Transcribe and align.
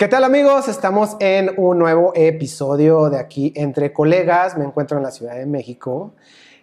¿Qué 0.00 0.08
tal 0.08 0.24
amigos? 0.24 0.66
Estamos 0.66 1.18
en 1.20 1.50
un 1.58 1.78
nuevo 1.78 2.12
episodio 2.14 3.10
de 3.10 3.18
aquí 3.18 3.52
entre 3.54 3.92
colegas. 3.92 4.56
Me 4.56 4.64
encuentro 4.64 4.96
en 4.96 5.02
la 5.02 5.10
Ciudad 5.10 5.36
de 5.36 5.44
México 5.44 6.14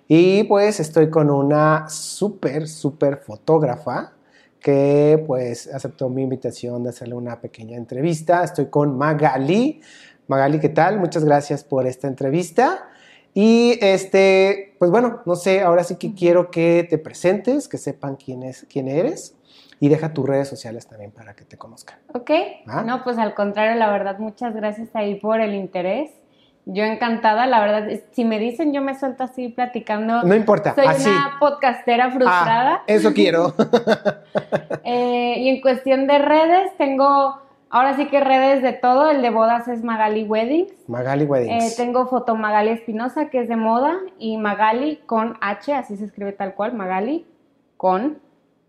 y 0.07 0.43
pues 0.45 0.79
estoy 0.79 1.11
con 1.11 1.29
una 1.29 1.87
súper, 1.87 2.67
súper 2.67 3.17
fotógrafa 3.17 4.13
que 4.59 5.23
pues 5.27 5.71
aceptó 5.71 6.09
mi 6.09 6.23
invitación 6.23 6.81
de 6.81 6.89
hacerle 6.89 7.13
una 7.13 7.39
pequeña 7.39 7.77
entrevista. 7.77 8.43
Estoy 8.43 8.71
con 8.71 8.97
Magali. 8.97 9.82
Magali, 10.26 10.60
¿qué 10.60 10.70
tal? 10.70 11.00
Muchas 11.00 11.24
gracias 11.24 11.64
por 11.64 11.86
esta 11.86 12.08
entrevista. 12.08 12.90
Y 13.36 13.78
este, 13.82 14.74
pues 14.80 14.90
bueno, 14.90 15.22
no 15.28 15.36
sé, 15.36 15.62
ahora 15.62 15.84
sí 15.84 15.98
que 15.98 16.16
quiero 16.16 16.50
que 16.50 16.88
te 16.90 16.98
presentes, 16.98 17.68
que 17.68 17.78
sepan 17.78 18.16
quién, 18.16 18.42
es, 18.42 18.66
quién 18.68 18.88
eres 18.88 19.37
y 19.80 19.89
deja 19.89 20.14
tus 20.14 20.28
redes 20.28 20.48
sociales 20.48 20.88
también 20.88 21.12
para 21.12 21.36
que 21.36 21.46
te 21.46 21.57
conozcan. 21.57 21.98
Ok. 22.14 22.32
No, 22.86 23.04
pues 23.04 23.18
al 23.18 23.34
contrario, 23.34 23.76
la 23.76 23.89
verdad, 23.91 24.18
muchas 24.20 24.55
gracias 24.55 24.89
ahí 24.96 25.16
por 25.16 25.40
el 25.40 25.53
interés. 25.53 26.12
Yo 26.70 26.84
encantada, 26.84 27.48
la 27.48 27.62
verdad, 27.62 27.88
si 28.12 28.26
me 28.26 28.40
dicen 28.40 28.73
yo 28.73 28.81
me 28.81 28.94
suelto 28.94 29.23
así 29.23 29.48
platicando. 29.48 30.23
No 30.23 30.36
importa. 30.36 30.76
Soy 30.76 30.86
una 30.86 31.38
podcastera 31.40 32.09
frustrada. 32.12 32.80
Ah, 32.80 32.84
eso 32.88 33.13
quiero. 33.13 33.53
Eh, 34.90 35.40
y 35.40 35.50
en 35.50 35.59
cuestión 35.59 36.08
de 36.08 36.17
redes, 36.17 36.72
tengo 36.78 37.41
ahora 37.70 37.95
sí 37.98 38.08
que 38.08 38.22
redes 38.22 38.62
de 38.62 38.72
todo. 38.72 39.09
El 39.09 39.22
de 39.22 39.30
bodas 39.30 39.67
es 39.67 39.84
Magali 39.84 40.23
Weddings. 40.23 40.72
Magali 40.88 41.25
Weddings. 41.25 41.73
Eh, 41.73 41.75
tengo 41.75 42.08
foto 42.08 42.36
Magali 42.36 42.70
Espinosa, 42.70 43.30
que 43.30 43.41
es 43.41 43.50
de 43.50 43.58
moda, 43.58 43.98
y 44.17 44.38
Magali 44.38 45.02
con 45.05 45.38
H, 45.41 45.73
así 45.73 45.98
se 45.98 46.05
escribe 46.05 46.31
tal 46.31 46.55
cual, 46.55 46.73
Magali 46.73 47.25
con 47.75 48.20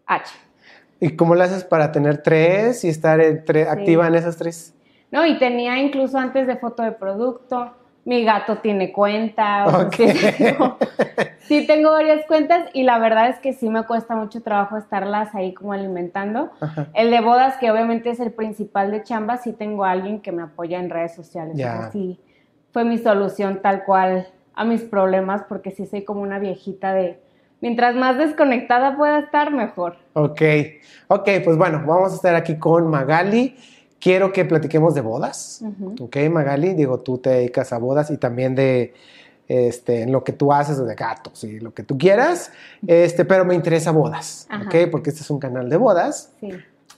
H. 0.07 0.48
¿Y 1.01 1.11
cómo 1.17 1.35
lo 1.35 1.45
haces 1.45 1.65
para 1.65 1.93
tener 1.93 2.23
tres 2.23 2.85
y 2.85 2.89
estar 2.89 3.21
activa 3.21 4.07
en 4.09 4.15
esas 4.15 4.37
tres? 4.37 4.75
No, 5.11 5.25
y 5.25 5.39
tenía 5.39 5.79
incluso 5.79 6.19
antes 6.19 6.47
de 6.47 6.57
foto 6.57 6.83
de 6.83 6.93
producto. 6.93 7.73
Mi 8.05 8.25
gato 8.25 8.59
tiene 8.59 8.91
cuenta. 8.91 9.91
sí, 11.41 11.67
tengo 11.67 11.91
varias 11.91 12.25
cuentas 12.27 12.69
y 12.73 12.83
la 12.83 12.99
verdad 12.99 13.29
es 13.29 13.39
que 13.39 13.53
sí 13.53 13.69
me 13.69 13.85
cuesta 13.85 14.17
mucho 14.17 14.43
trabajo 14.43 14.79
estarlas 14.79 15.35
ahí 15.35 15.53
como 15.53 15.73
alimentando. 15.73 16.51
El 16.95 17.11
de 17.11 17.21
bodas, 17.21 17.59
que 17.59 17.71
obviamente 17.71 18.11
es 18.11 18.21
el 18.21 18.33
principal 18.33 18.91
de 18.91 19.03
chamba, 19.03 19.37
sí 19.37 19.53
tengo 19.53 19.85
a 19.85 19.91
alguien 19.91 20.21
que 20.21 20.33
me 20.33 20.43
apoya 20.43 20.79
en 20.79 20.89
redes 20.89 21.15
sociales. 21.15 21.59
Sí, 21.93 22.19
fue 22.73 22.85
mi 22.85 22.99
solución 22.99 23.61
tal 23.63 23.85
cual 23.85 24.29
a 24.55 24.65
mis 24.65 24.83
problemas 24.83 25.43
porque 25.49 25.71
sí 25.71 25.87
soy 25.87 26.03
como 26.03 26.23
una 26.23 26.39
viejita 26.39 26.93
de 26.93 27.21
mientras 27.61 27.95
más 27.95 28.19
desconectada 28.19 28.97
pueda 28.97 29.21
estar, 29.21 29.53
mejor. 29.53 29.97
Ok, 30.15 30.43
ok, 31.09 31.29
pues 31.45 31.57
bueno, 31.57 31.83
vamos 31.87 32.13
a 32.13 32.17
estar 32.17 32.35
aquí 32.35 32.57
con 32.57 32.89
Magali. 32.89 33.57
Quiero 34.01 34.33
que 34.33 34.45
platiquemos 34.45 34.95
de 34.95 35.01
bodas. 35.01 35.65
Ok, 36.01 36.17
Magali, 36.31 36.75
digo, 36.75 37.01
tú 37.01 37.19
te 37.19 37.31
dedicas 37.31 37.73
a 37.73 37.79
bodas 37.79 38.11
y 38.11 38.17
también 38.17 38.55
de 38.55 38.95
este, 39.49 40.03
en 40.03 40.13
lo 40.13 40.23
que 40.23 40.33
tú 40.33 40.53
haces 40.53 40.85
de 40.85 40.95
gatos 40.95 41.43
y 41.43 41.59
lo 41.59 41.73
que 41.73 41.83
tú 41.83 41.99
quieras, 41.99 42.53
este, 42.87 43.25
pero 43.25 43.45
me 43.45 43.55
interesa 43.55 43.91
bodas, 43.91 44.47
¿ok? 44.67 44.91
Porque 44.91 45.11
este 45.11 45.23
es 45.23 45.31
un 45.31 45.39
canal 45.39 45.69
de 45.69 45.77
bodas. 45.77 46.33
Sí. 46.39 46.51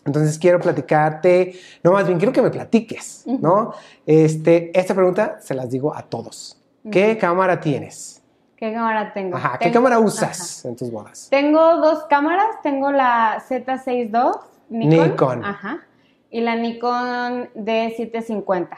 Entonces 0.05 0.38
quiero 0.38 0.58
platicarte, 0.58 1.55
no, 1.83 1.92
más 1.92 2.06
bien 2.06 2.19
quiero 2.19 2.33
que 2.33 2.42
me 2.42 2.50
platiques, 2.50 3.25
¿no? 3.27 3.72
Este, 4.06 4.77
esta 4.78 4.94
pregunta 4.94 5.38
se 5.41 5.55
las 5.55 5.70
digo 5.70 5.94
a 5.94 6.03
todos. 6.03 6.58
¿Qué 6.91 7.19
cámara 7.19 7.61
tienes? 7.61 8.19
¿Qué 8.61 8.75
cámara 8.75 9.11
tengo? 9.14 9.39
Ajá, 9.39 9.58
¿qué 9.58 9.72
cámara 9.72 9.98
usas 9.98 10.66
en 10.66 10.77
tus 10.77 10.91
bodas? 10.91 11.28
Tengo 11.30 11.78
dos 11.78 12.05
cámaras, 12.11 12.61
tengo 12.62 12.92
la 12.92 13.42
Z6 13.48 13.86
II 13.89 14.11
Nikon. 14.69 15.08
Nikon. 15.08 15.44
Ajá. 15.47 15.78
Y 16.30 16.42
la 16.42 16.56
Nikon 16.56 17.48
D750. 17.55 18.69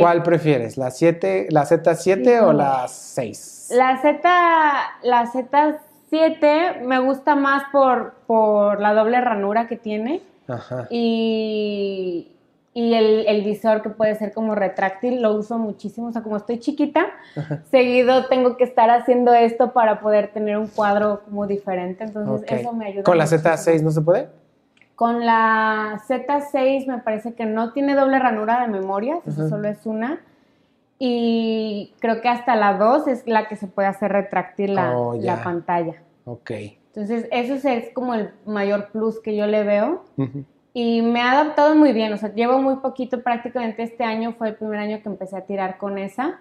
¿Cuál 0.00 0.24
prefieres? 0.24 0.76
¿La 0.76 0.90
7, 0.90 1.46
la 1.50 1.64
Z7 1.64 2.42
o 2.42 2.52
la 2.52 2.88
6? 2.88 3.68
La 3.70 4.02
Z, 4.02 4.28
la 5.02 5.24
Z7 5.32 6.80
me 6.80 6.98
gusta 6.98 7.36
más 7.36 7.62
por, 7.70 8.14
por 8.26 8.80
la 8.80 8.92
doble 8.92 9.20
ranura 9.20 9.68
que 9.68 9.76
tiene. 9.76 10.20
Ajá. 10.48 10.88
Y 10.90 12.32
y 12.78 12.94
el, 12.94 13.42
visor 13.42 13.82
que 13.82 13.90
puede 13.90 14.14
ser 14.14 14.32
como 14.32 14.54
retráctil 14.54 15.20
lo 15.20 15.34
uso 15.34 15.58
muchísimo, 15.58 16.06
o 16.06 16.12
sea, 16.12 16.22
como 16.22 16.36
estoy 16.36 16.60
chiquita, 16.60 17.06
seguido 17.72 18.26
tengo 18.26 18.56
que 18.56 18.62
estar 18.62 18.88
haciendo 18.88 19.34
esto 19.34 19.72
para 19.72 19.98
poder 19.98 20.28
tener 20.28 20.56
un 20.58 20.68
cuadro 20.68 21.22
como 21.24 21.48
diferente, 21.48 22.04
entonces 22.04 22.48
eso 22.48 22.72
me 22.72 22.86
ayuda. 22.86 23.02
¿Con 23.02 23.18
la 23.18 23.24
Z6 23.24 23.82
no 23.82 23.90
se 23.90 24.00
puede? 24.00 24.28
Con 24.94 25.26
la 25.26 26.00
Z6 26.06 26.86
me 26.86 26.98
parece 26.98 27.34
que 27.34 27.46
no 27.46 27.72
tiene 27.72 27.96
doble 27.96 28.20
ranura 28.20 28.60
de 28.60 28.68
memoria, 28.68 29.18
solo 29.26 29.66
es 29.66 29.84
una. 29.84 30.20
Y 31.00 31.94
creo 31.98 32.20
que 32.20 32.28
hasta 32.28 32.54
la 32.54 32.74
2 32.74 33.08
es 33.08 33.26
la 33.26 33.48
que 33.48 33.56
se 33.56 33.66
puede 33.66 33.88
hacer 33.88 34.12
retráctil 34.12 34.76
la, 34.76 34.96
oh, 34.96 35.14
la 35.14 35.42
pantalla. 35.42 36.02
Ok. 36.26 36.52
Entonces, 36.94 37.26
eso 37.32 37.68
es 37.68 37.90
como 37.92 38.14
el 38.14 38.30
mayor 38.46 38.90
plus 38.92 39.18
que 39.20 39.34
yo 39.34 39.46
le 39.46 39.64
veo 39.64 40.04
y 40.80 41.02
me 41.02 41.20
ha 41.20 41.32
adaptado 41.32 41.74
muy 41.74 41.92
bien, 41.92 42.12
o 42.12 42.16
sea, 42.18 42.32
llevo 42.32 42.62
muy 42.62 42.76
poquito, 42.76 43.20
prácticamente 43.20 43.82
este 43.82 44.04
año 44.04 44.34
fue 44.38 44.50
el 44.50 44.54
primer 44.54 44.78
año 44.78 45.02
que 45.02 45.08
empecé 45.08 45.36
a 45.36 45.40
tirar 45.40 45.76
con 45.76 45.98
esa. 45.98 46.38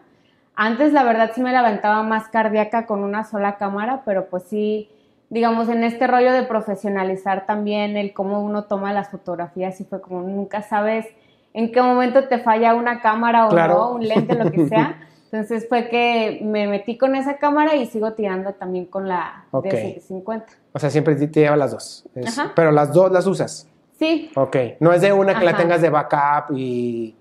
Antes 0.53 0.94
la 0.94 1.02
verdad 1.02 1.31
sí 1.34 1.42
me 1.42 1.52
levantaba 1.52 2.03
más 2.03 2.28
cardíaca 2.28 2.86
con 2.86 3.03
una 3.03 3.24
sola 3.24 3.58
cámara, 3.58 4.03
pero 4.06 4.28
pues 4.30 4.44
sí, 4.44 4.92
digamos, 5.31 5.70
en 5.70 5.84
este 5.84 6.06
rollo 6.06 6.31
de 6.31 6.44
profesionalizar 6.44 7.47
también 7.47 7.97
el 7.97 8.14
cómo 8.14 8.40
uno 8.44 8.66
toma 8.66 8.94
las 8.94 9.09
fotografías 9.09 9.81
y 9.81 9.86
fue 9.86 10.02
como 10.02 10.22
nunca 10.22 10.62
sabes 10.62 11.08
en 11.56 11.72
qué 11.72 11.81
momento 11.81 12.26
te 12.26 12.38
falla 12.38 12.76
una 12.76 13.02
cámara 13.02 13.47
o 13.47 13.52
no, 13.52 13.94
un 13.94 14.08
lente, 14.08 14.36
lo 14.36 14.52
que 14.52 14.68
sea. 14.68 15.00
Entonces 15.31 15.68
fue 15.68 15.90
que 15.90 16.42
me 16.44 16.68
metí 16.68 16.96
con 16.96 17.16
esa 17.16 17.38
cámara 17.38 17.76
y 17.76 17.88
sigo 17.88 18.14
tirando 18.14 18.53
también 18.53 18.86
con 18.86 19.08
la 19.08 19.46
D750. 19.52 20.44
O 20.74 20.78
sea, 20.78 20.92
siempre 20.92 21.16
te 21.16 21.40
lleva 21.40 21.58
las 21.58 21.72
dos. 21.72 22.08
Pero 22.56 22.72
las 22.72 22.94
dos 22.94 23.12
las 23.12 23.26
usas. 23.26 23.68
Sí. 23.97 24.31
Ok, 24.35 24.56
no 24.80 24.94
es 24.94 25.02
de 25.02 25.12
una 25.13 25.38
que 25.38 25.46
la 25.46 25.56
tengas 25.56 25.81
de 25.81 25.90
backup 25.90 26.56
y... 26.56 27.16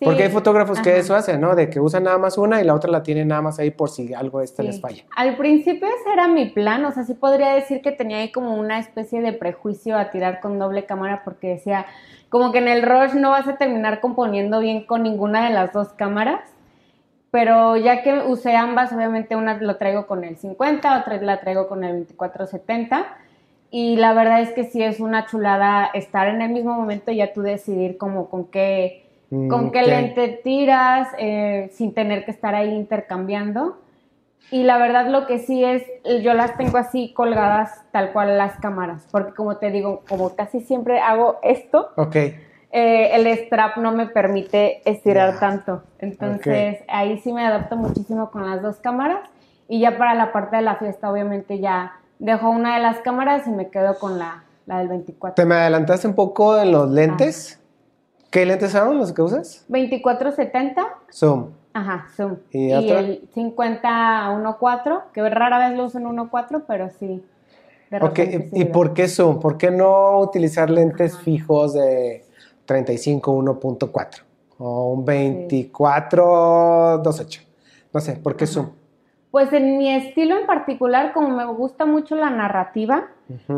Porque 0.00 0.24
hay 0.24 0.30
fotógrafos 0.30 0.80
que 0.80 0.98
eso 0.98 1.14
hacen, 1.14 1.40
¿no? 1.40 1.54
De 1.54 1.70
que 1.70 1.80
usan 1.80 2.04
nada 2.04 2.18
más 2.18 2.36
una 2.36 2.60
y 2.60 2.64
la 2.64 2.74
otra 2.74 2.90
la 2.90 3.02
tienen 3.02 3.28
nada 3.28 3.40
más 3.40 3.58
ahí 3.58 3.70
por 3.70 3.88
si 3.88 4.12
algo 4.12 4.42
este 4.42 4.62
les 4.62 4.78
falla. 4.78 5.02
Al 5.16 5.36
principio 5.36 5.88
ese 5.88 6.12
era 6.12 6.28
mi 6.28 6.50
plan, 6.50 6.84
o 6.84 6.92
sea, 6.92 7.04
sí 7.04 7.14
podría 7.14 7.54
decir 7.54 7.80
que 7.80 7.90
tenía 7.90 8.18
ahí 8.18 8.30
como 8.30 8.54
una 8.54 8.78
especie 8.78 9.22
de 9.22 9.32
prejuicio 9.32 9.96
a 9.96 10.10
tirar 10.10 10.40
con 10.40 10.58
doble 10.58 10.84
cámara 10.84 11.22
porque 11.24 11.48
decía, 11.48 11.86
como 12.28 12.52
que 12.52 12.58
en 12.58 12.68
el 12.68 12.82
rush 12.82 13.14
no 13.14 13.30
vas 13.30 13.48
a 13.48 13.56
terminar 13.56 14.00
componiendo 14.00 14.60
bien 14.60 14.84
con 14.84 15.04
ninguna 15.04 15.44
de 15.44 15.54
las 15.54 15.72
dos 15.72 15.94
cámaras. 15.94 16.40
Pero 17.30 17.76
ya 17.76 18.02
que 18.02 18.12
usé 18.14 18.54
ambas, 18.54 18.92
obviamente 18.92 19.36
una 19.36 19.56
lo 19.56 19.76
traigo 19.76 20.06
con 20.06 20.22
el 20.22 20.36
50, 20.36 21.00
otra 21.00 21.16
la 21.22 21.40
traigo 21.40 21.66
con 21.66 21.82
el 21.82 22.00
2470 22.00 23.06
y 23.76 23.96
la 23.96 24.12
verdad 24.12 24.40
es 24.40 24.52
que 24.52 24.70
sí 24.70 24.80
es 24.84 25.00
una 25.00 25.26
chulada 25.26 25.86
estar 25.94 26.28
en 26.28 26.40
el 26.42 26.52
mismo 26.52 26.74
momento 26.74 27.10
y 27.10 27.16
ya 27.16 27.32
tú 27.32 27.42
decidir 27.42 27.98
como 27.98 28.30
con 28.30 28.44
qué, 28.44 29.04
mm, 29.30 29.48
con 29.48 29.72
qué 29.72 29.82
lente 29.82 30.28
tiras, 30.28 31.08
eh, 31.18 31.70
sin 31.72 31.92
tener 31.92 32.24
que 32.24 32.30
estar 32.30 32.54
ahí 32.54 32.72
intercambiando. 32.72 33.76
Y 34.52 34.62
la 34.62 34.78
verdad 34.78 35.08
lo 35.08 35.26
que 35.26 35.40
sí 35.40 35.64
es, 35.64 35.82
yo 36.22 36.34
las 36.34 36.56
tengo 36.56 36.78
así 36.78 37.12
colgadas 37.14 37.82
tal 37.90 38.12
cual 38.12 38.38
las 38.38 38.60
cámaras, 38.60 39.08
porque 39.10 39.32
como 39.32 39.56
te 39.56 39.72
digo, 39.72 40.04
como 40.08 40.36
casi 40.36 40.60
siempre 40.60 41.00
hago 41.00 41.40
esto, 41.42 41.88
okay. 41.96 42.38
Eh, 42.70 43.16
el 43.16 43.26
strap 43.38 43.78
no 43.78 43.90
me 43.90 44.06
permite 44.06 44.88
estirar 44.88 45.40
tanto. 45.40 45.82
Entonces 45.98 46.78
ahí 46.86 47.18
sí 47.18 47.32
me 47.32 47.44
adapto 47.44 47.74
muchísimo 47.74 48.30
con 48.30 48.48
las 48.48 48.62
dos 48.62 48.76
cámaras 48.76 49.28
y 49.66 49.80
ya 49.80 49.98
para 49.98 50.14
la 50.14 50.30
parte 50.30 50.54
de 50.54 50.62
la 50.62 50.76
fiesta 50.76 51.10
obviamente 51.10 51.58
ya 51.58 51.98
dejo 52.18 52.50
una 52.50 52.76
de 52.76 52.82
las 52.82 52.98
cámaras 53.00 53.46
y 53.46 53.50
me 53.50 53.70
quedo 53.70 53.98
con 53.98 54.18
la, 54.18 54.44
la 54.66 54.78
del 54.78 54.88
24. 54.88 55.34
¿Te 55.34 55.44
me 55.44 55.54
adelantaste 55.54 56.06
un 56.06 56.14
poco 56.14 56.58
en 56.58 56.72
los 56.72 56.90
lentes? 56.90 57.60
¿Qué 58.30 58.44
lentes 58.44 58.72
son 58.72 58.98
los 58.98 59.12
que 59.12 59.22
usas? 59.22 59.64
2470. 59.68 60.86
Zoom. 61.12 61.50
Ajá, 61.72 62.06
zoom. 62.16 62.36
¿Y, 62.50 62.70
el 62.70 63.28
50-1.4, 63.32 65.02
que 65.12 65.28
rara 65.28 65.68
vez 65.68 65.76
lo 65.76 65.86
uso 65.86 65.98
en 65.98 66.04
1.4, 66.04 66.64
pero 66.66 66.88
sí. 66.90 67.24
ok, 68.00 68.18
¿y 68.52 68.64
por 68.66 68.94
qué 68.94 69.08
zoom? 69.08 69.40
¿Por 69.40 69.58
qué 69.58 69.70
no 69.70 70.18
utilizar 70.18 70.70
lentes 70.70 71.18
fijos 71.18 71.74
de 71.74 72.24
35 72.64 73.36
1.4 73.36 74.22
o 74.58 74.92
un 74.92 75.04
24 75.04 77.02
2.8? 77.02 77.42
No 77.92 78.00
sé, 78.00 78.12
¿por 78.16 78.36
qué 78.36 78.46
zoom? 78.46 78.70
Pues 79.34 79.52
en 79.52 79.78
mi 79.78 79.92
estilo 79.92 80.38
en 80.38 80.46
particular, 80.46 81.12
como 81.12 81.30
me 81.30 81.44
gusta 81.44 81.86
mucho 81.86 82.14
la 82.14 82.30
narrativa, 82.30 83.08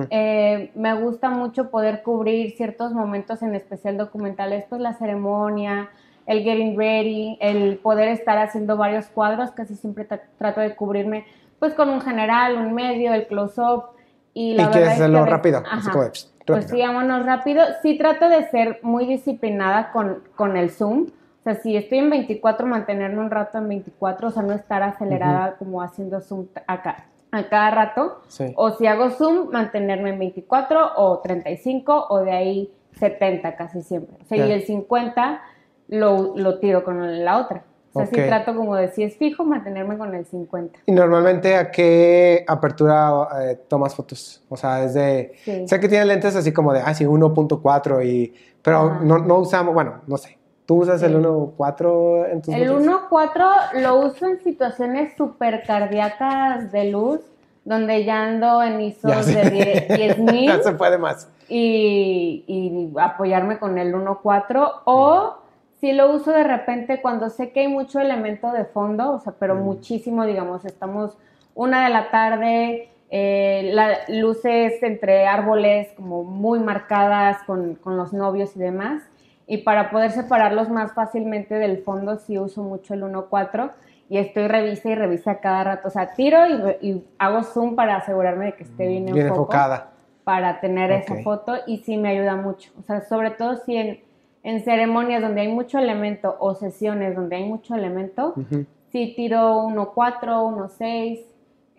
eh, 0.08 0.70
me 0.75 0.94
gusta 0.99 1.28
mucho 1.28 1.69
poder 1.69 2.02
cubrir 2.02 2.56
ciertos 2.56 2.94
momentos, 2.94 3.43
en 3.43 3.55
especial 3.55 3.99
documentales, 3.99 4.64
pues 4.70 4.81
la 4.81 4.94
ceremonia, 4.94 5.90
el 6.25 6.44
getting 6.44 6.78
ready, 6.78 7.37
el 7.43 7.76
poder 7.76 8.08
estar 8.08 8.38
haciendo 8.38 8.78
varios 8.78 9.08
cuadros, 9.08 9.50
casi 9.50 9.75
siempre 9.75 10.08
trato 10.38 10.62
de 10.62 10.75
cubrirme 10.75 11.26
pues 11.58 11.75
con 11.75 11.90
un 11.90 12.00
general, 12.00 12.56
un 12.56 12.72
medio, 12.72 13.12
el 13.12 13.26
close-up. 13.26 13.84
Y, 14.32 14.55
la 14.55 14.62
y 14.62 14.67
quieres 14.69 14.93
hacerlo 14.93 15.26
rápido, 15.26 15.62
pues 15.93 16.32
Rápido. 16.46 16.69
sí, 16.69 16.81
vámonos 16.81 17.26
rápido. 17.26 17.62
Sí 17.82 17.99
trato 17.99 18.31
de 18.31 18.49
ser 18.49 18.79
muy 18.81 19.05
disciplinada 19.05 19.93
con, 19.93 20.22
con 20.37 20.56
el 20.56 20.70
zoom. 20.70 21.08
O 21.46 21.52
sea, 21.52 21.62
si 21.62 21.76
estoy 21.76 21.98
en 21.98 22.10
24, 22.10 22.66
mantenerme 22.66 23.20
un 23.20 23.31
rato 23.31 23.58
en 23.58 23.69
24, 23.69 24.26
o 24.26 24.31
sea, 24.32 24.43
no 24.43 24.52
estar 24.52 24.82
acelerada 24.82 25.54
como 25.58 25.81
haciendo 25.81 26.20
zoom 26.20 26.46
acá, 26.66 27.06
a 27.31 27.48
cada 27.48 27.70
rato. 27.70 28.20
Sí. 28.26 28.52
O 28.56 28.70
si 28.72 28.88
hago 28.88 29.10
zoom, 29.10 29.50
mantenerme 29.52 30.10
en 30.10 30.19
24 30.19 30.94
o 30.96 31.19
35 31.20 32.06
o 32.08 32.19
de 32.25 32.32
ahí 32.32 32.72
70 32.98 33.54
casi 33.54 33.81
siempre. 33.82 34.16
O 34.20 34.25
sea, 34.26 34.38
Ya. 34.38 34.46
y 34.48 34.52
el 34.54 34.62
50 34.62 35.40
lo, 35.87 36.32
lo 36.37 36.58
tiro 36.58 36.82
con 36.82 37.25
la 37.25 37.38
otra. 37.38 37.62
O 37.93 38.00
sea, 38.00 38.08
Ok. 38.08 38.14
sí 38.16 38.22
trato 38.26 38.56
como 38.56 38.75
de 38.75 38.88
si 38.88 39.04
es 39.04 39.16
fijo, 39.16 39.44
mantenerme 39.44 39.96
con 39.96 40.12
el 40.16 40.26
50. 40.26 40.81
¿Y 40.87 40.90
normalmente 40.90 41.54
a 41.54 41.70
qué 41.70 42.44
apertura 42.48 43.12
eh, 43.40 43.56
tomas 43.69 43.94
fotos? 43.94 44.43
O 44.48 44.56
sea, 44.56 44.78
desde... 44.78 45.34
Sí. 45.44 45.69
Sé 45.69 45.78
que 45.78 45.88
tienes 45.88 46.08
lentes 46.08 46.34
así 46.34 46.52
como 46.52 46.72
de, 46.72 46.81
ah, 46.84 46.93
sí, 46.93 47.04
1.4 47.04 48.04
y... 48.04 48.34
Pero 48.62 48.78
Ajá. 48.78 49.00
no, 49.04 49.19
no 49.19 49.38
usamos, 49.38 49.72
bueno, 49.72 50.00
no 50.08 50.16
sé. 50.16 50.37
¿Tú 50.67 50.83
usas 50.83 51.03
el 51.03 51.13
Sí. 51.13 51.19
1.4 51.19 52.27
en 52.31 52.43
tus 52.43 52.55
El 52.55 52.69
fotos? 52.69 52.83
1.4 52.83 53.51
lo 53.83 54.01
uso 54.01 54.27
en 54.27 54.43
situaciones 54.43 55.17
súper 55.17 55.63
cardíacas 55.67 56.73
de 56.73 56.91
luz, 56.91 57.21
donde 57.65 58.05
ya 58.05 58.23
ando 58.25 58.63
en 58.63 58.81
ISO 58.81 59.09
Ya 59.09 59.23
sé. 59.23 59.33
de 59.51 59.87
10.000 59.97 60.47
Ya 60.59 60.63
se 60.63 60.73
puede 60.73 60.99
más. 60.99 61.29
y, 61.49 62.45
y 62.47 62.93
apoyarme 63.01 63.59
con 63.59 63.79
el 63.79 63.95
1.4 63.95 64.73
o 64.85 65.35
si 65.81 65.93
lo 65.93 66.11
uso 66.13 66.33
de 66.33 66.43
repente 66.43 67.01
cuando 67.01 67.29
sé 67.31 67.51
que 67.53 67.61
hay 67.61 67.69
mucho 67.69 68.01
elemento 68.01 68.51
de 68.51 68.65
fondo, 68.65 69.13
o 69.13 69.21
sea, 69.21 69.35
pero 69.39 69.55
Mm. 69.55 69.61
muchísimo, 69.63 70.25
digamos, 70.27 70.65
estamos 70.65 71.17
una 71.55 71.85
de 71.85 71.91
la 71.91 72.11
tarde, 72.11 72.89
eh, 73.11 73.71
la- 73.73 73.99
luces 74.09 74.83
entre 74.83 75.27
árboles 75.29 75.89
como 75.97 76.25
muy 76.25 76.59
marcadas 76.59 77.39
con, 77.47 77.77
con 77.77 77.97
los 77.97 78.13
novios 78.13 78.57
y 78.57 78.59
demás, 78.59 79.03
y 79.46 79.58
para 79.58 79.90
poder 79.90 80.10
separarlos 80.10 80.69
más 80.69 80.93
fácilmente 80.93 81.54
del 81.54 81.78
fondo 81.78 82.16
sí 82.19 82.38
uso 82.38 82.62
mucho 82.62 82.94
el 82.94 83.02
1.4 83.02 83.70
y 84.08 84.19
estoy 84.19 84.46
revisa 84.48 84.88
y 84.90 84.94
revisa 84.94 85.40
cada 85.40 85.64
rato, 85.64 85.88
o 85.88 85.90
sea, 85.90 86.14
tiro 86.14 86.38
y, 86.81 86.87
y 86.88 87.04
hago 87.19 87.43
zoom 87.43 87.75
para 87.76 87.96
asegurarme 87.96 88.46
de 88.46 88.52
que 88.54 88.62
esté 88.64 88.87
bien, 88.87 89.04
Bien 89.06 89.19
en 89.19 89.28
foco 89.28 89.43
enfocada. 89.43 89.90
para 90.25 90.60
tener 90.60 90.90
esa 90.93 91.16
foto 91.22 91.54
y 91.66 91.78
sí 91.78 91.96
me 91.96 92.10
ayuda 92.10 92.37
mucho. 92.37 92.70
O 92.78 92.82
sea, 92.82 93.00
sobre 93.02 93.31
todo 93.32 93.56
si 93.56 93.76
en, 93.76 94.00
en 94.44 94.62
ceremonias 94.62 95.22
donde 95.22 95.40
hay 95.40 95.48
mucho 95.48 95.78
elemento 95.78 96.37
o 96.38 96.54
sesiones 96.54 97.14
donde 97.16 97.37
hay 97.37 97.44
mucho 97.44 97.75
elemento, 97.75 98.34
Ujú. 98.37 98.64
sí 98.93 99.12
tiro 99.16 99.62
1.4, 99.62 100.22
1.6, 100.22 101.20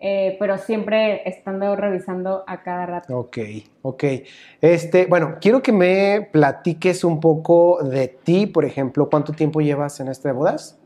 eh, 0.00 0.36
pero 0.38 0.58
siempre 0.58 1.28
estando 1.28 1.74
revisando 1.74 2.44
a 2.46 2.62
cada 2.62 2.86
rato. 2.86 3.18
Ok, 3.18 3.38
ok. 3.82 4.04
Este, 4.60 5.06
bueno, 5.06 5.38
quiero 5.40 5.60
que 5.60 5.72
me 5.72 6.28
platiques 6.30 7.02
un 7.02 7.18
poco 7.18 7.82
de 7.82 8.06
ti, 8.06 8.46
por 8.46 8.64
ejemplo. 8.64 9.10
¿Cuánto 9.10 9.32
tiempo 9.32 9.60
llevas 9.60 9.98
en 9.98 10.08
este 10.08 10.28
de 10.28 10.34
bodas? 10.34 10.78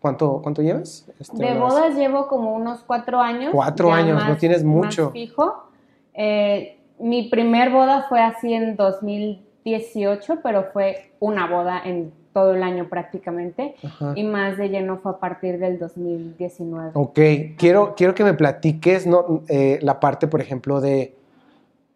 ¿Cuánto, 0.00 0.40
cuánto 0.42 0.60
llevas? 0.60 1.08
Este, 1.18 1.36
De 1.36 1.58
bodas 1.58 1.94
llevo 1.94 2.28
como 2.28 2.54
unos 2.54 2.80
cuatro 2.80 3.20
años. 3.20 3.52
Cuatro 3.54 3.90
años, 3.92 4.22
no 4.28 4.36
tienes 4.36 4.62
más 4.62 4.74
mucho. 4.74 5.10
fijo. 5.12 5.70
Eh, 6.12 6.78
mi 6.98 7.28
primer 7.30 7.70
boda 7.70 8.04
fue 8.08 8.20
así 8.20 8.52
en 8.52 8.76
2018, 8.76 10.40
pero 10.42 10.64
fue 10.72 11.12
una 11.20 11.46
boda 11.46 11.80
en 11.82 12.12
todo 12.38 12.54
el 12.54 12.62
año 12.62 12.88
prácticamente. 12.88 13.74
Ajá. 13.82 14.12
Y 14.14 14.24
más 14.24 14.56
de 14.56 14.68
lleno 14.68 14.98
fue 14.98 15.12
a 15.12 15.18
partir 15.18 15.58
del 15.58 15.78
2019. 15.78 16.92
Ok, 16.94 17.18
quiero, 17.56 17.94
quiero 17.96 18.14
que 18.14 18.24
me 18.24 18.34
platiques 18.34 19.06
¿no? 19.06 19.42
Eh, 19.48 19.78
la 19.82 19.98
parte, 19.98 20.28
por 20.28 20.40
ejemplo, 20.40 20.80
de 20.80 21.16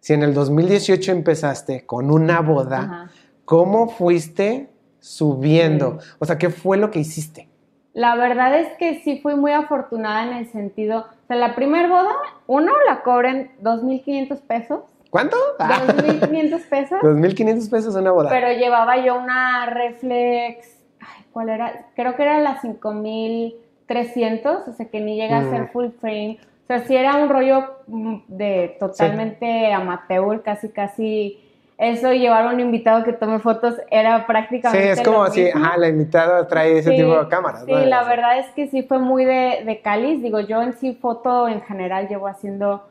si 0.00 0.14
en 0.14 0.22
el 0.22 0.34
2018 0.34 1.12
empezaste 1.12 1.86
con 1.86 2.10
una 2.10 2.40
boda, 2.40 2.78
Ajá. 2.78 3.10
¿cómo 3.44 3.88
fuiste 3.88 4.68
subiendo? 4.98 5.98
O 6.18 6.24
sea, 6.24 6.38
¿qué 6.38 6.50
fue 6.50 6.76
lo 6.76 6.90
que 6.90 6.98
hiciste? 6.98 7.48
La 7.92 8.16
verdad 8.16 8.58
es 8.58 8.68
que 8.78 9.00
sí 9.04 9.20
fui 9.22 9.36
muy 9.36 9.52
afortunada 9.52 10.24
en 10.24 10.38
el 10.38 10.50
sentido, 10.50 11.00
o 11.00 11.26
sea, 11.28 11.36
la 11.36 11.54
primer 11.54 11.88
boda, 11.88 12.12
uno 12.46 12.72
la 12.86 13.02
cobré 13.02 13.28
en 13.28 13.50
2.500 13.62 14.40
pesos, 14.40 14.80
¿Cuánto? 15.12 15.36
Ah, 15.58 15.82
2.500 15.86 16.68
pesos, 16.70 16.98
2.500 17.02 17.70
pesos 17.70 17.94
una 17.96 18.12
boda. 18.12 18.30
pero 18.30 18.48
llevaba 18.50 18.96
yo 19.04 19.14
una 19.18 19.66
reflex, 19.66 20.74
ay, 21.00 21.24
¿cuál 21.32 21.50
era? 21.50 21.84
Creo 21.94 22.16
que 22.16 22.22
era 22.22 22.40
la 22.40 22.58
5.300, 22.62 24.68
o 24.68 24.72
sea, 24.72 24.86
que 24.86 25.00
ni 25.00 25.16
llega 25.16 25.38
a 25.38 25.50
ser 25.50 25.62
Mm. 25.64 25.68
full 25.68 25.88
frame, 26.00 26.38
o 26.64 26.66
sea, 26.66 26.80
sí 26.86 26.96
era 26.96 27.16
un 27.16 27.28
rollo 27.28 27.64
mm, 27.88 28.16
de 28.28 28.76
totalmente 28.80 29.72
amateur, 29.72 30.42
casi, 30.42 30.68
casi... 30.70 31.38
Eso, 31.78 32.12
llevar 32.12 32.46
a 32.46 32.50
un 32.50 32.60
invitado 32.60 33.02
que 33.02 33.12
tome 33.12 33.40
fotos 33.40 33.74
era 33.90 34.18
sí, 34.18 34.24
prácticamente 34.28 34.92
es 34.92 35.00
como 35.02 35.24
mismo. 35.24 35.64
ajá, 35.66 35.76
la 35.78 35.88
invitada 35.88 36.46
trae 36.46 36.78
ese 36.78 36.90
Sí, 36.90 36.96
tipo 36.96 37.18
de 37.18 37.26
cámaras. 37.28 37.64
Sí, 37.64 37.72
¿no? 37.72 37.84
la 37.86 38.04
verdad 38.04 38.38
es 38.38 38.46
que 38.50 38.68
sí 38.68 38.84
fue 38.84 39.00
muy 39.00 39.24
de, 39.24 39.64
de 39.66 39.80
cáliz. 39.82 40.22
Digo, 40.22 40.38
yo 40.38 40.62
en 40.62 40.74
sí 40.74 40.94
foto 40.94 41.48
en 41.48 41.60
general 41.62 42.06
llevo 42.08 42.28
haciendo 42.28 42.86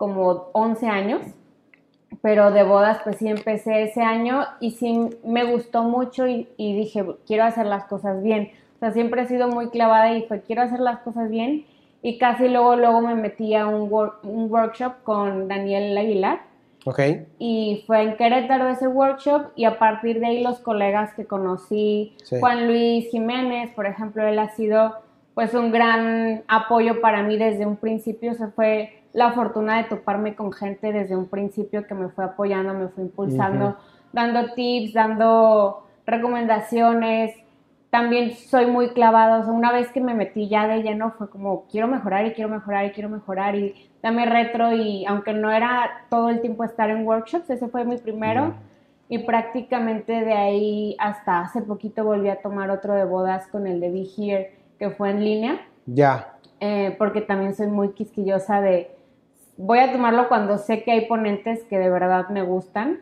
como 0.00 0.48
11 0.54 0.86
años, 0.88 1.20
pero 2.22 2.50
de 2.50 2.62
bodas 2.62 3.00
pues 3.04 3.16
sí 3.16 3.28
empecé 3.28 3.82
ese 3.82 4.00
año 4.00 4.44
y 4.58 4.70
sí 4.72 4.98
me 5.24 5.44
gustó 5.44 5.82
mucho 5.82 6.26
y, 6.26 6.48
y 6.56 6.74
dije, 6.74 7.04
quiero 7.26 7.44
hacer 7.44 7.66
las 7.66 7.84
cosas 7.84 8.22
bien. 8.22 8.50
O 8.76 8.78
sea, 8.78 8.92
siempre 8.92 9.20
he 9.22 9.26
sido 9.26 9.48
muy 9.48 9.68
clavada 9.68 10.14
y 10.14 10.22
fue, 10.22 10.40
quiero 10.40 10.62
hacer 10.62 10.80
las 10.80 11.00
cosas 11.00 11.28
bien. 11.28 11.66
Y 12.00 12.16
casi 12.16 12.48
luego, 12.48 12.76
luego 12.76 13.02
me 13.02 13.14
metí 13.14 13.54
a 13.54 13.66
un, 13.66 13.90
wor- 13.90 14.14
un 14.22 14.50
workshop 14.50 15.02
con 15.04 15.48
Daniel 15.48 15.96
Aguilar 15.98 16.40
Ok, 16.86 16.98
y 17.38 17.84
fue 17.86 18.00
en 18.00 18.16
Querétaro 18.16 18.68
ese 18.70 18.88
workshop 18.88 19.48
y 19.54 19.66
a 19.66 19.78
partir 19.78 20.18
de 20.18 20.26
ahí 20.28 20.42
los 20.42 20.60
colegas 20.60 21.12
que 21.12 21.26
conocí, 21.26 22.14
Sí. 22.24 22.36
Juan 22.40 22.66
Luis 22.68 23.06
Jiménez, 23.10 23.70
por 23.74 23.84
ejemplo, 23.84 24.26
él 24.26 24.38
ha 24.38 24.48
sido 24.56 24.94
pues 25.34 25.52
un 25.52 25.70
gran 25.72 26.42
apoyo 26.48 27.02
para 27.02 27.22
mí 27.22 27.36
desde 27.36 27.66
un 27.66 27.76
principio, 27.76 28.32
o 28.32 28.34
sea, 28.34 28.48
fue 28.48 28.99
la 29.12 29.32
fortuna 29.32 29.78
de 29.78 29.84
toparme 29.84 30.34
con 30.34 30.52
gente 30.52 30.92
desde 30.92 31.16
un 31.16 31.26
principio 31.26 31.86
que 31.86 31.94
me 31.94 32.08
fue 32.08 32.24
apoyando, 32.24 32.74
me 32.74 32.88
fue 32.88 33.04
impulsando, 33.04 33.76
dando 34.12 34.52
tips, 34.54 34.92
dando 34.92 35.86
recomendaciones. 36.06 37.34
También 37.90 38.34
soy 38.34 38.66
muy 38.66 38.90
clavada, 38.90 39.40
o 39.40 39.42
sea, 39.42 39.52
una 39.52 39.72
vez 39.72 39.90
que 39.90 40.00
me 40.00 40.14
metí 40.14 40.48
ya 40.48 40.68
de 40.68 40.82
lleno 40.82 41.10
fue 41.18 41.28
como 41.28 41.64
quiero 41.66 41.88
mejorar 41.88 42.24
y 42.26 42.32
quiero 42.32 42.48
mejorar 42.48 42.86
y 42.86 42.90
quiero 42.92 43.08
mejorar 43.08 43.56
y 43.56 43.90
dame 44.00 44.26
retro 44.26 44.72
y 44.72 45.04
aunque 45.06 45.32
no 45.32 45.50
era 45.50 46.04
todo 46.08 46.28
el 46.28 46.40
tiempo 46.40 46.62
estar 46.62 46.88
en 46.88 47.04
workshops, 47.04 47.50
ese 47.50 47.68
fue 47.68 47.84
mi 47.84 47.96
primero. 47.96 48.54
Y 49.08 49.18
prácticamente 49.18 50.12
de 50.24 50.34
ahí 50.34 50.96
hasta 51.00 51.40
hace 51.40 51.62
poquito 51.62 52.04
volví 52.04 52.28
a 52.28 52.40
tomar 52.40 52.70
otro 52.70 52.94
de 52.94 53.04
bodas 53.04 53.48
con 53.48 53.66
el 53.66 53.80
de 53.80 53.90
Be 53.90 54.06
Here 54.16 54.54
que 54.78 54.90
fue 54.90 55.10
en 55.10 55.24
línea. 55.24 55.60
Ya. 55.86 56.34
eh, 56.60 56.94
porque 56.98 57.22
también 57.22 57.54
soy 57.54 57.66
muy 57.68 57.92
quisquillosa 57.92 58.60
de 58.60 58.94
voy 59.60 59.78
a 59.78 59.92
tomarlo 59.92 60.28
cuando 60.28 60.58
sé 60.58 60.82
que 60.82 60.90
hay 60.92 61.06
ponentes 61.06 61.64
que 61.64 61.78
de 61.78 61.90
verdad 61.90 62.28
me 62.30 62.42
gustan. 62.42 63.00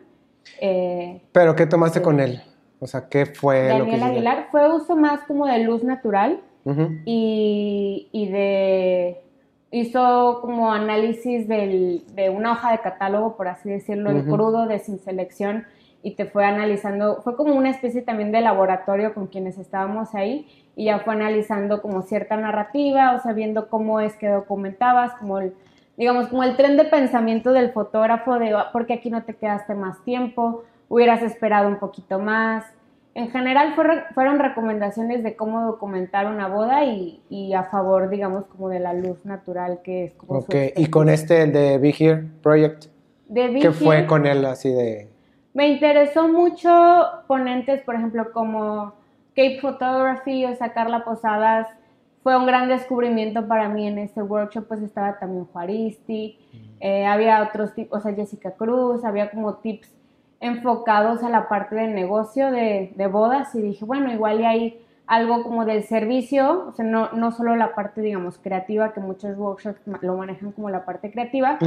Eh, 0.59 1.21
Pero 1.31 1.55
¿qué 1.55 1.65
tomaste 1.65 2.01
con 2.01 2.19
él? 2.19 2.41
O 2.79 2.87
sea, 2.87 3.07
¿qué 3.09 3.25
fue 3.25 3.77
lo 3.77 3.85
que 3.85 3.91
Daniel? 3.91 4.03
Aguilar 4.03 4.47
fue 4.51 4.73
uso 4.73 4.95
más 4.95 5.21
como 5.21 5.45
de 5.45 5.59
luz 5.59 5.83
natural 5.83 6.41
y, 7.05 8.09
y 8.11 8.29
de 8.29 9.21
hizo 9.71 10.39
como 10.41 10.71
análisis 10.71 11.47
del- 11.47 12.03
de 12.15 12.29
una 12.29 12.51
hoja 12.53 12.71
de 12.71 12.79
catálogo, 12.79 13.35
por 13.37 13.47
así 13.47 13.69
decirlo, 13.69 14.09
en 14.11 14.17
Ujú. 14.21 14.29
crudo, 14.35 14.65
de 14.67 14.79
sin 14.79 14.99
selección, 14.99 15.65
y 16.01 16.15
te 16.15 16.25
fue 16.25 16.45
analizando, 16.45 17.21
fue 17.23 17.35
como 17.35 17.53
una 17.55 17.69
especie 17.69 18.01
también 18.01 18.31
de 18.31 18.41
laboratorio 18.41 19.13
con 19.13 19.27
quienes 19.27 19.57
estábamos 19.57 20.15
ahí, 20.15 20.47
y 20.75 20.85
ya 20.85 20.99
fue 20.99 21.13
analizando 21.13 21.81
como 21.81 22.01
cierta 22.03 22.35
narrativa, 22.37 23.13
o 23.15 23.19
sea, 23.19 23.33
viendo 23.33 23.67
cómo 23.69 23.99
es 23.99 24.15
que 24.15 24.27
documentabas, 24.29 25.13
como 25.15 25.39
el, 25.39 25.53
digamos, 25.99 26.29
como 26.29 26.43
el 26.43 26.55
tren 26.55 26.77
de 26.77 26.85
pensamiento 26.85 27.51
del 27.51 27.71
fotógrafo 27.73 28.39
de 28.39 28.53
"Ah, 28.53 28.69
por 28.71 28.87
qué 28.87 28.93
aquí 28.93 29.09
no 29.11 29.23
te 29.23 29.35
quedaste 29.35 29.75
más 29.75 30.01
tiempo, 30.05 30.63
hubieras 30.87 31.21
esperado 31.21 31.67
un 31.67 31.77
poquito 31.77 32.17
más. 32.19 32.65
En 33.15 33.29
general 33.31 33.75
fueron, 33.75 33.99
fueron 34.15 34.39
recomendaciones 34.39 35.23
de 35.23 35.35
cómo 35.35 35.61
documentar 35.65 36.25
una 36.27 36.47
boda 36.47 36.85
y, 36.85 37.21
y 37.29 37.53
a 37.53 37.63
favor, 37.63 38.09
digamos, 38.09 38.45
como 38.45 38.69
de 38.69 38.79
la 38.79 38.93
luz 38.93 39.25
natural 39.25 39.81
que 39.83 40.05
es 40.05 40.13
como 40.13 40.39
Ok, 40.39 40.55
y 40.77 40.85
con 40.89 41.09
este, 41.09 41.41
el 41.43 41.51
de 41.51 41.77
Be 41.79 41.93
Here 41.99 42.23
Project, 42.41 42.85
De 43.27 43.59
¿qué 43.59 43.71
fue 43.71 44.05
con 44.07 44.25
él 44.25 44.45
así 44.45 44.71
de...? 44.71 45.09
Me 45.53 45.67
interesó 45.67 46.29
mucho 46.29 46.69
ponentes, 47.27 47.81
por 47.81 47.95
ejemplo, 47.95 48.31
como 48.31 48.93
Cape 49.35 49.59
Photography 49.61 50.45
o 50.45 50.55
Sacarla 50.55 51.03
Posadas. 51.03 51.67
Fue 52.23 52.37
un 52.37 52.45
gran 52.45 52.67
descubrimiento 52.67 53.47
para 53.47 53.69
mí 53.69 53.87
en 53.87 53.97
este 53.97 54.21
workshop, 54.21 54.67
pues 54.67 54.81
estaba 54.81 55.17
también 55.19 55.45
Juaristi, 55.45 56.37
eh, 56.79 57.05
había 57.05 57.41
otros 57.43 57.73
tipos, 57.73 57.99
o 57.99 58.01
sea, 58.03 58.13
Jessica 58.13 58.51
Cruz, 58.51 59.05
había 59.05 59.31
como 59.31 59.55
tips 59.55 59.89
enfocados 60.41 61.23
a 61.23 61.29
la 61.29 61.49
parte 61.49 61.75
de 61.75 61.87
negocio 61.87 62.51
de, 62.51 62.93
de 62.95 63.07
bodas 63.07 63.53
y 63.55 63.61
dije, 63.61 63.85
bueno, 63.85 64.11
igual 64.11 64.41
y 64.41 64.45
hay 64.45 64.85
algo 65.09 65.41
como 65.41 65.65
del 65.65 65.83
servicio, 65.83 66.67
o 66.67 66.71
sea, 66.71 66.85
no, 66.85 67.11
no 67.13 67.31
solo 67.31 67.55
la 67.55 67.73
parte, 67.73 67.99
digamos, 67.99 68.37
creativa, 68.37 68.93
que 68.93 68.99
muchos 68.99 69.35
workshops 69.37 69.81
lo 70.01 70.15
manejan 70.15 70.51
como 70.51 70.69
la 70.69 70.85
parte 70.85 71.09
creativa, 71.09 71.57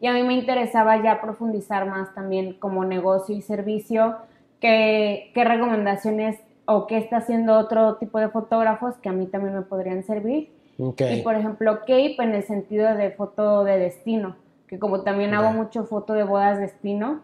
y 0.00 0.06
a 0.06 0.12
mí 0.12 0.22
me 0.22 0.34
interesaba 0.34 1.02
ya 1.02 1.18
profundizar 1.22 1.86
más 1.86 2.14
también 2.14 2.52
como 2.58 2.84
negocio 2.84 3.34
y 3.34 3.40
servicio, 3.40 4.16
qué, 4.60 5.30
qué 5.32 5.44
recomendaciones 5.44 6.40
o 6.72 6.86
qué 6.86 6.98
está 6.98 7.16
haciendo 7.18 7.58
otro 7.58 7.96
tipo 7.96 8.20
de 8.20 8.28
fotógrafos 8.28 8.96
que 8.98 9.08
a 9.08 9.12
mí 9.12 9.26
también 9.26 9.54
me 9.54 9.62
podrían 9.62 10.04
servir. 10.04 10.52
Y 10.78 11.20
por 11.22 11.34
ejemplo, 11.34 11.80
Cape 11.80 12.16
en 12.20 12.34
el 12.34 12.42
sentido 12.44 12.94
de 12.94 13.10
foto 13.10 13.64
de 13.64 13.76
destino, 13.78 14.36
que 14.66 14.78
como 14.78 15.02
también 15.02 15.34
hago 15.34 15.52
mucho 15.52 15.84
foto 15.84 16.14
de 16.14 16.22
bodas 16.22 16.58
destino, 16.58 17.20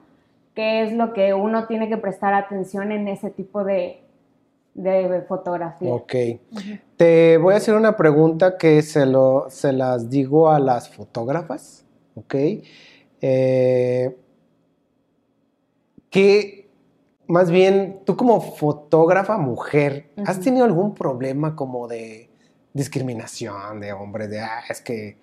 qué 0.54 0.82
es 0.82 0.92
lo 0.92 1.12
que 1.12 1.32
uno 1.32 1.66
tiene 1.66 1.88
que 1.88 1.96
prestar 1.96 2.34
atención 2.34 2.92
en 2.92 3.08
ese 3.08 3.30
tipo 3.30 3.64
de, 3.64 4.00
de 4.74 5.22
fotografía. 5.22 5.90
Ok. 5.90 6.14
Te 6.96 7.38
voy 7.38 7.54
a 7.54 7.58
hacer 7.58 7.74
una 7.74 7.96
pregunta 7.96 8.58
que 8.58 8.82
se, 8.82 9.06
lo, 9.06 9.46
se 9.48 9.72
las 9.72 10.10
digo 10.10 10.50
a 10.50 10.58
las 10.58 10.90
fotógrafas. 10.90 11.86
Ok. 12.14 12.34
Eh, 13.22 14.16
que 16.10 16.65
más 17.28 17.50
bien, 17.50 18.00
tú 18.04 18.16
como 18.16 18.40
fotógrafa 18.40 19.38
mujer, 19.38 20.10
¿has 20.26 20.40
tenido 20.40 20.64
algún 20.64 20.94
problema 20.94 21.56
como 21.56 21.88
de 21.88 22.30
discriminación 22.72 23.80
de 23.80 23.92
hombres? 23.92 24.30
De, 24.30 24.40
ah, 24.40 24.62
es 24.68 24.80
que 24.80 25.16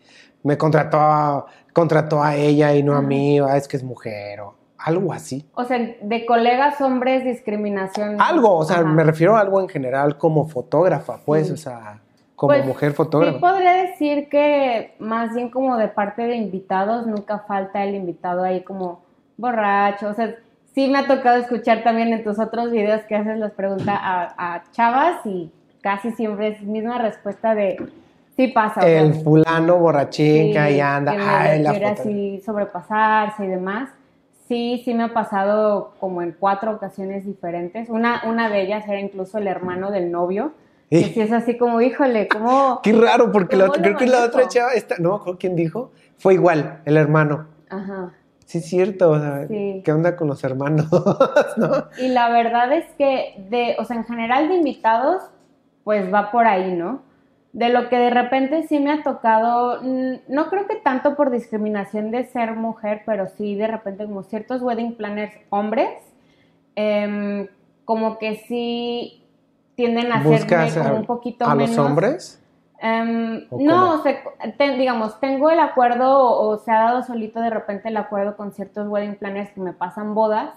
me 0.44 0.58
contrató 0.58 0.98
a, 1.00 1.46
contrató 1.72 2.22
a 2.22 2.36
ella 2.36 2.76
y 2.76 2.84
no 2.84 2.96
a 2.96 3.02
mí, 3.02 3.40
ah, 3.40 3.58
es 3.58 3.68
que 3.68 3.78
es 3.78 3.84
mujer, 3.84 4.42
o 4.42 4.56
algo 4.78 5.14
así. 5.14 5.46
O 5.56 5.64
sea, 5.64 5.80
de 5.80 6.26
colegas 6.26 6.82
hombres, 6.82 7.24
discriminación. 7.24 8.20
Algo, 8.20 8.56
o 8.56 8.66
sea, 8.66 8.84
me 8.84 9.04
refiero 9.04 9.36
a 9.36 9.40
algo 9.40 9.62
en 9.62 9.70
general 9.70 10.18
como 10.18 10.46
fotógrafa, 10.48 11.20
pues, 11.26 11.50
o 11.52 11.58
sea, 11.58 12.02
como 12.36 12.54
pues, 12.54 12.66
mujer 12.66 12.92
fotógrafa. 12.92 13.38
Sí, 13.38 13.42
podría 13.42 13.74
decir 13.74 14.28
que 14.28 14.96
más 15.00 15.34
bien 15.34 15.50
como 15.50 15.78
de 15.78 15.88
parte 15.88 16.24
de 16.24 16.36
invitados, 16.36 17.08
nunca 17.08 17.40
falta 17.40 17.84
el 17.84 17.96
invitado 17.96 18.44
ahí 18.44 18.64
como 18.64 19.02
borracho, 19.38 20.10
o 20.10 20.14
sea, 20.14 20.36
sí 20.74 20.88
me 20.90 21.00
ha 21.00 21.08
tocado 21.08 21.38
escuchar 21.38 21.84
también 21.84 22.14
en 22.14 22.24
tus 22.24 22.40
otros 22.40 22.72
videos 22.72 23.02
que 23.04 23.16
haces 23.16 23.38
las 23.38 23.52
preguntas 23.52 23.98
a, 24.00 24.64
chavas 24.72 25.26
y 25.26 25.52
casi 25.82 26.12
siempre 26.12 26.50
es 26.50 26.62
misma 26.62 26.98
respuesta 26.98 27.56
de 27.56 27.78
sí 28.36 28.48
pasa. 28.50 28.88
El 28.88 29.14
fulano 29.16 29.78
borrachín 29.78 30.52
que 30.52 30.60
ahí 30.60 30.80
anda, 30.80 31.14
ay, 31.18 31.62
la 31.62 31.72
quiere 31.72 31.86
así 31.88 32.42
sobrepasarse 32.46 33.46
y 33.46 33.48
demás 33.48 33.90
sí, 34.48 34.82
sí 34.86 34.94
me 34.94 35.04
ha 35.04 35.14
pasado 35.14 35.94
como 36.00 36.22
en 36.22 36.36
cuatro 36.38 36.72
ocasiones 36.72 37.26
diferentes. 37.26 37.90
Una, 37.90 38.22
una 38.26 38.50
de 38.50 38.62
ellas 38.62 38.88
era 38.88 39.00
incluso 39.00 39.38
el 39.38 39.48
hermano 39.48 39.92
del 39.92 40.12
novio. 40.12 40.54
Y 40.90 41.06
sí 41.06 41.22
es 41.22 41.32
así 41.32 41.58
como, 41.58 41.82
híjole, 41.82 42.28
como... 42.28 42.80
Qué 42.84 42.94
raro, 42.94 43.32
porque 43.32 43.58
creo 43.58 43.98
que 43.98 44.06
la 44.06 44.26
otra 44.26 44.48
chava, 44.48 44.74
esta, 44.74 44.98
no 45.00 45.24
quién 45.40 45.56
dijo, 45.56 45.92
fue 46.20 46.36
igual, 46.36 46.82
el 46.86 46.98
hermano. 46.98 47.48
Ajá. 47.68 48.12
Sí, 48.54 48.60
es 48.60 48.66
cierto, 48.66 49.10
o 49.10 49.20
sea, 49.20 49.48
¿qué 49.48 49.92
onda 49.92 50.16
con 50.16 50.28
los 50.28 50.44
hermanos? 50.44 50.86
¿no? 51.58 51.88
Y 51.98 52.10
la 52.10 52.30
verdad 52.30 52.72
es 52.72 52.86
que, 53.00 53.44
de, 53.50 53.76
o 53.80 53.84
sea, 53.84 53.96
en 53.96 54.04
general 54.04 54.48
de 54.48 54.58
invitados, 54.58 55.24
pues 55.84 56.14
va 56.14 56.30
por 56.30 56.46
ahí, 56.46 56.72
¿no? 56.72 57.02
de 57.52 57.70
lo 57.70 57.90
que 57.90 57.98
de 57.98 58.12
repente 58.12 58.68
sí 58.68 58.80
me 58.80 58.92
ha 58.92 59.02
tocado, 59.02 59.82
no 59.82 60.50
creo 60.50 60.68
que 60.68 60.76
tanto 60.76 61.16
por 61.16 61.32
discriminación 61.32 62.12
de 62.12 62.26
ser 62.26 62.56
mujer, 62.56 63.02
pero 63.08 63.28
sí 63.28 63.56
de 63.56 63.66
repente 63.66 64.06
como 64.06 64.22
ciertos 64.22 64.62
wedding 64.62 64.96
planners 64.96 65.34
hombres, 65.50 65.90
em, 66.76 67.48
como 67.86 68.20
que 68.20 68.36
sí 68.48 69.24
tienden 69.74 70.12
a 70.12 70.18
hacerme 70.18 70.72
como 70.74 70.96
un 70.98 71.06
poquito 71.06 71.46
a 71.46 71.56
menos. 71.56 71.76
los 71.76 71.86
hombres? 71.86 72.43
Em, 72.86 73.48
no, 73.50 73.94
o 73.94 74.04
sea, 74.04 74.22
digamos, 74.78 75.18
tengo 75.22 75.50
el 75.50 75.62
acuerdo 75.62 76.20
o, 76.20 76.58
se 76.58 76.70
ha 76.70 76.80
dado 76.80 77.02
solito 77.04 77.40
de 77.40 77.50
repente 77.50 77.88
el 77.88 77.96
acuerdo 77.96 78.36
con 78.36 78.52
ciertos 78.52 78.90
wedding 78.90 79.16
planners 79.16 79.52
que 79.52 79.62
me 79.62 79.72
pasan 79.72 80.14
bodas 80.14 80.50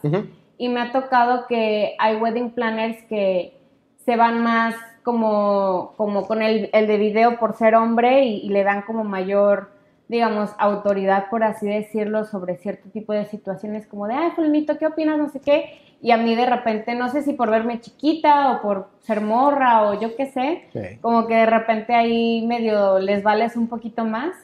y 0.58 0.68
me 0.68 0.80
ha 0.80 0.90
tocado 0.90 1.46
que 1.46 1.94
hay 2.00 2.16
wedding 2.16 2.50
planners 2.50 3.00
que 3.04 3.56
se 4.04 4.16
van 4.16 4.42
más 4.42 4.74
como, 5.04 5.92
como 5.96 6.26
con 6.26 6.42
el, 6.42 6.68
el 6.72 6.88
de 6.88 6.96
video 6.96 7.38
por 7.38 7.52
ser 7.54 7.76
hombre 7.76 8.24
y, 8.24 8.48
le 8.48 8.64
dan 8.64 8.82
como 8.82 9.04
mayor, 9.04 9.70
digamos, 10.08 10.50
autoridad, 10.58 11.30
por 11.30 11.44
así 11.44 11.68
decirlo, 11.68 12.24
sobre 12.24 12.56
cierto 12.56 12.88
tipo 12.90 13.12
de 13.12 13.26
situaciones 13.26 13.86
como 13.86 14.08
de, 14.08 14.14
ay, 14.14 14.32
Fulmito, 14.32 14.78
¿qué 14.78 14.86
opinas? 14.88 15.16
No 15.16 15.28
sé 15.28 15.38
qué. 15.38 15.78
Y 16.06 16.12
a 16.12 16.18
mí 16.18 16.36
de 16.36 16.46
repente, 16.46 16.94
no 16.94 17.08
sé 17.08 17.22
si 17.22 17.32
por 17.32 17.50
verme 17.50 17.80
chiquita 17.80 18.52
o 18.52 18.62
por 18.62 18.90
ser 19.00 19.20
morra 19.20 19.88
o 19.88 20.00
yo 20.00 20.14
qué 20.14 20.26
sé, 20.26 20.98
como 21.00 21.26
que 21.26 21.34
de 21.34 21.46
repente 21.46 21.96
ahí 21.96 22.46
medio 22.46 23.00
les 23.00 23.24
vales 23.24 23.56
un 23.56 23.66
poquito 23.66 24.04
más. 24.04 24.36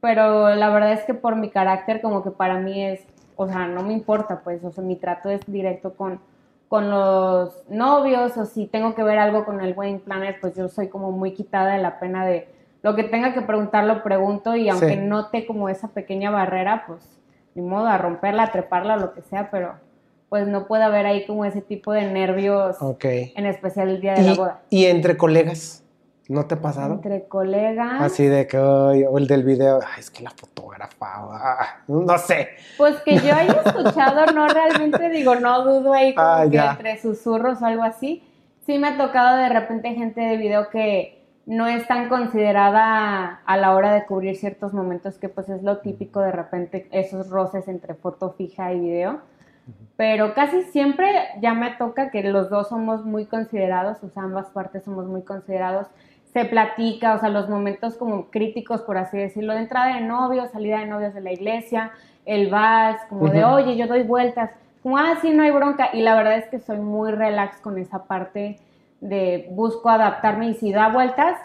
Pero 0.00 0.52
la 0.56 0.70
verdad 0.70 0.94
es 0.94 1.04
que 1.04 1.14
por 1.14 1.36
mi 1.36 1.50
carácter, 1.50 2.00
como 2.00 2.24
que 2.24 2.32
para 2.32 2.58
mí 2.58 2.84
es, 2.84 3.06
o 3.36 3.46
sea, 3.46 3.68
no 3.68 3.84
me 3.84 3.92
importa, 3.92 4.40
pues, 4.42 4.64
o 4.64 4.72
sea, 4.72 4.82
mi 4.82 4.96
trato 4.96 5.30
es 5.30 5.40
directo 5.46 5.94
con, 5.94 6.18
con 6.66 6.90
los 6.90 7.62
novios 7.68 8.36
o 8.36 8.44
si 8.44 8.66
tengo 8.66 8.96
que 8.96 9.04
ver 9.04 9.20
algo 9.20 9.44
con 9.44 9.60
el 9.60 9.78
wedding 9.78 10.00
planner, 10.00 10.40
pues 10.40 10.56
yo 10.56 10.68
soy 10.68 10.88
como 10.88 11.12
muy 11.12 11.30
quitada 11.30 11.74
de 11.74 11.78
la 11.78 12.00
pena 12.00 12.26
de 12.26 12.48
lo 12.82 12.96
que 12.96 13.04
tenga 13.04 13.32
que 13.34 13.42
preguntar 13.42 13.84
lo 13.84 14.02
pregunto 14.02 14.56
y 14.56 14.68
aunque 14.68 14.96
note 14.96 15.46
como 15.46 15.68
esa 15.68 15.86
pequeña 15.86 16.32
barrera, 16.32 16.82
pues 16.88 17.20
ni 17.54 17.62
modo 17.62 17.86
a 17.86 17.98
romperla, 17.98 18.42
a 18.42 18.50
treparla, 18.50 18.96
lo 18.96 19.14
que 19.14 19.22
sea, 19.22 19.48
pero 19.52 19.86
pues 20.28 20.46
no 20.46 20.66
puede 20.66 20.84
haber 20.84 21.06
ahí 21.06 21.26
como 21.26 21.44
ese 21.44 21.62
tipo 21.62 21.92
de 21.92 22.10
nervios, 22.10 22.76
en 23.00 23.46
especial 23.46 23.88
el 23.88 24.00
día 24.00 24.14
de 24.14 24.22
la 24.22 24.34
boda. 24.34 24.60
¿Y 24.70 24.86
entre 24.86 25.16
colegas? 25.16 25.82
¿No 26.28 26.44
te 26.44 26.56
ha 26.56 26.60
pasado? 26.60 26.94
Entre 26.94 27.26
colegas. 27.26 28.02
Así 28.02 28.26
de 28.26 28.46
que, 28.46 28.58
o 28.58 29.16
el 29.16 29.26
del 29.26 29.44
video, 29.44 29.80
ay, 29.82 30.00
es 30.00 30.10
que 30.10 30.22
la 30.22 30.30
fotógrafa, 30.30 30.96
ah, 31.00 31.82
no 31.88 32.18
sé. 32.18 32.50
Pues 32.76 32.96
que 33.00 33.16
yo 33.16 33.34
haya 33.34 33.62
escuchado, 33.64 34.26
no 34.34 34.46
realmente 34.46 35.08
digo, 35.08 35.36
no 35.36 35.64
dudo 35.64 35.94
ahí 35.94 36.14
como 36.14 36.28
ah, 36.28 36.46
que 36.50 36.58
entre 36.58 37.00
susurros 37.00 37.62
o 37.62 37.66
algo 37.66 37.82
así. 37.82 38.22
Sí 38.66 38.78
me 38.78 38.88
ha 38.88 38.98
tocado 38.98 39.38
de 39.38 39.48
repente 39.48 39.94
gente 39.94 40.20
de 40.20 40.36
video 40.36 40.68
que 40.68 41.18
no 41.46 41.66
es 41.66 41.88
tan 41.88 42.10
considerada 42.10 43.40
a 43.46 43.56
la 43.56 43.74
hora 43.74 43.94
de 43.94 44.04
cubrir 44.04 44.36
ciertos 44.36 44.74
momentos, 44.74 45.16
que 45.16 45.30
pues 45.30 45.48
es 45.48 45.62
lo 45.62 45.78
típico 45.78 46.20
de 46.20 46.30
repente 46.30 46.86
esos 46.90 47.30
roces 47.30 47.68
entre 47.68 47.94
foto 47.94 48.34
fija 48.36 48.70
y 48.74 48.80
video. 48.80 49.22
Pero 49.96 50.34
casi 50.34 50.62
siempre 50.62 51.12
ya 51.40 51.54
me 51.54 51.72
toca 51.72 52.10
que 52.10 52.22
los 52.22 52.50
dos 52.50 52.68
somos 52.68 53.04
muy 53.04 53.26
considerados, 53.26 54.02
o 54.04 54.08
sea, 54.10 54.22
ambas 54.22 54.46
partes 54.50 54.84
somos 54.84 55.06
muy 55.06 55.22
considerados. 55.22 55.88
Se 56.32 56.44
platica, 56.44 57.14
o 57.14 57.18
sea, 57.18 57.30
los 57.30 57.48
momentos 57.48 57.96
como 57.96 58.30
críticos, 58.30 58.82
por 58.82 58.96
así 58.96 59.18
decirlo, 59.18 59.54
de 59.54 59.60
entrada 59.60 59.96
de 59.96 60.02
novios, 60.02 60.50
salida 60.50 60.78
de 60.78 60.86
novios 60.86 61.14
de 61.14 61.20
la 61.20 61.32
iglesia, 61.32 61.90
el 62.26 62.50
vals, 62.50 63.00
como 63.08 63.28
de, 63.28 63.44
oye, 63.44 63.76
yo 63.76 63.86
doy 63.86 64.02
vueltas, 64.02 64.50
como, 64.82 64.98
ah, 64.98 65.16
sí, 65.20 65.30
no 65.30 65.42
hay 65.42 65.50
bronca. 65.50 65.90
Y 65.92 66.02
la 66.02 66.14
verdad 66.14 66.36
es 66.36 66.46
que 66.46 66.60
soy 66.60 66.78
muy 66.78 67.10
relax 67.10 67.60
con 67.60 67.78
esa 67.78 68.04
parte 68.04 68.58
de 69.00 69.48
busco 69.50 69.88
adaptarme 69.88 70.50
y 70.50 70.54
si 70.54 70.72
da 70.72 70.88
vueltas, 70.88 71.38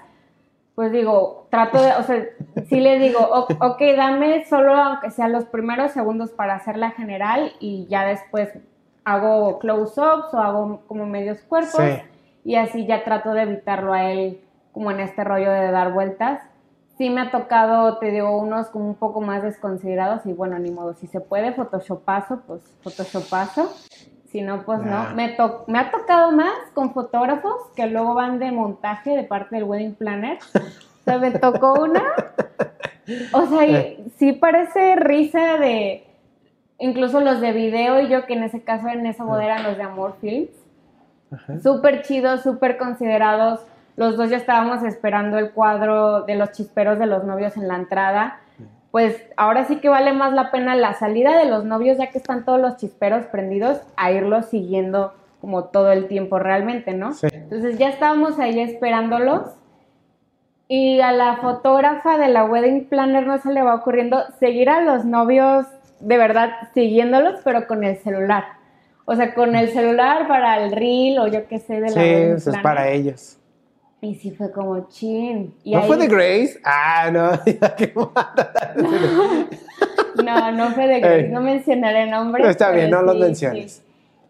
pues 0.75 0.91
digo, 0.91 1.47
trato 1.49 1.81
de, 1.81 1.93
o 1.93 2.03
sea, 2.03 2.25
sí 2.67 2.79
le 2.79 2.97
digo, 2.97 3.19
ok, 3.21 3.81
dame 3.95 4.45
solo 4.45 4.73
aunque 4.75 5.11
sea 5.11 5.27
los 5.27 5.45
primeros 5.45 5.91
segundos 5.91 6.31
para 6.31 6.55
hacer 6.55 6.77
la 6.77 6.91
general 6.91 7.53
y 7.59 7.85
ya 7.87 8.05
después 8.05 8.49
hago 9.03 9.59
close-ups 9.59 10.33
o 10.33 10.37
hago 10.39 10.81
como 10.87 11.05
medios 11.05 11.41
cuerpos 11.41 11.83
y 12.43 12.55
así 12.55 12.85
ya 12.87 13.03
trato 13.03 13.33
de 13.33 13.43
evitarlo 13.43 13.93
a 13.93 14.11
él 14.11 14.41
como 14.71 14.89
en 14.89 14.99
este 14.99 15.23
rollo 15.23 15.51
de 15.51 15.71
dar 15.71 15.93
vueltas. 15.93 16.41
Sí 16.97 17.09
me 17.09 17.21
ha 17.21 17.31
tocado, 17.31 17.97
te 17.97 18.11
digo, 18.11 18.37
unos 18.37 18.67
como 18.67 18.85
un 18.85 18.95
poco 18.95 19.21
más 19.21 19.43
desconsiderados 19.43 20.25
y 20.25 20.33
bueno, 20.33 20.57
ni 20.59 20.71
modo, 20.71 20.93
si 20.93 21.07
se 21.07 21.19
puede 21.19 21.53
photoshopazo, 21.53 22.41
pues 22.47 22.61
photoshopazo. 22.81 23.71
Si 24.33 24.41
no, 24.41 24.63
pues 24.63 24.81
no. 24.81 25.11
Me, 25.15 25.37
me 25.67 25.79
ha 25.79 25.91
tocado 25.91 26.31
más 26.31 26.53
con 26.73 26.93
fotógrafos 26.93 27.69
que 27.75 27.85
luego 27.85 28.15
van 28.15 28.39
de 28.39 28.51
montaje 28.51 29.15
de 29.15 29.23
parte 29.23 29.55
del 29.55 29.63
wedding 29.63 29.95
planner. 29.95 30.39
O 30.55 31.03
sea, 31.05 31.19
me 31.19 31.31
tocó 31.31 31.73
una. 31.83 32.03
O 33.33 33.45
sea, 33.45 33.65
eh. 33.65 34.03
sí 34.17 34.33
parece 34.33 34.95
risa 34.95 35.57
de. 35.57 36.07
Incluso 36.79 37.21
los 37.21 37.41
de 37.41 37.51
video 37.51 38.01
y 38.01 38.09
yo, 38.09 38.25
que 38.25 38.33
en 38.33 38.43
ese 38.43 38.63
caso 38.63 38.87
en 38.87 39.05
esa 39.05 39.23
boda 39.23 39.45
eran 39.45 39.63
los 39.63 39.77
de 39.77 39.83
Amor 39.83 40.15
Films. 40.19 40.49
Súper 41.61 42.01
chidos, 42.01 42.41
súper 42.41 42.77
considerados 42.77 43.59
los 43.95 44.17
dos 44.17 44.29
ya 44.29 44.37
estábamos 44.37 44.83
esperando 44.83 45.37
el 45.37 45.51
cuadro 45.51 46.23
de 46.23 46.35
los 46.35 46.51
chisperos 46.51 46.97
de 46.97 47.05
los 47.05 47.23
novios 47.23 47.55
en 47.57 47.67
la 47.67 47.75
entrada. 47.75 48.39
Pues 48.93 49.19
ahora 49.37 49.65
sí 49.65 49.77
que 49.77 49.89
vale 49.89 50.13
más 50.13 50.33
la 50.33 50.51
pena 50.51 50.75
la 50.75 50.93
salida 50.93 51.35
de 51.35 51.49
los 51.49 51.65
novios, 51.65 51.97
ya 51.97 52.11
que 52.11 52.19
están 52.19 52.45
todos 52.45 52.61
los 52.61 52.77
chisperos 52.77 53.25
prendidos, 53.25 53.81
a 53.95 54.11
irlos 54.11 54.45
siguiendo 54.45 55.15
como 55.41 55.63
todo 55.63 55.91
el 55.91 56.07
tiempo 56.07 56.37
realmente, 56.37 56.93
¿no? 56.93 57.11
Entonces 57.23 57.79
ya 57.79 57.89
estábamos 57.89 58.37
ahí 58.37 58.59
esperándolos. 58.59 59.47
Y 60.67 60.99
a 60.99 61.11
la 61.11 61.37
fotógrafa 61.37 62.19
de 62.19 62.27
la 62.27 62.45
wedding 62.45 62.85
planner 62.85 63.25
no 63.25 63.39
se 63.39 63.51
le 63.51 63.63
va 63.63 63.73
ocurriendo 63.73 64.25
seguir 64.39 64.69
a 64.69 64.81
los 64.81 65.05
novios 65.05 65.65
de 65.99 66.17
verdad 66.19 66.51
siguiéndolos, 66.75 67.41
pero 67.43 67.65
con 67.65 67.83
el 67.83 67.97
celular. 67.97 68.43
O 69.05 69.15
sea, 69.15 69.33
con 69.33 69.55
el 69.55 69.69
celular 69.69 70.27
para 70.27 70.63
el 70.63 70.71
reel 70.71 71.17
o 71.17 71.25
yo 71.25 71.47
qué 71.47 71.57
sé 71.57 71.81
de 71.81 71.89
la 71.89 71.99
Sí, 71.99 72.09
eso 72.09 72.51
es 72.51 72.57
para 72.59 72.89
ellos. 72.89 73.39
Y 74.03 74.15
sí 74.15 74.31
fue 74.31 74.51
como 74.51 74.89
chin. 74.89 75.53
Y 75.63 75.71
¿No 75.73 75.79
ahí- 75.79 75.87
fue 75.87 75.97
de 75.97 76.07
Grace? 76.07 76.59
Ah, 76.63 77.09
no. 77.11 77.31
No, 80.23 80.51
no 80.51 80.71
fue 80.71 80.87
de 80.87 80.99
Grace, 80.99 81.29
no 81.29 81.41
mencionaré 81.41 82.05
nombres. 82.05 82.47
Está 82.47 82.71
bien, 82.71 82.89
no 82.91 83.01
los 83.01 83.17
menciones. 83.17 83.73
sí. 83.73 83.81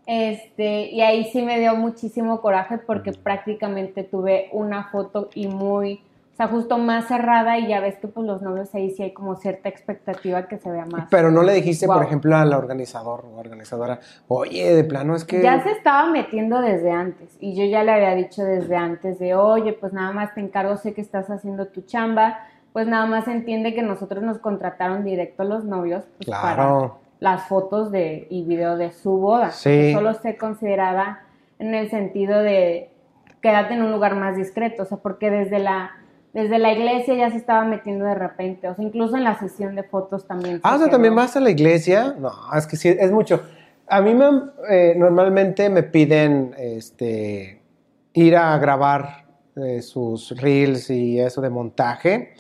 Este, 0.06 0.90
y 0.92 1.02
ahí 1.02 1.30
sí 1.32 1.42
me 1.42 1.60
dio 1.60 1.76
muchísimo 1.76 2.42
coraje 2.42 2.78
porque 2.78 3.12
prácticamente 3.14 4.04
tuve 4.04 4.50
una 4.52 4.86
foto 4.86 5.30
y 5.34 5.48
muy, 5.48 6.02
o 6.34 6.36
sea, 6.36 6.48
justo 6.48 6.80
más 6.80 7.08
cerrada 7.08 7.60
y 7.60 7.68
ya 7.68 7.80
ves 7.80 7.98
que 8.00 8.08
pues 8.08 8.26
los 8.26 8.42
novios 8.42 8.74
ahí 8.74 8.90
sí 8.90 9.04
hay 9.04 9.14
como 9.14 9.36
cierta 9.36 9.70
expectativa 9.70 10.48
que 10.48 10.58
se 10.58 10.72
vea 10.72 10.88
más. 10.88 11.06
Pero 11.12 11.30
no 11.30 11.44
le 11.44 11.54
dijiste, 11.54 11.86
por 11.86 12.02
ejemplo, 12.04 12.36
al 12.36 12.52
organizador 12.54 13.24
o 13.32 13.38
organizadora, 13.40 14.00
oye, 14.28 14.74
de 14.76 14.84
plano 14.84 15.16
es 15.16 15.26
que. 15.26 15.44
Ya 15.44 15.62
se 15.62 15.70
estaba 15.70 16.10
metiendo 16.10 16.60
desde 16.60 16.90
antes 16.92 17.38
y 17.40 17.54
yo 17.56 17.66
ya 17.66 17.84
le 17.84 17.92
había 17.92 18.16
dicho 18.16 18.44
desde 18.44 18.76
antes 18.76 19.20
de, 19.20 19.36
oye, 19.36 19.74
pues 19.74 19.94
nada 19.94 20.12
más 20.12 20.34
te 20.34 20.42
encargo, 20.42 20.76
sé 20.76 20.96
que 20.96 21.02
estás 21.02 21.30
haciendo 21.30 21.68
tu 21.68 21.82
chamba, 21.82 22.40
pues 22.74 22.88
nada 22.88 23.06
más 23.06 23.28
entiende 23.28 23.76
que 23.76 23.84
nosotros 23.84 24.24
nos 24.24 24.40
contrataron 24.40 25.04
directo 25.04 25.44
los 25.44 25.66
novios 25.66 26.04
pues, 26.18 26.30
para 26.32 26.56
Claro. 26.56 26.98
las 27.20 27.48
fotos 27.48 27.92
de, 27.92 28.26
y 28.32 28.44
video 28.44 28.76
de 28.76 28.92
su 28.92 29.18
boda. 29.18 29.52
Sí. 29.52 29.94
Solo 29.94 30.10
esté 30.10 30.36
considerada 30.36 31.22
en 31.60 31.76
el 31.76 31.92
sentido 31.92 32.42
de 32.42 32.90
quédate 33.40 33.76
en 33.76 33.84
un 33.84 33.92
lugar 33.92 34.16
más 34.16 34.36
discreto, 34.36 34.82
o 34.82 34.86
sea, 34.86 34.98
porque 34.98 35.30
desde 35.30 35.60
la 35.60 35.92
desde 36.34 36.58
la 36.58 36.74
iglesia 36.74 37.14
ya 37.14 37.30
se 37.30 37.38
estaba 37.38 37.64
metiendo 37.64 38.06
de 38.06 38.16
repente, 38.16 38.68
o 38.68 38.76
sea, 38.76 38.84
incluso 38.84 39.16
en 39.16 39.24
la 39.24 39.38
sesión 39.40 39.76
de 39.76 39.84
fotos 39.84 40.26
también. 40.26 40.60
Ah, 40.64 40.76
o 40.76 40.80
sea, 40.80 40.90
también 40.90 41.16
vas 41.16 41.36
a 41.36 41.40
la 41.40 41.52
iglesia. 41.52 42.16
No, 42.20 42.32
es 42.58 42.66
que 42.66 42.76
sí, 42.76 42.90
es 42.90 43.12
mucho. 43.12 43.44
A 43.88 44.02
mí 44.02 44.16
me, 44.16 44.26
eh, 44.70 44.96
normalmente 44.98 45.70
me 45.70 45.84
piden 45.84 46.56
este, 46.58 47.62
ir 48.14 48.36
a 48.36 48.58
grabar 48.58 49.26
eh, 49.56 49.84
sus 49.84 50.32
reels 50.42 50.90
y 50.90 51.20
eso 51.20 51.40
de 51.40 51.52
montaje. 51.52 52.34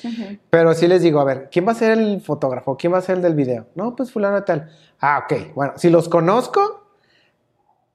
Pero 0.49 0.73
sí 0.73 0.87
les 0.87 1.03
digo, 1.03 1.19
a 1.19 1.23
ver, 1.23 1.49
¿quién 1.51 1.67
va 1.67 1.73
a 1.73 1.75
ser 1.75 1.91
el 1.95 2.21
fotógrafo? 2.21 2.75
¿Quién 2.75 2.93
va 2.93 2.97
a 2.97 3.01
ser 3.01 3.17
el 3.17 3.21
del 3.21 3.35
video? 3.35 3.67
No, 3.75 3.95
pues 3.95 4.11
fulano 4.11 4.43
tal. 4.43 4.71
Ah, 4.99 5.23
ok. 5.23 5.53
Bueno, 5.53 5.73
si 5.75 5.91
los 5.91 6.09
conozco, 6.09 6.87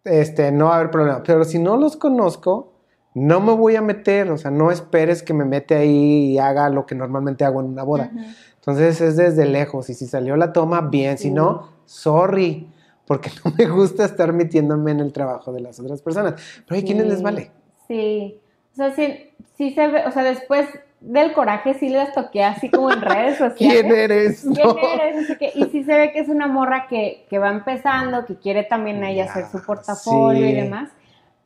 este, 0.04 0.52
no 0.52 0.66
va 0.66 0.74
a 0.74 0.78
haber 0.78 0.92
problema. 0.92 1.22
Pero 1.24 1.42
si 1.42 1.58
no 1.58 1.76
los 1.76 1.96
conozco, 1.96 2.77
no 3.14 3.40
me 3.40 3.52
voy 3.52 3.76
a 3.76 3.82
meter. 3.82 4.30
O 4.30 4.38
sea, 4.38 4.50
no 4.50 4.70
esperes 4.70 5.22
que 5.22 5.34
me 5.34 5.44
mete 5.44 5.74
ahí 5.74 6.32
y 6.32 6.38
haga 6.38 6.68
lo 6.68 6.86
que 6.86 6.94
normalmente 6.94 7.44
hago 7.44 7.60
en 7.60 7.66
una 7.66 7.82
boda. 7.82 8.10
Entonces 8.56 9.00
es 9.00 9.16
desde 9.16 9.46
lejos. 9.46 9.88
Y 9.90 9.94
si 9.94 10.06
salió 10.06 10.36
la 10.36 10.52
toma, 10.52 10.80
bien. 10.82 11.18
Si 11.18 11.30
no, 11.30 11.68
sorry. 11.84 12.68
Porque 13.06 13.30
no 13.44 13.52
me 13.56 13.66
gusta 13.66 14.04
estar 14.04 14.32
metiéndome 14.32 14.90
en 14.92 15.00
el 15.00 15.12
trabajo 15.12 15.52
de 15.52 15.60
las 15.60 15.80
otras 15.80 16.02
personas. 16.02 16.34
Pero 16.66 16.80
quienes 16.82 17.04
Sí, 17.04 17.10
les 17.10 17.22
vale. 17.22 17.50
Sí. 17.86 18.40
O 18.72 18.76
sea, 18.76 18.94
sí, 18.94 19.30
sí 19.56 19.72
se 19.74 19.88
ve, 19.88 20.04
o 20.06 20.12
sea, 20.12 20.22
después 20.22 20.68
del 21.00 21.32
coraje 21.32 21.74
sí 21.74 21.88
les 21.88 22.12
toqué 22.12 22.44
así 22.44 22.68
como 22.70 22.92
en 22.92 23.00
redes 23.00 23.38
sociales. 23.38 23.82
¿Quién 23.82 23.92
eres? 23.96 24.42
¿Quién 24.42 24.66
No. 24.66 24.76
eres? 24.78 25.36
Y 25.54 25.64
sí 25.70 25.84
se 25.84 25.96
ve 25.98 26.12
que 26.12 26.20
es 26.20 26.28
una 26.28 26.46
morra 26.46 26.86
que, 26.88 27.24
que 27.30 27.38
va 27.38 27.50
empezando, 27.50 28.24
que 28.26 28.36
quiere 28.36 28.64
también 28.64 29.02
ella 29.02 29.24
Ya, 29.24 29.30
hacer 29.32 29.46
su 29.46 29.64
portafolio 29.64 30.42
sí. 30.44 30.50
y 30.50 30.54
demás. 30.54 30.90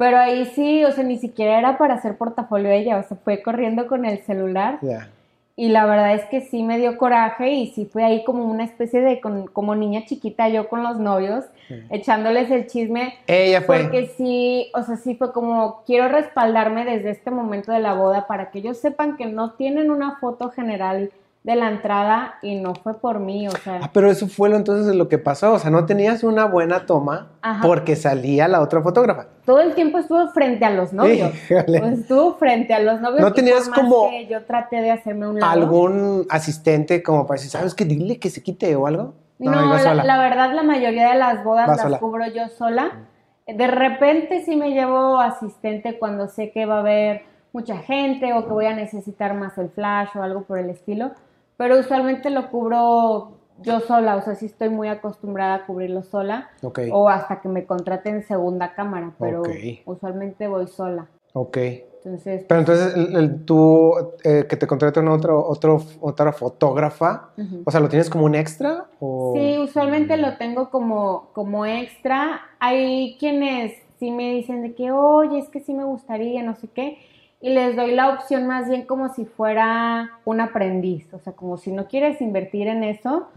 Pero 0.04 0.18
ahí 0.18 0.46
sí, 0.54 0.84
o 0.84 0.90
sea, 0.90 1.04
ni 1.04 1.16
siquiera 1.18 1.58
era 1.58 1.78
para 1.78 1.94
hacer 1.94 2.16
portafolio 2.16 2.70
ella, 2.70 2.98
o 2.98 3.02
sea, 3.04 3.16
fue 3.22 3.40
corriendo 3.40 3.86
con 3.86 4.04
el 4.04 4.18
celular. 4.22 4.78
Ya. 4.82 5.08
Y 5.54 5.68
la 5.68 5.84
verdad 5.84 6.14
es 6.14 6.24
que 6.24 6.40
sí 6.40 6.62
me 6.62 6.78
dio 6.78 6.96
coraje 6.96 7.50
y 7.52 7.68
sí 7.72 7.84
fue 7.84 8.02
ahí 8.02 8.24
como 8.24 8.44
una 8.46 8.64
especie 8.64 9.00
de, 9.02 9.20
con- 9.20 9.46
como 9.48 9.74
niña 9.74 10.04
chiquita 10.06 10.48
yo 10.48 10.68
con 10.68 10.82
los 10.82 10.98
novios, 10.98 11.44
Sí. 11.68 11.74
echándoles 11.90 12.50
el 12.50 12.66
chisme. 12.66 13.14
Ella 13.26 13.60
fue. 13.60 13.80
Porque 13.82 14.06
sí, 14.16 14.70
o 14.74 14.82
sea, 14.82 14.96
sí 14.96 15.14
fue 15.14 15.32
como, 15.32 15.82
quiero 15.86 16.08
respaldarme 16.08 16.84
desde 16.84 17.10
este 17.10 17.30
momento 17.30 17.70
de 17.70 17.80
la 17.80 17.94
boda 17.94 18.26
para 18.26 18.50
que 18.50 18.58
ellos 18.60 18.78
sepan 18.78 19.16
que 19.16 19.26
no 19.26 19.52
tienen 19.52 19.90
una 19.90 20.16
foto 20.18 20.50
general 20.50 21.12
de 21.44 21.56
la 21.56 21.68
entrada 21.68 22.34
y 22.40 22.60
no 22.60 22.72
fue 22.74 23.00
por 23.00 23.18
mí, 23.18 23.48
o 23.48 23.50
Ah, 23.50 23.58
sea, 23.64 23.90
pero 23.92 24.08
eso 24.08 24.28
fue 24.28 24.48
lo 24.48 24.56
entonces 24.56 24.94
lo 24.94 25.08
que 25.08 25.18
pasó. 25.18 25.54
O 25.54 25.58
sea, 25.58 25.70
no 25.72 25.86
tenías 25.86 26.22
una 26.22 26.44
buena 26.44 26.86
toma 26.86 27.32
Ajá. 27.42 27.66
porque 27.66 27.96
salía 27.96 28.46
la 28.46 28.60
otra 28.60 28.80
fotógrafa. 28.80 29.26
todo 29.44 29.60
el 29.60 29.74
tiempo 29.74 29.98
estuvo 29.98 30.28
frente 30.28 30.64
a 30.64 30.70
los 30.70 30.92
novios. 30.92 31.32
Híjole. 31.50 31.80
Pues 31.80 31.98
estuvo 31.98 32.34
frente 32.34 32.74
a 32.74 32.78
los 32.78 33.00
novios. 33.00 33.20
¿No 33.20 33.32
tenías 33.32 33.68
como 33.68 34.08
que 34.10 34.26
yo 34.28 34.44
traté 34.44 34.76
de 34.82 34.92
hacerme 34.92 35.28
un 35.28 35.40
lado. 35.40 35.50
¿Algún 35.52 36.26
asistente 36.30 37.02
como 37.02 37.26
para 37.26 37.38
decir, 37.38 37.50
¿sabes 37.50 37.74
qué? 37.74 37.84
Dile 37.84 38.20
que 38.20 38.30
se 38.30 38.40
quite 38.42 38.76
o 38.76 38.86
algo. 38.86 39.14
No, 39.40 39.50
la, 39.50 40.18
verdad, 40.20 40.52
la 40.54 40.62
mayoría 40.62 41.08
de 41.10 41.18
las 41.18 41.42
bodas 41.42 41.68
Va 41.68 41.72
las 41.72 41.82
sola. 41.82 41.98
cubro 41.98 42.24
yo 42.28 42.48
sola. 42.50 43.00
De 43.48 43.66
repente 43.66 44.44
sí 44.44 44.54
me 44.54 44.70
llevo 44.70 45.18
asistente 45.18 45.98
cuando 45.98 46.28
sé 46.28 46.52
que 46.52 46.64
va 46.66 46.76
a 46.76 46.80
haber 46.80 47.22
mucha 47.52 47.78
gente 47.78 48.32
o 48.34 48.46
que 48.46 48.52
voy 48.52 48.66
a 48.66 48.74
necesitar 48.76 49.34
más 49.34 49.58
el 49.58 49.68
flash 49.70 50.10
o 50.14 50.22
algo 50.22 50.42
por 50.44 50.58
el 50.58 50.70
estilo, 50.70 51.10
pero 51.56 51.78
usualmente 51.78 52.30
lo 52.30 52.50
cubro 52.50 53.32
yo 53.62 53.80
sola, 53.80 54.16
o 54.16 54.22
sea, 54.22 54.34
sí 54.34 54.46
estoy 54.46 54.68
muy 54.70 54.88
acostumbrada 54.88 55.54
a 55.54 55.66
cubrirlo 55.66 56.02
sola 56.02 56.50
Ok, 56.62 56.80
o 56.90 57.08
hasta 57.08 57.40
que 57.40 57.48
me 57.48 57.64
contraten 57.66 58.22
segunda 58.24 58.74
cámara, 58.74 59.12
pero 59.18 59.42
usualmente 59.86 60.48
voy 60.48 60.66
sola. 60.66 61.06
ok. 61.34 61.56
Entonces, 62.04 62.44
Pero 62.48 62.58
entonces 62.60 62.96
el- 62.96 63.16
el- 63.16 63.44
tú, 63.44 63.94
eh, 64.24 64.46
que 64.48 64.56
te 64.56 64.66
contraten 64.66 65.06
otro, 65.06 65.46
otro, 65.46 65.80
otra 66.00 66.32
fotógrafa, 66.32 67.30
o 67.64 67.70
sea, 67.70 67.78
¿lo 67.80 67.88
tienes 67.88 68.10
como 68.10 68.24
un 68.24 68.34
extra? 68.34 68.86
O... 68.98 69.32
Sí, 69.34 69.58
usualmente 69.58 70.16
lo 70.16 70.36
tengo 70.36 70.70
como, 70.70 71.30
como 71.32 71.64
extra. 71.64 72.40
Hay 72.58 73.16
quienes 73.20 73.72
sí 74.00 74.10
me 74.10 74.32
dicen 74.32 74.62
de 74.62 74.74
que, 74.74 74.90
oye, 74.90 75.38
es 75.38 75.48
que 75.48 75.60
sí 75.60 75.72
me 75.74 75.84
gustaría, 75.84 76.42
no 76.42 76.56
sé 76.56 76.66
qué. 76.66 76.98
Y 77.42 77.50
les 77.50 77.76
doy 77.76 77.90
la 77.94 78.08
opción 78.10 78.46
más 78.46 78.68
bien 78.68 78.86
como 78.86 79.12
si 79.12 79.24
fuera 79.26 80.12
un 80.24 80.40
aprendiz. 80.40 81.12
O 81.12 81.18
sea, 81.18 81.32
como 81.34 81.58
si 81.58 81.72
no 81.72 81.86
quieres 81.88 82.20
invertir 82.22 82.68
en 82.68 82.84
eso. 82.84 83.28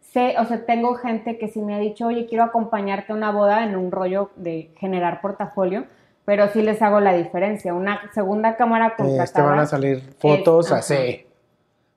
Sé, 0.00 0.34
o 0.38 0.44
sea, 0.46 0.64
tengo 0.64 0.94
gente 0.94 1.38
que 1.38 1.46
sí 1.48 1.60
me 1.60 1.74
ha 1.74 1.78
dicho, 1.78 2.06
oye, 2.06 2.26
quiero 2.26 2.42
acompañarte 2.42 3.12
a 3.12 3.14
una 3.14 3.30
boda 3.30 3.62
en 3.62 3.76
un 3.76 3.92
rollo 3.92 4.30
de 4.36 4.70
generar 4.78 5.20
portafolio. 5.20 5.84
Pero 6.24 6.48
sí 6.48 6.62
les 6.62 6.80
hago 6.80 7.00
la 7.00 7.12
diferencia. 7.12 7.74
Una 7.74 8.00
segunda 8.14 8.56
cámara 8.56 8.88
Eh, 8.88 8.92
te 8.96 9.02
contratada. 9.04 9.48
van 9.50 9.58
a 9.60 9.66
salir 9.66 10.00
fotos 10.18 10.72
así. 10.72 11.26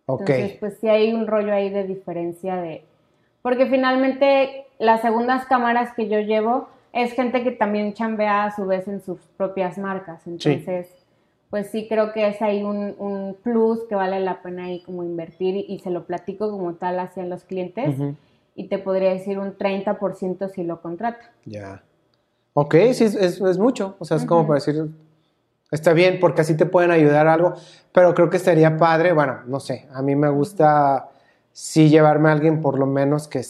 Ok. 0.05 0.21
Entonces, 0.29 0.57
pues 0.59 0.77
sí 0.79 0.89
hay 0.89 1.13
un 1.13 1.27
rollo 1.27 1.53
ahí 1.53 1.69
de 1.69 1.85
diferencia 1.85 2.57
de... 2.57 2.83
Porque 3.41 3.67
finalmente 3.67 4.65
las 4.79 5.01
segundas 5.01 5.45
cámaras 5.45 5.93
que 5.93 6.09
yo 6.09 6.19
llevo 6.19 6.67
es 6.91 7.13
gente 7.13 7.43
que 7.43 7.51
también 7.51 7.93
chambea 7.93 8.45
a 8.45 8.51
su 8.55 8.65
vez 8.65 8.87
en 8.87 9.01
sus 9.01 9.19
propias 9.37 9.77
marcas. 9.77 10.25
Entonces, 10.27 10.89
pues 11.53 11.69
sí 11.69 11.87
creo 11.87 12.13
que 12.13 12.27
es 12.27 12.41
ahí 12.41 12.63
un, 12.63 12.95
un 12.97 13.37
plus 13.43 13.83
que 13.87 13.93
vale 13.93 14.19
la 14.19 14.41
pena 14.41 14.63
ahí 14.65 14.81
como 14.81 15.03
invertir 15.03 15.55
y, 15.55 15.65
y 15.69 15.77
se 15.81 15.91
lo 15.91 16.07
platico 16.07 16.49
como 16.49 16.73
tal 16.73 16.97
hacia 16.99 17.23
los 17.25 17.43
clientes 17.43 17.95
y 18.55 18.69
te 18.69 18.79
podría 18.79 19.11
decir 19.11 19.37
un 19.37 19.55
30% 19.55 20.49
si 20.49 20.63
lo 20.63 20.81
contrata. 20.81 21.19
Ya. 21.45 21.83
Ok, 22.55 22.73
sí, 22.93 23.03
es, 23.03 23.13
es- 23.13 23.39
es 23.39 23.59
mucho. 23.59 23.95
O 23.99 24.05
sea, 24.05 24.17
es 24.17 24.25
como 24.25 24.47
para 24.47 24.55
decir, 24.55 24.83
está 25.69 25.93
bien, 25.93 26.17
porque 26.19 26.41
así 26.41 26.57
te 26.57 26.65
pueden 26.65 26.89
ayudar 26.89 27.27
a 27.27 27.33
algo. 27.33 27.53
Pero 27.91 28.15
creo 28.15 28.31
que 28.31 28.37
estaría 28.37 28.75
padre, 28.77 29.13
bueno, 29.13 29.41
no 29.45 29.59
sé, 29.59 29.87
a 29.93 30.01
mí 30.01 30.15
me 30.15 30.29
gusta 30.29 31.11
sí 31.51 31.87
llevarme 31.87 32.29
a 32.29 32.31
alguien 32.31 32.61
por 32.61 32.79
lo 32.79 32.87
menos 32.87 33.27
que 33.27 33.43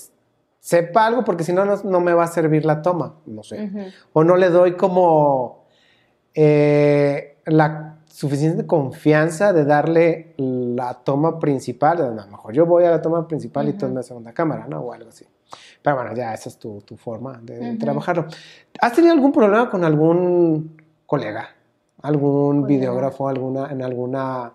sepa 0.60 1.06
algo, 1.06 1.24
porque 1.24 1.46
si 1.46 1.54
no, 1.54 1.64
no, 1.64 1.78
no 1.86 2.02
me 2.02 2.14
va 2.14 2.26
a 2.26 2.28
servir 2.28 2.66
la 2.66 2.82
toma, 2.82 3.16
no 3.28 3.44
sé. 3.44 3.72
O 4.12 4.26
no 4.26 4.36
le 4.36 4.50
doy 4.50 4.74
como 4.76 5.64
eh, 6.34 7.38
la 7.46 7.93
suficiente 8.14 8.68
confianza 8.68 9.54
de 9.54 9.66
darle 9.66 10.36
la 10.38 10.94
toma 10.94 11.40
principal. 11.40 12.00
A 12.00 12.10
lo 12.10 12.28
mejor 12.28 12.54
yo 12.54 12.68
voy 12.68 12.84
a 12.84 12.92
la 12.92 13.02
toma 13.02 13.28
principal 13.28 13.68
y 13.70 13.74
tú 13.74 13.88
en 13.88 13.96
la 13.96 14.04
segunda 14.04 14.32
cámara, 14.34 14.68
¿no? 14.68 14.82
O 14.82 14.94
algo 14.94 15.10
así. 15.10 15.26
Pero 15.82 15.96
bueno, 15.96 16.14
ya 16.16 16.32
esa 16.32 16.50
es 16.50 16.60
tu, 16.60 16.82
tu 16.82 16.96
forma 16.96 17.40
de 17.42 17.76
trabajarlo. 17.78 18.28
¿Has 18.80 18.94
tenido 18.94 19.14
algún 19.14 19.32
problema 19.32 19.68
con 19.68 19.84
algún 19.84 20.80
colega? 21.08 21.50
¿Algún 22.04 22.62
Colega. 22.62 22.68
videógrafo 22.68 23.28
alguna, 23.28 23.72
en 23.72 23.82
alguna 23.82 24.54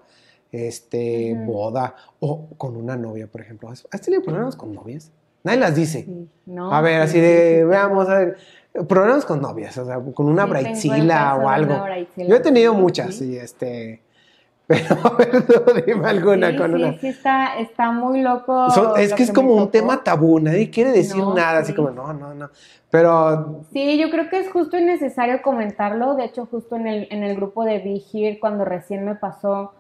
este, 0.53 1.35
boda? 1.45 1.97
O 2.21 2.51
con 2.57 2.77
una 2.77 2.97
novia, 2.97 3.27
por 3.27 3.41
ejemplo. 3.41 3.71
¿Has, 3.71 4.01
tenido 4.01 4.23
problemas 4.23 4.55
con 4.55 4.73
novias? 4.73 5.11
Nadie 5.43 5.59
las 5.59 5.75
dice. 5.75 6.05
Sí, 6.05 6.29
¿no? 6.47 6.73
A 6.73 6.81
ver, 6.81 7.01
Sí, 7.03 7.05
así 7.05 7.13
sí, 7.15 7.21
de, 7.21 7.65
veamos, 7.65 8.09
a 8.09 8.19
ver, 8.19 8.37
problemas 8.87 9.25
con 9.25 9.41
novias, 9.41 9.77
o 9.79 9.85
sea, 9.87 9.99
con 10.15 10.27
una 10.29 10.45
Sí, 10.45 10.51
braitzila 10.51 11.37
o 11.37 11.49
algo. 11.49 11.85
Yo 12.17 12.37
he 12.37 12.41
tenido 12.41 12.75
muchas, 12.75 13.15
sí. 13.17 13.33
y 13.33 13.37
este, 13.37 14.03
pero 14.67 14.97
a 15.05 15.11
ver, 15.17 15.85
dime 15.87 16.09
alguna 16.09 16.51
Sí, 16.51 16.57
con 16.57 16.71
sí, 16.71 16.75
una. 16.77 16.99
sí, 16.99 17.07
está, 17.09 17.59
está 17.59 17.91
muy 17.91 18.21
loco. 18.23 18.67
Es 18.97 19.11
lo 19.11 19.17
que 19.17 19.23
es 19.23 19.33
como 19.33 19.55
un 19.55 19.71
tema 19.71 20.03
tabú, 20.05 20.39
nadie 20.41 20.71
quiere 20.71 20.93
decir 20.93 21.17
No, 21.17 21.35
nada, 21.35 21.61
así 21.61 21.73
sí. 21.73 21.77
como, 21.77 21.91
no, 21.91 22.13
no, 22.13 22.35
no. 22.35 22.51
Pero, 22.91 23.63
Sí, 23.73 23.99
yo 23.99 24.11
creo 24.11 24.29
que 24.31 24.41
es 24.41 24.51
justo 24.51 24.79
y 24.79 24.83
necesario 24.85 25.43
comentarlo. 25.43 26.15
De 26.15 26.25
hecho, 26.25 26.47
justo 26.47 26.77
en 26.77 26.87
el, 26.87 27.09
en 27.11 27.23
el 27.23 27.37
grupo 27.37 27.65
de 27.65 27.79
Be 27.79 28.01
Here, 28.13 28.39
cuando 28.41 28.65
recién 28.65 29.05
me 29.05 29.15
pasó, 29.15 29.73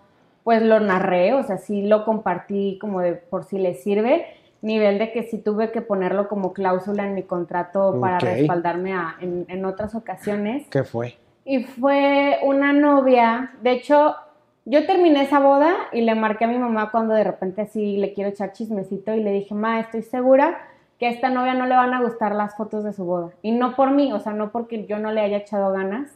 pues 0.44 0.62
lo 0.62 0.80
narré, 0.80 1.34
o 1.34 1.42
sea, 1.42 1.58
sí 1.58 1.82
lo 1.82 2.04
compartí 2.04 2.78
como 2.80 3.00
de 3.00 3.12
por 3.14 3.44
si 3.44 3.58
les 3.58 3.82
sirve. 3.82 4.26
Nivel 4.62 4.98
de 4.98 5.12
que 5.12 5.22
sí 5.24 5.38
tuve 5.38 5.70
que 5.70 5.80
ponerlo 5.82 6.28
como 6.28 6.52
cláusula 6.52 7.06
en 7.06 7.14
mi 7.14 7.22
contrato 7.22 7.98
para 8.00 8.18
respaldarme 8.38 8.92
a- 8.92 9.16
en, 9.20 9.44
en 9.48 9.64
otras 9.64 9.94
ocasiones. 9.94 10.66
¿Qué 10.70 10.84
fue? 10.84 11.16
Y 11.44 11.64
fue 11.64 12.38
una 12.44 12.72
novia, 12.72 13.52
de 13.62 13.72
hecho, 13.72 14.16
yo 14.64 14.84
terminé 14.86 15.22
esa 15.22 15.38
boda 15.40 15.74
y 15.92 16.02
le 16.02 16.14
marqué 16.14 16.44
a 16.44 16.48
mi 16.48 16.58
mamá 16.58 16.90
cuando 16.90 17.14
de 17.14 17.24
repente 17.24 17.62
así 17.62 17.96
le 17.96 18.12
quiero 18.12 18.30
echar 18.30 18.52
chismecito 18.52 19.14
y 19.14 19.22
le 19.22 19.32
dije, 19.32 19.54
ma, 19.54 19.80
estoy 19.80 20.02
segura 20.02 20.58
que 20.98 21.06
a 21.06 21.10
esta 21.10 21.30
novia 21.30 21.54
no 21.54 21.64
le 21.66 21.74
van 21.76 21.94
a 21.94 22.02
gustar 22.02 22.34
las 22.34 22.56
fotos 22.56 22.84
de 22.84 22.92
su 22.92 23.04
boda. 23.04 23.30
Y 23.40 23.52
no 23.52 23.76
por 23.76 23.92
mí, 23.92 24.12
o 24.12 24.18
sea, 24.20 24.32
no 24.34 24.50
porque 24.50 24.84
yo 24.86 24.98
no 24.98 25.12
le 25.12 25.20
haya 25.22 25.38
echado 25.38 25.72
ganas, 25.72 26.10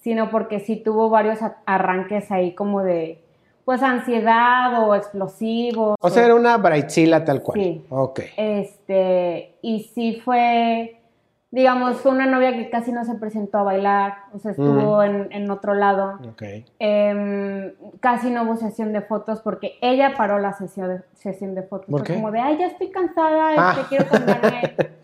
sino 0.00 0.30
porque 0.30 0.60
sí 0.60 0.76
tuvo 0.76 1.08
varios 1.10 1.38
arranques 1.66 2.30
ahí 2.30 2.54
como 2.54 2.82
de, 2.84 3.20
pues, 3.68 3.82
ansiedad 3.82 4.82
o 4.88 4.94
explosivos. 4.94 5.94
O 6.00 6.08
sea, 6.08 6.24
era 6.24 6.34
una 6.34 6.56
braitzila 6.56 7.22
tal 7.26 7.42
cual. 7.42 7.60
Sí. 7.60 7.84
Ok. 7.90 8.20
Este, 8.38 9.56
y 9.60 9.80
sí 9.94 10.22
fue, 10.24 11.02
digamos, 11.50 11.96
fue 11.98 12.12
una 12.12 12.24
novia 12.24 12.54
que 12.56 12.70
casi 12.70 12.92
no 12.92 13.04
se 13.04 13.16
presentó 13.16 13.58
a 13.58 13.64
bailar, 13.64 14.14
o 14.32 14.38
sea, 14.38 14.52
estuvo 14.52 15.02
en, 15.02 15.28
en 15.32 15.50
otro 15.50 15.74
lado. 15.74 16.18
Ok. 16.30 16.42
Em, 16.78 17.74
casi 18.00 18.30
no 18.30 18.44
hubo 18.44 18.56
sesión 18.56 18.94
de 18.94 19.02
fotos 19.02 19.42
porque 19.42 19.74
ella 19.82 20.14
paró 20.16 20.38
la 20.38 20.54
sesión 20.54 20.88
de, 20.88 21.00
sesión 21.12 21.54
de 21.54 21.62
fotos. 21.62 21.90
¿Por 21.90 22.04
qué? 22.04 22.14
como 22.14 22.30
de, 22.30 22.40
ay, 22.40 22.56
ya 22.58 22.68
estoy 22.68 22.90
cansada, 22.90 23.50
Ah. 23.58 23.72
este, 23.76 23.88
quiero 23.90 24.06
cambiarme 24.10 24.62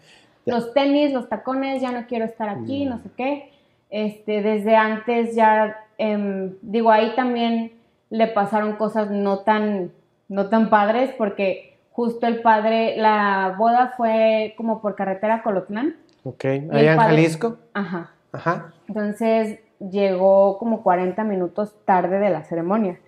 los 0.47 0.73
tenis, 0.73 1.13
los 1.13 1.29
tacones, 1.29 1.83
ya 1.83 1.93
no 1.93 2.07
quiero 2.07 2.25
estar 2.25 2.49
aquí, 2.49 2.87
Mm. 2.87 2.89
no 2.89 2.99
sé 3.03 3.11
qué. 3.15 3.51
Este, 3.91 4.41
desde 4.41 4.75
antes 4.75 5.37
ya, 5.37 5.77
em, 5.99 6.55
digo, 6.63 6.91
ahí 6.91 7.13
también 7.15 7.73
le 8.15 8.29
pasaron 8.29 8.77
cosas 8.77 9.11
no 9.11 9.41
tan, 9.41 9.91
no 10.29 10.49
tan 10.49 10.71
padres 10.71 11.11
porque 11.19 11.77
justo 11.91 12.29
el 12.29 12.43
padre, 12.43 12.97
la 12.97 13.57
boda 13.59 13.95
fue 13.97 14.55
como 14.57 14.81
por 14.81 14.95
carretera 14.95 15.37
a 15.37 15.43
Colotlán. 15.43 15.97
Ok. 16.23 16.45
Allá 16.45 16.93
en 16.93 16.97
padre- 16.97 17.17
Jalisco. 17.17 17.59
Ajá. 17.73 18.13
Ajá. 18.33 18.73
Entonces 18.87 19.59
llegó 19.81 20.59
como 20.59 20.83
40 20.85 21.25
minutos 21.25 21.75
tarde 21.85 22.21
de 22.21 22.31
la 22.31 22.45
ceremonia. 22.45 23.01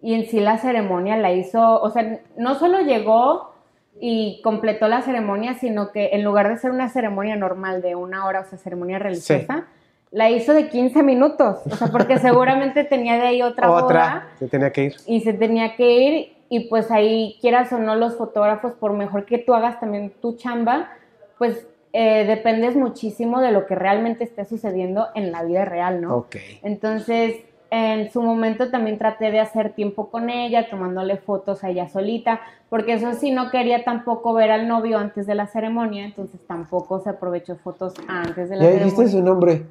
Y 0.00 0.14
en 0.14 0.24
sí 0.26 0.40
la 0.40 0.56
ceremonia 0.56 1.16
la 1.18 1.32
hizo, 1.32 1.80
o 1.82 1.90
sea, 1.90 2.20
no 2.38 2.54
solo 2.54 2.80
llegó 2.80 3.52
y 4.00 4.40
completó 4.42 4.88
la 4.88 5.02
ceremonia, 5.02 5.54
sino 5.54 5.92
que 5.92 6.10
en 6.14 6.24
lugar 6.24 6.48
de 6.48 6.56
ser 6.56 6.70
una 6.70 6.88
ceremonia 6.88 7.36
normal 7.36 7.82
de 7.82 7.94
una 7.96 8.24
hora, 8.26 8.40
o 8.40 8.44
sea, 8.44 8.58
ceremonia 8.58 8.98
religiosa, 8.98 9.66
la 10.14 10.30
hizo 10.30 10.54
de 10.54 10.68
15 10.68 11.02
minutos. 11.02 11.58
O 11.70 11.76
sea, 11.76 11.88
porque 11.88 12.18
seguramente 12.18 12.84
tenía 12.94 13.14
de 13.16 13.26
ahí 13.26 13.42
otra, 13.42 13.68
boda 13.68 13.84
Otra. 13.84 14.28
Se 14.38 14.46
tenía 14.46 14.70
que 14.70 14.84
ir. 14.84 14.94
y 15.06 15.20
se 15.20 15.32
tenía 15.32 15.74
que 15.76 15.90
ir 15.92 16.32
y 16.48 16.68
pues 16.68 16.90
ahí 16.90 17.36
quieras 17.40 17.72
o 17.72 17.78
no 17.78 17.96
los 17.96 18.16
fotógrafos, 18.16 18.72
por 18.74 18.92
mejor 18.92 19.26
que 19.26 19.38
tú 19.38 19.54
hagas 19.54 19.80
también 19.80 20.12
tu 20.22 20.36
chamba, 20.36 20.88
pues 21.36 21.66
eh, 21.92 22.24
dependes 22.26 22.76
muchísimo 22.76 23.40
de 23.40 23.50
lo 23.50 23.66
que 23.66 23.74
realmente 23.74 24.22
esté 24.22 24.44
sucediendo 24.44 25.08
en 25.14 25.32
la 25.32 25.42
vida 25.42 25.64
real, 25.64 26.00
¿no? 26.00 26.16
Ok. 26.16 26.36
Entonces, 26.62 27.36
en 27.70 28.12
su 28.12 28.22
momento 28.22 28.70
también 28.70 28.98
traté 28.98 29.32
de 29.32 29.40
hacer 29.40 29.72
tiempo 29.72 30.10
con 30.10 30.30
ella, 30.30 30.68
tomándole 30.70 31.16
fotos 31.16 31.64
a 31.64 31.70
ella 31.70 31.88
solita, 31.88 32.40
porque 32.68 32.92
eso 32.94 33.14
sí 33.14 33.32
no 33.32 33.50
quería 33.50 33.82
tampoco 33.82 34.32
ver 34.32 34.52
al 34.52 34.68
novio 34.68 34.98
antes 34.98 35.26
de 35.26 35.34
la 35.34 35.48
ceremonia, 35.48 36.04
entonces 36.04 36.40
tampoco 36.46 37.00
se 37.00 37.10
aprovechó 37.10 37.56
fotos 37.56 37.94
antes 38.06 38.48
de 38.48 38.56
la 38.56 38.64
¿Ya 38.64 38.70
dijiste 38.70 39.08
ceremonia. 39.08 39.12
su 39.12 39.22
nombre? 39.24 39.66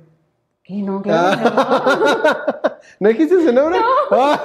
¿Qué? 0.63 0.75
No, 0.75 1.01
claro 1.01 1.37
que 1.37 1.43
no. 1.43 1.51
¿No 2.99 3.09
dijiste 3.09 3.35
su 3.43 3.51
nombre? 3.53 3.79
Ah. 4.15 4.39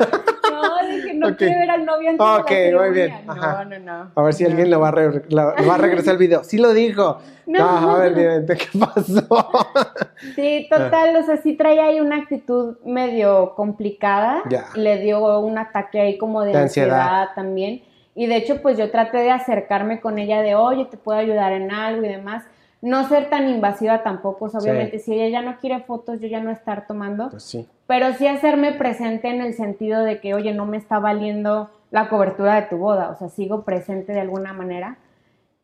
No, 0.50 0.88
dije, 0.88 1.14
no 1.14 1.28
Ok. 1.28 1.36
quiere 1.36 1.58
ver 1.58 1.70
al 1.70 1.84
novio 1.84 2.10
antes 2.10 2.26
Ok, 2.26 2.50
de 2.50 2.72
la 2.72 2.78
muy 2.80 2.90
bien, 2.90 3.12
ajá. 3.28 3.64
No, 3.64 3.78
no, 3.78 3.78
no. 4.04 4.10
A 4.14 4.22
ver 4.22 4.32
si 4.34 4.42
No. 4.42 4.50
alguien 4.50 4.70
lo 4.70 4.80
va, 4.80 4.88
a 4.88 4.90
re- 4.92 5.22
lo- 5.28 5.54
lo 5.54 5.66
va 5.66 5.74
a 5.74 5.78
regresar 5.78 6.12
al 6.12 6.18
video. 6.18 6.42
Sí 6.42 6.58
lo 6.58 6.72
dijo. 6.72 7.18
No. 7.46 7.58
Ah, 7.62 7.94
a 7.94 7.98
ver, 8.00 8.14
dime, 8.14 8.56
¿qué 8.56 8.78
pasó? 8.78 9.22
Sí, 10.34 10.66
total, 10.70 11.14
o 11.16 11.22
sea, 11.22 11.36
sí 11.36 11.54
traía 11.54 11.84
ahí 11.84 12.00
una 12.00 12.16
actitud 12.16 12.78
medio 12.84 13.54
complicada. 13.54 14.42
Ya. 14.48 14.66
Le 14.74 14.98
dio 14.98 15.38
un 15.38 15.58
ataque 15.58 16.00
ahí 16.00 16.18
como 16.18 16.42
de, 16.42 16.52
De 16.52 16.58
ansiedad. 16.58 16.98
ansiedad. 17.00 17.28
también. 17.36 17.82
Y 18.16 18.26
de 18.26 18.36
hecho, 18.36 18.60
pues 18.62 18.76
yo 18.78 18.90
traté 18.90 19.18
de 19.18 19.30
acercarme 19.30 20.00
con 20.00 20.18
ella 20.18 20.42
de, 20.42 20.56
oye, 20.56 20.86
te 20.86 20.96
puedo 20.96 21.18
ayudar 21.18 21.52
en 21.52 21.70
algo 21.70 22.04
y 22.04 22.08
demás. 22.08 22.42
No 22.80 23.08
ser 23.08 23.28
tan 23.28 23.48
invasiva 23.48 24.02
tampoco, 24.04 24.44
o 24.44 24.48
sea, 24.48 24.60
Sí. 24.60 24.68
obviamente, 24.68 24.98
si 25.00 25.12
ella 25.14 25.28
ya 25.40 25.42
no 25.42 25.58
quiere 25.58 25.80
fotos, 25.82 26.20
yo 26.20 26.28
ya 26.28 26.40
no 26.40 26.50
estar 26.50 26.86
tomando. 26.86 27.30
Pues 27.30 27.42
sí. 27.42 27.66
pero 27.88 28.12
sí 28.12 28.26
hacerme 28.26 28.72
presente 28.72 29.28
en 29.28 29.40
el 29.40 29.54
sentido 29.54 30.02
de 30.04 30.20
que, 30.20 30.34
oye, 30.34 30.52
no 30.54 30.66
me 30.66 30.76
está 30.76 30.98
valiendo 30.98 31.70
la 31.90 32.08
cobertura 32.10 32.54
de 32.56 32.62
tu 32.68 32.76
boda, 32.76 33.08
o 33.10 33.16
sea, 33.16 33.28
sigo 33.30 33.64
presente 33.64 34.12
de 34.12 34.20
alguna 34.20 34.52
manera. 34.52 34.98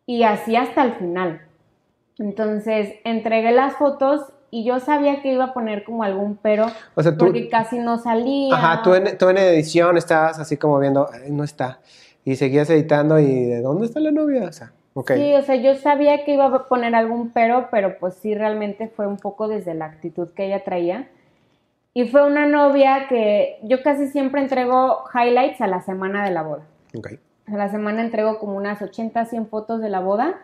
Y 0.07 0.22
así 0.24 0.57
hasta 0.57 0.83
el 0.85 0.94
final. 0.94 1.42
Entonces, 2.18 2.94
entregué 3.05 3.53
las 3.53 3.74
fotos 3.74 4.33
y 4.50 4.64
yo 4.64 4.79
sabía 4.81 5.20
que 5.20 5.33
iba 5.33 5.44
a 5.46 5.53
poner 5.55 5.85
como 5.85 6.03
algún 6.05 6.37
pero, 6.40 6.66
O 6.94 7.03
sea, 7.03 7.12
tú. 7.12 7.24
porque 7.27 7.48
casi 7.48 7.79
no 7.79 7.98
salía. 7.98 8.55
Ajá, 8.55 8.83
tú 8.83 8.94
en, 8.94 9.18
tú 9.18 9.29
en 9.29 9.38
edición 9.38 9.96
estabas 9.96 10.38
así 10.38 10.57
como 10.57 10.79
viendo, 10.79 11.09
"Ay, 11.12 11.31
no 11.33 11.42
está. 11.44 11.81
Y 12.24 12.37
seguías 12.37 12.70
editando 12.70 13.18
y 13.18 13.44
¿de 13.46 13.61
dónde 13.61 13.87
está 13.87 14.00
la 14.00 14.12
novia? 14.12 14.44
O 14.48 14.53
sea, 14.53 14.72
ok. 14.94 15.12
Sí, 15.14 15.35
o 15.35 15.42
sea, 15.42 15.57
yo 15.57 15.74
sabía 15.74 16.24
que 16.24 16.35
iba 16.35 16.46
a 16.46 16.66
poner 16.66 16.94
algún 16.94 17.30
pero, 17.30 17.68
pero 17.70 17.98
pues 17.98 18.14
sí, 18.14 18.35
realmente 18.35 18.88
fue 18.88 19.07
un 19.07 19.18
poco 19.18 19.48
desde 19.48 19.74
la 19.74 19.87
actitud 19.87 20.28
que 20.35 20.46
ella 20.46 20.64
traía. 20.64 21.09
Y 21.92 22.09
fue 22.09 22.26
una 22.26 22.46
novia 22.46 23.07
que 23.09 23.59
yo 23.62 23.83
casi 23.83 24.09
siempre 24.09 24.40
entrego 24.40 25.04
highlights 25.14 25.61
a 25.61 25.68
la 25.68 25.80
semana 25.83 26.24
de 26.24 26.30
la 26.33 26.42
boda. 26.42 26.62
Ok. 26.96 27.12
A 27.46 27.57
la 27.57 27.68
semana 27.68 28.02
entrego 28.02 28.38
como 28.38 28.57
unas 28.57 28.83
80, 28.83 29.26
100 29.26 29.46
fotos 29.48 29.80
de 29.80 29.90
la 29.90 30.00
boda 30.00 30.40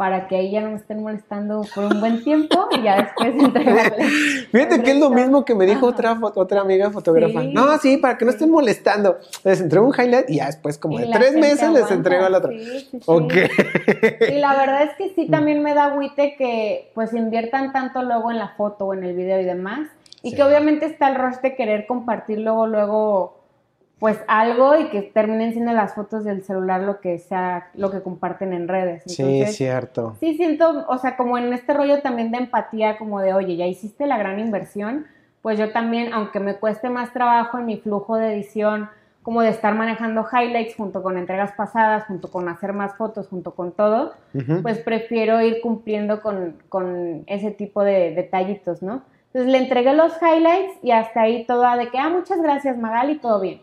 para 0.00 0.28
que 0.28 0.36
ahí 0.36 0.50
ya 0.50 0.62
no 0.62 0.70
me 0.70 0.76
estén 0.76 1.02
molestando 1.02 1.60
por 1.74 1.84
un 1.84 2.00
buen 2.00 2.24
tiempo 2.24 2.68
y 2.70 2.84
ya 2.84 3.02
después 3.02 3.34
entregarle. 3.38 4.08
Fíjate 4.50 4.82
que 4.82 4.92
es 4.92 4.98
lo 4.98 5.10
mismo 5.10 5.44
que 5.44 5.54
me 5.54 5.66
dijo 5.66 5.88
otra, 5.88 6.18
otra 6.36 6.62
amiga 6.62 6.90
fotógrafa. 6.90 7.42
Sí. 7.42 7.52
No, 7.52 7.76
sí, 7.76 7.98
para 7.98 8.16
que 8.16 8.24
no 8.24 8.30
estén 8.30 8.50
molestando. 8.50 9.18
Les 9.44 9.60
entrego 9.60 9.86
un 9.86 9.92
highlight 9.92 10.30
y 10.30 10.36
ya 10.36 10.46
después, 10.46 10.78
como 10.78 10.98
Y 10.98 11.02
de 11.02 11.10
tres 11.12 11.34
meses, 11.34 11.70
les 11.70 11.90
entrego 11.90 12.24
al 12.24 12.34
otro. 12.34 12.50
Sí, 12.50 12.60
sí, 12.60 12.88
sí. 12.92 13.00
Ok. 13.04 13.34
Y 14.30 14.38
la 14.38 14.56
verdad 14.56 14.84
es 14.84 14.94
que 14.96 15.12
sí 15.14 15.28
también 15.28 15.62
me 15.62 15.74
da 15.74 15.84
agüite 15.92 16.34
que 16.38 16.90
pues 16.94 17.12
inviertan 17.12 17.70
tanto 17.74 18.02
luego 18.02 18.30
en 18.30 18.38
la 18.38 18.54
foto 18.56 18.86
o 18.86 18.94
en 18.94 19.04
el 19.04 19.14
video 19.14 19.38
y 19.38 19.44
demás. 19.44 19.86
Y 20.22 20.34
que 20.34 20.42
obviamente 20.42 20.86
está 20.86 21.10
el 21.10 21.16
rush 21.16 21.42
de 21.42 21.54
querer 21.54 21.86
compartir 21.86 22.38
luego, 22.38 22.66
luego, 22.66 23.39
pues 24.00 24.18
algo 24.28 24.78
y 24.78 24.86
que 24.86 25.02
terminen 25.02 25.52
siendo 25.52 25.72
las 25.72 25.94
fotos 25.94 26.24
del 26.24 26.42
celular 26.42 26.80
lo 26.80 27.00
que 27.00 27.18
sea, 27.18 27.68
lo 27.74 27.90
que 27.90 28.00
comparten 28.02 28.54
en 28.54 28.66
redes. 28.66 29.02
Sí, 29.04 29.22
Entonces, 29.22 29.50
es 29.50 29.56
cierto. 29.56 30.16
Sí, 30.18 30.36
siento, 30.36 30.86
o 30.88 30.96
sea, 30.96 31.18
como 31.18 31.36
en 31.36 31.52
este 31.52 31.74
rollo 31.74 32.00
también 32.00 32.32
de 32.32 32.38
empatía, 32.38 32.96
como 32.96 33.20
de, 33.20 33.34
oye, 33.34 33.56
ya 33.56 33.66
hiciste 33.66 34.06
la 34.06 34.16
gran 34.16 34.40
inversión, 34.40 35.06
pues 35.42 35.58
yo 35.58 35.70
también, 35.70 36.14
aunque 36.14 36.40
me 36.40 36.54
cueste 36.54 36.88
más 36.88 37.12
trabajo 37.12 37.58
en 37.58 37.66
mi 37.66 37.76
flujo 37.76 38.16
de 38.16 38.32
edición, 38.32 38.88
como 39.22 39.42
de 39.42 39.50
estar 39.50 39.74
manejando 39.74 40.26
highlights 40.32 40.76
junto 40.76 41.02
con 41.02 41.18
entregas 41.18 41.52
pasadas, 41.52 42.04
junto 42.04 42.30
con 42.30 42.48
hacer 42.48 42.72
más 42.72 42.96
fotos, 42.96 43.28
junto 43.28 43.54
con 43.54 43.72
todo, 43.72 44.14
pues 44.62 44.78
prefiero 44.78 45.42
ir 45.42 45.60
cumpliendo 45.60 46.22
con, 46.22 46.56
con 46.70 47.24
ese 47.26 47.50
tipo 47.50 47.84
de 47.84 48.14
detallitos, 48.14 48.82
¿no? 48.82 49.02
Entonces 49.26 49.52
le 49.52 49.58
entregué 49.58 49.92
los 49.92 50.14
highlights 50.22 50.72
y 50.82 50.90
hasta 50.90 51.20
ahí 51.20 51.44
toda 51.44 51.76
de 51.76 51.90
que, 51.90 51.98
ah, 51.98 52.08
muchas 52.08 52.40
gracias 52.40 52.78
Magali, 52.78 53.18
todo 53.18 53.40
bien. 53.40 53.60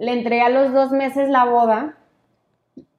Le 0.00 0.12
entregué 0.12 0.42
a 0.42 0.48
los 0.48 0.72
dos 0.72 0.90
meses 0.92 1.28
la 1.28 1.44
boda 1.44 1.94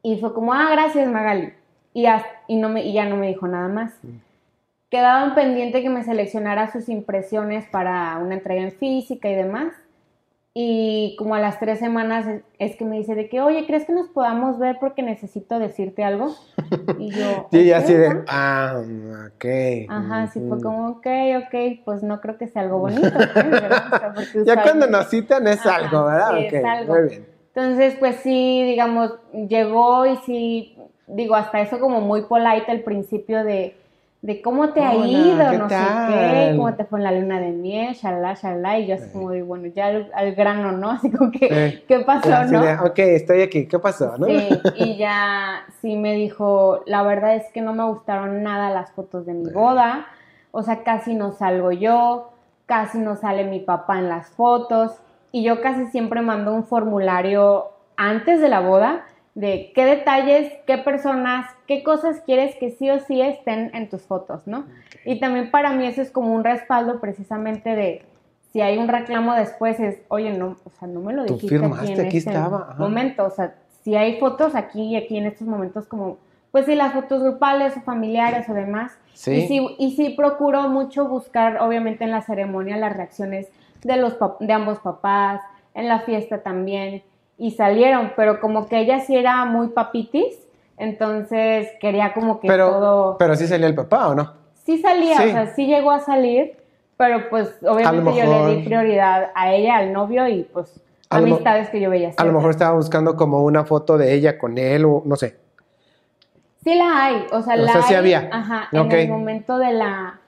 y 0.03 0.19
fue 0.19 0.33
como, 0.33 0.53
ah, 0.53 0.69
gracias 0.71 1.09
Magali. 1.09 1.53
Y, 1.93 2.05
as- 2.05 2.25
y, 2.47 2.55
no 2.57 2.69
me, 2.69 2.83
y 2.85 2.93
ya 2.93 3.05
no 3.05 3.17
me 3.17 3.27
dijo 3.27 3.47
nada 3.47 3.67
más. 3.67 3.99
Quedaban 4.89 5.35
pendiente 5.35 5.81
que 5.81 5.89
me 5.89 6.03
seleccionara 6.03 6.71
sus 6.71 6.89
impresiones 6.89 7.65
para 7.65 8.17
una 8.17 8.35
entrega 8.35 8.61
en 8.61 8.71
física 8.71 9.29
y 9.29 9.35
demás. 9.35 9.73
Y 10.53 11.15
como 11.17 11.35
a 11.35 11.39
las 11.39 11.59
tres 11.59 11.79
semanas 11.79 12.25
es- 12.59 12.75
que 12.75 12.83
me 12.85 12.97
dice 12.97 13.15
de 13.15 13.29
que, 13.29 13.39
oye, 13.41 13.65
¿crees 13.65 13.85
que 13.85 13.93
nos 13.93 14.09
podamos 14.09 14.59
ver 14.59 14.77
porque 14.79 15.01
necesito 15.01 15.59
decirte 15.59 16.03
algo? 16.03 16.35
Y 16.99 17.11
yo... 17.11 17.47
Y 17.51 17.59
ella 17.59 17.77
"Ok, 17.79 17.83
así 17.83 17.93
de, 17.93 18.07
ajá". 18.07 18.23
ah, 18.27 18.81
ok. 19.27 19.45
Ajá, 19.89 20.27
sí 20.27 20.41
fue 20.47 20.61
como, 20.61 20.89
ok, 20.89 21.07
ok, 21.45 21.55
pues 21.85 22.03
no 22.03 22.19
creo 22.21 22.37
que 22.37 22.47
sea 22.47 22.63
algo 22.63 22.79
bonito. 22.79 23.11
¿verdad? 23.35 23.83
O 23.95 23.99
sea, 23.99 24.13
porque 24.13 24.43
Ya 24.45 24.61
cuando 24.61 24.87
nos 24.87 25.09
citan 25.09 25.47
es 25.47 25.65
Ajá, 25.65 25.75
algo, 25.77 26.05
¿verdad? 26.05 26.39
sí, 26.39 26.55
es 26.55 26.65
algo. 26.65 26.93
muy 26.93 27.09
bien. 27.09 27.25
Entonces, 27.53 27.95
pues 27.99 28.15
sí, 28.17 28.63
digamos, 28.63 29.13
llegó 29.49 30.05
y 30.05 30.15
sí, 30.25 30.77
digo, 31.07 31.35
hasta 31.35 31.59
eso 31.61 31.79
como 31.79 31.99
muy 32.01 32.21
polite 32.23 32.71
al 32.71 32.81
principio 32.81 33.43
de, 33.43 33.75
de 34.21 34.41
cómo 34.41 34.69
te 34.69 34.84
ha 34.84 34.93
ido, 34.93 35.49
¿qué 35.49 35.57
no 35.57 35.67
sé 35.69 35.75
qué, 36.07 36.53
cómo 36.55 36.75
te 36.75 36.86
fue 36.86 36.99
en 36.99 37.03
la 37.05 37.12
luna 37.12 37.39
de 37.39 37.49
miel, 37.51 37.95
shalala, 37.95 38.36
shalala, 38.36 38.77
y 38.77 38.88
yo 38.88 38.95
así 38.95 39.05
Sí. 39.05 39.12
como 39.13 39.31
de, 39.31 39.41
bueno, 39.41 39.67
ya 39.67 39.88
al, 39.88 40.12
al 40.13 40.36
grano, 40.36 40.71
¿no? 40.73 40.91
Así 40.91 41.10
como 41.12 41.31
que, 41.31 41.71
Sí. 41.71 41.84
¿qué 41.88 41.99
pasó, 42.01 42.43
no? 42.45 42.62
ok, 42.86 42.99
estoy 42.99 43.41
aquí, 43.41 43.67
¿qué 43.67 43.79
pasó? 43.79 44.15
¿no? 44.19 44.27
Sí, 44.27 44.62
y 44.75 44.97
ya 44.97 45.63
sí 45.81 45.95
me 45.95 46.13
dijo, 46.13 46.84
la 46.86 47.01
verdad 47.01 47.36
es 47.36 47.45
que 47.51 47.62
no 47.62 47.73
me 47.73 47.84
gustaron 47.86 48.43
nada 48.43 48.69
las 48.69 48.91
fotos 48.91 49.25
de 49.25 49.34
mi 49.34 49.45
Sí. 49.45 49.51
boda, 49.53 50.05
o 50.51 50.62
sea, 50.62 50.84
casi 50.84 51.15
no 51.15 51.31
salgo 51.31 51.71
yo, 51.71 52.31
casi 52.67 52.99
no 52.99 53.15
sale 53.15 53.43
mi 53.45 53.60
papá 53.60 53.97
en 53.97 54.07
las 54.10 54.27
fotos, 54.29 54.91
y 55.31 55.43
yo 55.43 55.62
casi 55.62 55.88
siempre 55.88 56.21
mando 56.21 56.53
un 56.53 56.65
formulario 56.65 57.69
antes 57.97 58.39
de 58.39 58.49
la 58.49 58.60
boda 58.60 59.05
de 59.35 59.71
qué 59.73 59.85
detalles, 59.85 60.51
qué 60.67 60.77
personas, 60.77 61.47
qué 61.67 61.83
cosas 61.83 62.21
quieres 62.25 62.55
que 62.55 62.71
sí 62.71 62.89
o 62.89 62.99
sí 62.99 63.21
estén 63.21 63.71
en 63.73 63.89
tus 63.89 64.01
fotos, 64.01 64.45
¿no? 64.45 64.65
Y 65.05 65.19
también 65.19 65.51
para 65.51 65.71
mí 65.73 65.85
eso 65.85 66.01
es 66.01 66.11
como 66.11 66.33
un 66.33 66.43
respaldo 66.43 66.99
precisamente 66.99 67.75
de 67.75 68.03
si 68.51 68.59
hay 68.59 68.77
un 68.77 68.89
reclamo 68.89 69.33
después 69.33 69.79
es, 69.79 70.01
oye, 70.09 70.31
no, 70.31 70.57
o 70.65 70.69
sea, 70.77 70.87
no 70.87 70.99
me 70.99 71.13
lo 71.13 71.25
Tú 71.25 71.35
dijiste 71.35 71.59
firmaste, 71.59 71.83
aquí 71.83 71.93
en 71.93 72.07
aquí 72.07 72.17
este 72.17 72.29
estaba, 72.29 72.75
momento, 72.77 73.25
o 73.25 73.29
sea, 73.29 73.55
si 73.83 73.95
hay 73.95 74.19
fotos 74.19 74.55
aquí 74.55 74.81
y 74.81 74.95
aquí 74.97 75.17
en 75.17 75.25
estos 75.25 75.47
momentos 75.47 75.87
como, 75.87 76.17
pues 76.51 76.65
sí, 76.65 76.75
las 76.75 76.93
fotos 76.93 77.23
grupales 77.23 77.77
o 77.77 77.81
familiares 77.81 78.49
o 78.49 78.53
demás. 78.53 78.91
Sí. 79.13 79.31
Y 79.31 79.47
sí, 79.47 79.75
y 79.79 79.95
sí 79.95 80.09
procuro 80.09 80.67
mucho 80.67 81.07
buscar, 81.07 81.61
obviamente, 81.61 82.03
en 82.03 82.11
la 82.11 82.21
ceremonia 82.21 82.75
las 82.75 82.95
reacciones 82.95 83.47
de, 83.83 83.97
los 83.97 84.17
de 84.39 84.53
ambos 84.53 84.79
papás, 84.79 85.41
en 85.73 85.87
la 85.87 86.01
fiesta 86.01 86.43
también, 86.43 87.03
y 87.41 87.51
salieron, 87.51 88.13
pero 88.15 88.39
como 88.39 88.67
que 88.67 88.80
ella 88.80 88.99
sí 88.99 89.17
era 89.17 89.45
muy 89.45 89.69
papitis, 89.69 90.38
entonces 90.77 91.69
quería 91.80 92.13
como 92.13 92.39
que 92.39 92.47
Pero, 92.47 92.69
todo... 92.69 93.17
pero 93.17 93.36
sí 93.36 93.47
salía 93.47 93.65
el 93.65 93.73
papá, 93.73 94.10
¿o 94.10 94.15
no? 94.15 94.34
sí 94.63 94.77
salía, 94.77 95.17
Sí. 95.17 95.30
o 95.30 95.32
sea, 95.32 95.47
sí 95.56 95.65
llegó 95.65 95.89
a 95.89 95.99
salir, 96.01 96.56
pero 96.97 97.30
pues 97.32 97.49
obviamente 97.67 98.15
yo 98.15 98.45
le 98.47 98.56
di 98.56 98.63
prioridad 98.63 99.32
a 99.34 99.51
ella, 99.54 99.77
al 99.77 99.91
novio 99.91 100.27
y 100.27 100.43
pues 100.43 100.80
A 101.10 101.17
amistades 101.17 101.69
que 101.69 101.82
yo 101.82 101.89
veía. 101.89 102.12
A 102.15 102.25
lo 102.25 102.32
mejor 102.32 102.51
estaba 102.51 102.75
buscando 102.75 103.15
como 103.15 103.41
una 103.43 103.65
foto 103.65 103.97
de 103.97 104.13
ella 104.13 104.38
con 104.38 104.60
él 104.60 104.86
o 104.86 105.01
no 105.04 105.15
sé. 105.15 105.36
Sí 106.63 106.75
la 106.75 107.06
hay, 107.06 107.25
o 107.32 107.41
sea, 107.41 107.56
la 107.56 107.82
sí 107.82 107.93
hay, 107.93 107.95
había. 107.95 108.30
Ajá, 108.32 108.67
en 108.71 108.91
el 108.91 109.10
momento 109.10 109.58
de 109.58 109.73
la, 109.73 110.19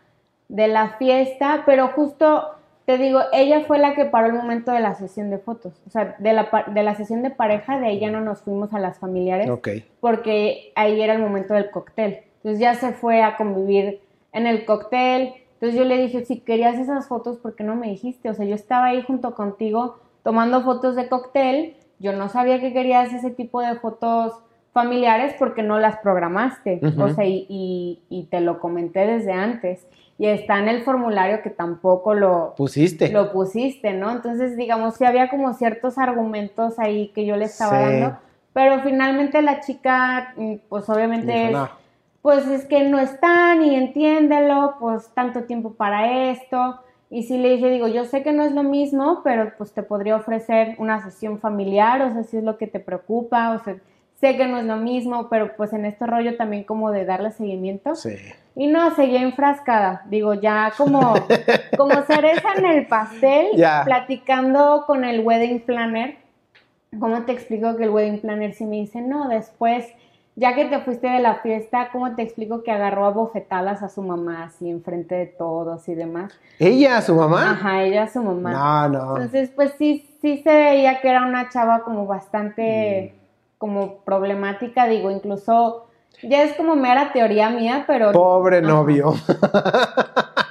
de 0.49 0.67
la 0.67 0.89
fiesta, 0.97 1.61
pero 1.67 1.89
justo, 1.89 2.55
te 2.85 2.97
digo, 2.97 3.19
ella 3.31 3.61
fue 3.65 3.77
la 3.79 3.95
que 3.95 4.05
paró 4.05 4.27
el 4.27 4.33
momento 4.33 4.71
de 4.71 4.79
la 4.81 4.95
sesión 4.95 5.29
de 5.29 5.37
fotos, 5.37 5.81
o 5.87 5.89
sea, 5.89 6.15
de 6.19 6.33
la, 6.33 6.49
de 6.67 6.83
la 6.83 6.95
sesión 6.95 7.23
de 7.23 7.29
pareja, 7.29 7.79
de 7.79 7.87
ahí 7.87 7.99
ya 7.99 8.11
no 8.11 8.21
nos 8.21 8.41
fuimos 8.41 8.73
a 8.73 8.79
las 8.79 8.99
familiares, 8.99 9.49
Ok. 9.49 9.69
porque 10.01 10.71
ahí 10.75 11.01
era 11.01 11.13
el 11.13 11.21
momento 11.21 11.53
del 11.53 11.71
cóctel, 11.71 12.19
entonces 12.37 12.59
ya 12.59 12.75
se 12.75 12.91
fue 12.91 13.21
a 13.23 13.37
convivir 13.37 14.01
en 14.33 14.47
el 14.47 14.65
cóctel, 14.65 15.33
entonces 15.53 15.79
yo 15.79 15.85
le 15.85 15.97
dije, 15.97 16.25
si 16.25 16.41
querías 16.41 16.77
esas 16.77 17.07
fotos, 17.07 17.37
¿por 17.37 17.55
qué 17.55 17.63
no 17.63 17.75
me 17.75 17.87
dijiste? 17.87 18.29
O 18.29 18.33
sea, 18.33 18.45
yo 18.45 18.55
estaba 18.55 18.87
ahí 18.87 19.01
junto 19.03 19.33
contigo 19.33 19.97
tomando 20.23 20.61
fotos 20.63 20.95
de 20.97 21.07
cóctel, 21.07 21.75
yo 21.99 22.11
no 22.11 22.27
sabía 22.27 22.59
que 22.59 22.73
querías 22.73 23.13
ese 23.13 23.31
tipo 23.31 23.61
de 23.61 23.75
fotos 23.75 24.33
familiares 24.73 25.35
porque 25.39 25.63
no 25.63 25.79
las 25.79 25.97
programaste, 25.99 26.81
o 26.97 27.07
sea, 27.09 27.25
y, 27.25 27.45
y- 27.47 28.01
y 28.09 28.23
te 28.25 28.41
lo 28.41 28.59
comenté 28.59 29.05
desde 29.05 29.31
antes, 29.31 29.87
y 30.23 30.27
está 30.27 30.57
en 30.59 30.69
el 30.69 30.83
formulario 30.83 31.41
que 31.41 31.49
tampoco 31.49 32.13
lo, 32.13 32.53
Pusiste. 32.55 33.09
lo 33.11 33.33
pusiste, 33.33 33.91
¿no? 33.91 34.09
Entonces, 34.09 34.55
digamos, 34.55 34.95
sí 34.95 35.03
había 35.03 35.29
como 35.29 35.53
ciertos 35.53 35.97
argumentos 35.97 36.79
ahí 36.79 37.09
que 37.09 37.25
yo 37.25 37.35
le 37.35 37.43
estaba 37.43 37.77
Sí. 37.77 37.83
dando, 37.99 38.17
pero 38.53 38.79
finalmente 38.83 39.41
la 39.41 39.59
chica, 39.59 40.33
mm, 40.37 40.53
pues 40.69 40.87
obviamente 40.89 41.51
es, 41.51 41.57
pues 42.21 42.47
es 42.47 42.63
que 42.63 42.87
no 42.87 42.99
están 42.99 43.63
y 43.65 43.75
entiéndelo, 43.75 44.75
pues 44.79 45.09
tanto 45.13 45.43
tiempo 45.43 45.73
para 45.73 46.29
esto. 46.31 46.79
Y 47.09 47.23
sí 47.23 47.37
le 47.37 47.49
dije, 47.49 47.69
digo, 47.69 47.89
yo 47.89 48.05
sé 48.05 48.23
que 48.23 48.31
no 48.31 48.43
es 48.43 48.53
lo 48.53 48.63
mismo, 48.63 49.23
pero 49.25 49.51
pues 49.57 49.73
te 49.73 49.83
podría 49.83 50.15
ofrecer 50.15 50.75
una 50.77 51.03
sesión 51.03 51.37
familiar, 51.39 52.01
o 52.01 52.13
sea, 52.13 52.23
si 52.23 52.37
es 52.37 52.45
lo 52.45 52.57
que 52.57 52.67
te 52.67 52.79
preocupa, 52.79 53.51
o 53.51 53.59
sea, 53.61 53.75
sé 54.23 54.37
que 54.37 54.47
no 54.47 54.57
es 54.59 54.63
lo 54.65 54.77
mismo, 54.77 55.27
pero 55.29 55.53
pues 55.57 55.73
en 55.73 55.83
este 55.83 56.07
rollo 56.07 56.37
también 56.37 56.63
como 56.63 56.91
de 56.91 57.03
darle 57.03 57.31
seguimiento. 57.31 57.93
Sí. 57.95 58.15
Y 58.55 58.67
no, 58.67 58.95
seguía 58.95 59.21
enfrascada, 59.21 60.03
digo, 60.05 60.33
ya 60.33 60.71
como, 60.77 61.13
como 61.77 62.01
cereza 62.03 62.49
en 62.55 62.65
el 62.65 62.87
pastel, 62.87 63.47
Ya. 63.55 63.81
platicando 63.83 64.85
con 64.87 65.03
el 65.03 65.19
wedding 65.25 65.59
planner. 65.59 66.15
¿Cómo 66.99 67.23
te 67.23 67.33
explico 67.33 67.75
que 67.75 67.83
el 67.83 67.89
wedding 67.89 68.21
planner 68.21 68.53
sí 68.53 68.65
me 68.65 68.77
dice, 68.77 69.01
no, 69.01 69.27
después, 69.27 69.85
ya 70.37 70.53
que 70.55 70.65
te 70.65 70.79
fuiste 70.79 71.07
de 71.09 71.19
la 71.19 71.35
fiesta, 71.37 71.89
¿cómo 71.91 72.15
te 72.15 72.21
explico 72.21 72.63
que 72.63 72.71
agarró 72.71 73.05
a 73.05 73.09
bofetadas 73.09 73.83
a 73.83 73.89
su 73.89 74.01
mamá 74.03 74.43
así 74.45 74.69
enfrente 74.69 75.15
de 75.15 75.25
todos 75.25 75.89
y 75.89 75.95
demás? 75.95 76.31
¿Ella, 76.59 77.01
su 77.01 77.15
mamá? 77.15 77.51
Ajá, 77.51 77.83
ella 77.83 78.07
su 78.07 78.23
mamá. 78.23 78.51
No, 78.53 78.89
no. 78.89 79.17
Entonces, 79.17 79.51
pues 79.53 79.73
sí, 79.77 80.07
sí 80.21 80.37
se 80.43 80.53
veía 80.53 81.01
que 81.01 81.09
era 81.09 81.25
una 81.25 81.49
chava 81.49 81.83
como 81.83 82.05
bastante, 82.05 83.13
Mm. 83.19 83.22
Como 83.63 83.99
problemática, 83.99 84.87
digo, 84.87 85.09
incluso, 85.09 85.85
ya 86.21 86.43
es 86.43 86.51
como 86.51 86.75
mera 86.75 87.13
teoría 87.13 87.49
mía, 87.49 87.85
pero... 87.87 88.11
Pobre 88.11 88.61
novio. 88.61 89.13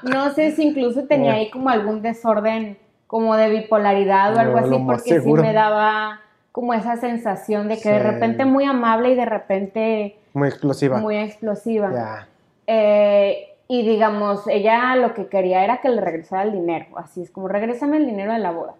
No 0.02 0.32
sé 0.32 0.52
si 0.52 0.68
incluso 0.68 1.04
tenía 1.04 1.34
ahí 1.34 1.50
como 1.50 1.68
algún 1.68 2.00
desorden 2.00 2.78
como 3.06 3.36
de 3.36 3.50
bipolaridad 3.50 4.34
o 4.34 4.40
algo 4.40 4.56
así, 4.56 4.82
porque 4.86 5.20
sí 5.20 5.30
me 5.30 5.52
daba 5.52 6.22
como 6.52 6.72
esa 6.72 6.96
sensación 6.96 7.68
de 7.68 7.78
que 7.78 7.90
de 7.90 7.98
repente 7.98 8.46
muy 8.46 8.64
amable 8.64 9.10
y 9.10 9.14
de 9.14 9.26
repente 9.26 10.16
Muy 10.32 10.48
explosiva. 10.48 10.96
muy 10.96 11.18
explosiva. 11.18 11.92
Ya. 11.92 12.28
Eh, 12.66 13.56
y 13.68 13.86
digamos, 13.86 14.48
ella 14.48 14.96
lo 14.96 15.12
que 15.12 15.26
quería 15.26 15.64
era 15.64 15.82
que 15.82 15.90
le 15.90 16.00
regresara 16.00 16.44
el 16.44 16.52
dinero, 16.52 16.86
así 16.96 17.20
es 17.20 17.30
como, 17.30 17.46
regrésame 17.46 17.98
el 17.98 18.06
dinero 18.06 18.32
de 18.32 18.38
la 18.38 18.52
boda. 18.52 18.74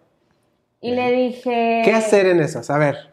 Y 0.81 0.95
le 0.95 1.13
dije... 1.13 1.83
¿Qué 1.85 1.93
hacer 1.93 2.25
en 2.27 2.41
esos? 2.41 2.71
A 2.71 2.79
ver, 2.79 3.12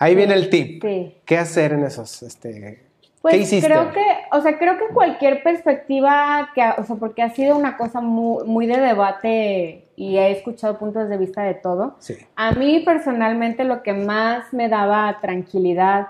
ahí 0.00 0.16
viene 0.16 0.34
el 0.34 0.50
tip. 0.50 0.82
Sí. 0.82 1.16
¿Qué 1.24 1.38
hacer 1.38 1.72
en 1.72 1.84
esos? 1.84 2.24
Este, 2.24 2.82
Pues 3.22 3.34
¿Qué 3.34 3.40
hiciste? 3.42 3.68
creo 3.68 3.92
que, 3.92 4.04
o 4.32 4.40
sea, 4.40 4.58
creo 4.58 4.76
que 4.78 4.92
cualquier 4.92 5.44
perspectiva, 5.44 6.50
que, 6.54 6.62
o 6.78 6.82
sea, 6.82 6.96
porque 6.96 7.22
ha 7.22 7.30
sido 7.30 7.56
una 7.56 7.76
cosa 7.76 8.00
muy, 8.00 8.44
muy 8.44 8.66
de 8.66 8.80
debate 8.80 9.84
y 9.94 10.16
he 10.16 10.32
escuchado 10.32 10.78
puntos 10.78 11.08
de 11.08 11.16
vista 11.16 11.42
de 11.42 11.54
todo. 11.54 11.96
Sí. 12.00 12.16
A 12.34 12.52
mí 12.52 12.80
personalmente 12.80 13.62
lo 13.64 13.82
que 13.84 13.92
más 13.92 14.52
me 14.52 14.68
daba 14.68 15.18
tranquilidad 15.20 16.08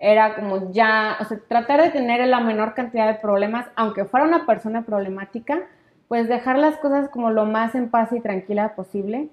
era 0.00 0.34
como 0.34 0.70
ya, 0.72 1.16
o 1.20 1.24
sea, 1.24 1.38
tratar 1.48 1.82
de 1.82 1.90
tener 1.90 2.26
la 2.26 2.40
menor 2.40 2.74
cantidad 2.74 3.06
de 3.06 3.14
problemas, 3.20 3.66
aunque 3.74 4.04
fuera 4.04 4.26
una 4.26 4.46
persona 4.46 4.82
problemática, 4.82 5.60
pues 6.08 6.28
dejar 6.28 6.58
las 6.58 6.76
cosas 6.76 7.08
como 7.08 7.30
lo 7.30 7.44
más 7.44 7.74
en 7.74 7.90
paz 7.90 8.12
y 8.12 8.20
tranquila 8.20 8.74
posible. 8.74 9.28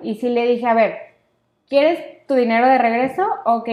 Y 0.00 0.16
sí 0.16 0.28
le 0.28 0.46
dije, 0.46 0.66
a 0.66 0.74
ver, 0.74 0.98
¿quieres 1.68 2.26
tu 2.26 2.34
dinero 2.34 2.66
de 2.66 2.78
regreso? 2.78 3.22
Ok, 3.44 3.68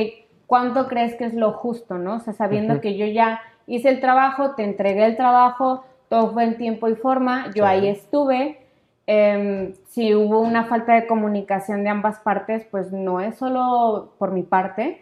¿cuánto 0.48 0.88
crees 0.88 1.16
que 1.16 1.26
es 1.26 1.34
lo 1.34 1.54
justo, 1.54 1.98
no? 1.98 2.16
O 2.16 2.20
sea, 2.20 2.34
sabiendo 2.34 2.82
que 2.82 2.98
yo 2.98 3.06
ya 3.06 3.42
hice 3.68 3.90
el 3.90 4.00
trabajo, 4.00 4.52
te 4.56 4.64
entregué 4.64 5.06
el 5.06 5.18
trabajo, 5.18 5.84
todo 6.10 6.32
fue 6.34 6.44
en 6.44 6.58
tiempo 6.58 6.88
y 6.88 6.96
forma, 6.96 7.52
yo 7.54 7.66
ahí 7.66 7.88
estuve. 7.88 8.60
Em, 9.08 9.74
si 9.88 10.16
hubo 10.16 10.40
una 10.40 10.66
falta 10.66 10.94
de 10.94 11.06
comunicación 11.08 11.84
de 11.84 11.90
ambas 11.90 12.20
partes, 12.20 12.66
pues 12.72 12.92
no 12.92 13.20
es 13.20 13.36
solo 13.38 14.14
por 14.18 14.32
mi 14.32 14.44
parte. 14.44 15.02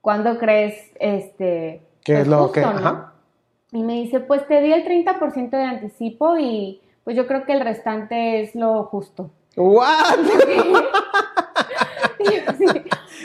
¿Cuándo 0.00 0.38
crees 0.38 0.92
este 1.00 1.82
¿Qué 2.04 2.12
pues, 2.14 2.22
es 2.22 2.28
lo 2.28 2.38
justo, 2.44 2.52
que- 2.52 2.60
no? 2.60 2.68
ajá. 2.68 3.12
Y 3.72 3.82
me 3.82 3.94
dice, 3.94 4.20
pues 4.20 4.46
te 4.46 4.60
di 4.60 4.72
el 4.72 4.84
30% 4.84 5.56
de 5.56 5.64
anticipo 5.64 6.38
y 6.38 6.80
pues 7.02 7.16
yo 7.16 7.26
creo 7.26 7.44
que 7.44 7.52
el 7.52 7.60
restante 7.60 8.40
es 8.42 8.54
lo 8.54 8.84
justo. 8.84 9.30
¿What? 9.56 10.18
Yo 12.30 12.42
así, 12.46 12.64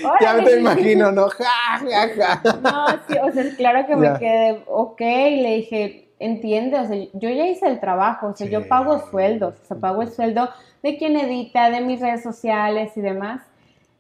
ya 0.02 0.10
"Órale". 0.10 0.44
te 0.44 0.60
imagino, 0.60 1.12
¿no? 1.12 1.30
Ja, 1.30 1.80
ja, 1.80 2.10
ja. 2.16 2.42
No, 2.62 2.88
sí, 3.08 3.18
o 3.18 3.32
sea, 3.32 3.44
claro 3.58 3.86
que 3.86 3.92
Ya. 3.94 3.98
me 3.98 4.20
quedé, 4.20 4.64
ok, 4.68 5.02
y 5.02 5.42
le 5.42 5.56
dije, 5.58 6.08
entiende, 6.20 6.80
o 6.80 6.86
sea, 6.88 6.96
yo 7.14 7.30
ya 7.30 7.48
hice 7.48 7.68
el 7.68 7.80
trabajo, 7.80 8.28
o 8.28 8.36
sea, 8.36 8.48
yo 8.48 8.62
Sí. 8.62 8.68
pago 8.70 9.00
sueldos, 9.10 9.56
o 9.62 9.66
sea, 9.66 9.78
pago 9.78 10.02
el 10.02 10.12
sueldo 10.12 10.50
de 10.84 10.98
quien 10.98 11.18
edita, 11.18 11.70
de 11.70 11.82
mis 11.82 12.00
redes 12.00 12.24
sociales 12.24 12.96
y 12.96 13.02
demás. 13.02 13.42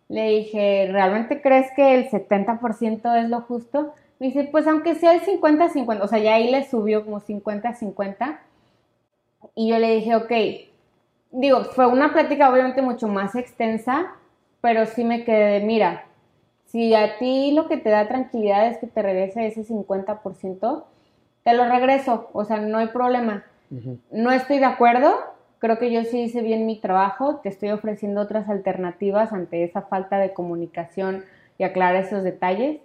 Le 0.09 0.27
dije, 0.29 0.89
¿realmente 0.91 1.41
crees 1.41 1.67
que 1.75 1.95
el 1.95 2.09
70% 2.09 3.15
es 3.15 3.29
lo 3.29 3.41
justo? 3.41 3.93
Me 4.19 4.27
dice, 4.27 4.43
pues 4.43 4.67
aunque 4.67 4.93
sea 4.95 5.13
el 5.13 5.21
50-50, 5.21 6.01
o 6.03 6.07
sea, 6.07 6.19
ya 6.19 6.35
ahí 6.35 6.51
le 6.51 6.67
subió 6.69 7.03
como 7.05 7.21
50-50. 7.21 8.39
Y 9.55 9.69
yo 9.69 9.79
le 9.79 9.95
dije, 9.95 10.15
ok, 10.15 10.31
digo, 11.31 11.63
fue 11.63 11.87
una 11.87 12.11
plática 12.13 12.49
obviamente 12.51 12.81
mucho 12.81 13.07
más 13.07 13.35
extensa, 13.35 14.11
pero 14.61 14.85
sí 14.85 15.03
me 15.03 15.23
quedé 15.23 15.59
de, 15.59 15.65
mira, 15.65 16.05
si 16.65 16.93
a 16.95 17.17
ti 17.17 17.51
lo 17.51 17.67
que 17.67 17.77
te 17.77 17.89
da 17.89 18.07
tranquilidad 18.07 18.67
es 18.67 18.77
que 18.77 18.87
te 18.87 19.01
regrese 19.01 19.47
ese 19.47 19.65
50%, 19.65 20.83
te 21.43 21.53
lo 21.53 21.65
regreso, 21.67 22.29
o 22.33 22.45
sea, 22.45 22.57
no 22.57 22.77
hay 22.77 22.87
problema. 22.87 23.43
No 24.11 24.31
estoy 24.31 24.59
de 24.59 24.65
acuerdo, 24.65 25.15
creo 25.59 25.79
que 25.79 25.91
yo 25.91 26.03
sí 26.03 26.23
hice 26.23 26.41
bien 26.41 26.65
mi 26.65 26.79
trabajo, 26.79 27.37
te 27.37 27.49
estoy 27.49 27.69
ofreciendo 27.71 28.21
otras 28.21 28.49
alternativas 28.49 29.31
ante 29.31 29.63
esa 29.63 29.83
falta 29.83 30.17
de 30.17 30.33
comunicación 30.33 31.23
y 31.57 31.63
aclarar 31.63 32.03
esos 32.03 32.23
detalles, 32.23 32.79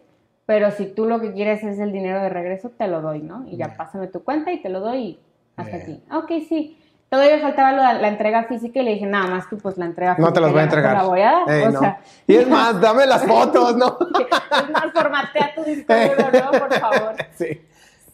pero 0.47 0.71
si 0.71 0.87
tú 0.87 1.07
lo 1.07 1.21
que 1.21 1.33
quieres 1.33 1.65
es 1.65 1.81
el 1.81 1.93
dinero 1.93 2.21
de 2.23 2.29
regreso, 2.29 2.71
te 2.71 2.87
lo 2.87 3.03
doy, 3.03 3.21
¿no? 3.21 3.47
Y 3.49 3.57
ya 3.57 3.77
pásame 3.77 4.07
tu 4.07 4.23
cuenta 4.23 4.53
y 4.53 4.63
te 4.63 4.69
lo 4.69 4.81
doy 4.81 4.99
y 5.01 5.19
hasta 5.57 5.77
aquí. 5.77 6.03
Ok, 6.13 6.31
sí. 6.49 6.79
Todavía 7.09 7.39
faltaba 7.41 7.73
lo 7.73 8.01
la 8.01 8.09
entrega 8.09 8.45
física 8.45 8.81
y 8.81 8.85
le 8.85 8.95
dije, 8.95 9.07
nada 9.07 9.29
más 9.29 9.47
que 9.47 9.57
pues 9.57 9.79
la 9.79 9.85
entrega 9.87 10.17
No 10.19 10.33
te 10.33 10.41
las 10.41 10.51
voy 10.51 10.61
a 10.61 10.63
ya 10.63 10.67
no 10.67 10.71
te 10.73 10.77
entregar. 10.77 10.97
la 10.97 11.09
voy 11.09 11.21
a 11.21 11.31
dar. 11.33 11.51
Ey, 11.51 11.63
o 11.65 11.71
no. 11.71 11.79
sea, 11.81 12.01
Y 12.27 12.35
es 12.37 12.49
más, 12.49 12.81
dame 12.81 13.07
las 13.07 13.25
fotos, 13.27 13.77
¿no? 13.77 13.97
es 14.21 14.71
más, 14.71 14.93
formatea 14.93 15.55
tu 15.55 15.63
disco 15.65 15.95
duro, 15.95 16.31
¿no? 16.45 16.51
Por 16.59 16.75
favor. 16.75 17.15
Sí. 17.37 17.61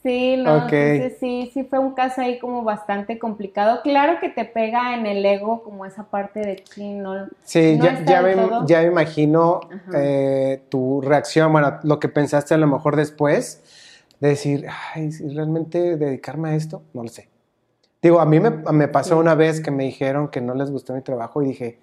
Sí, 0.02 0.37
no, 0.37 0.57
Ok. 0.66 0.72
entonces 0.72 1.18
sí, 1.20 1.50
sí 1.55 1.62
fue 1.62 1.78
un 1.78 1.94
caso 1.94 2.22
ahí 2.22 2.40
como 2.40 2.64
bastante 2.64 3.20
complicado. 3.20 3.83
Claro 3.83 4.18
que 4.20 4.28
te 4.31 4.44
pega 4.44 4.94
en 4.94 5.07
el 5.07 5.24
ego 5.24 5.62
como 5.62 5.87
esa 5.87 6.02
parte 6.05 6.40
de 6.40 6.57
chin, 6.57 7.05
no, 7.05 7.28
Sí, 7.44 7.76
no 7.78 7.85
ya, 7.85 8.05
ya, 8.05 8.20
me, 8.20 8.35
ya 8.66 8.81
me 8.81 8.87
imagino 8.88 9.61
eh, 9.94 10.61
tu 10.70 11.00
reacción, 11.02 11.52
bueno, 11.52 11.78
lo 11.85 12.00
que 12.00 12.09
pensaste 12.09 12.52
a 12.52 12.59
lo 12.59 12.66
mejor 12.66 12.96
después, 12.96 13.62
de 14.18 14.28
decir, 14.31 14.66
ay, 14.92 15.12
si 15.12 15.28
realmente 15.33 15.96
dedicarme 15.96 16.50
a 16.50 16.55
esto, 16.57 16.83
no 16.94 17.05
lo 17.05 17.09
sé. 17.09 17.28
Digo, 18.03 18.21
a 18.21 18.27
mí 18.27 18.41
me, 18.41 18.51
me 18.51 18.88
pasó 18.88 19.17
una 19.19 19.35
vez 19.37 19.61
que 19.61 19.71
me 19.71 19.85
dijeron 19.85 20.29
que 20.29 20.41
no 20.41 20.55
les 20.55 20.71
gustó 20.71 20.93
mi 20.95 21.03
trabajo 21.03 21.41
y 21.43 21.47
dije, 21.47 21.79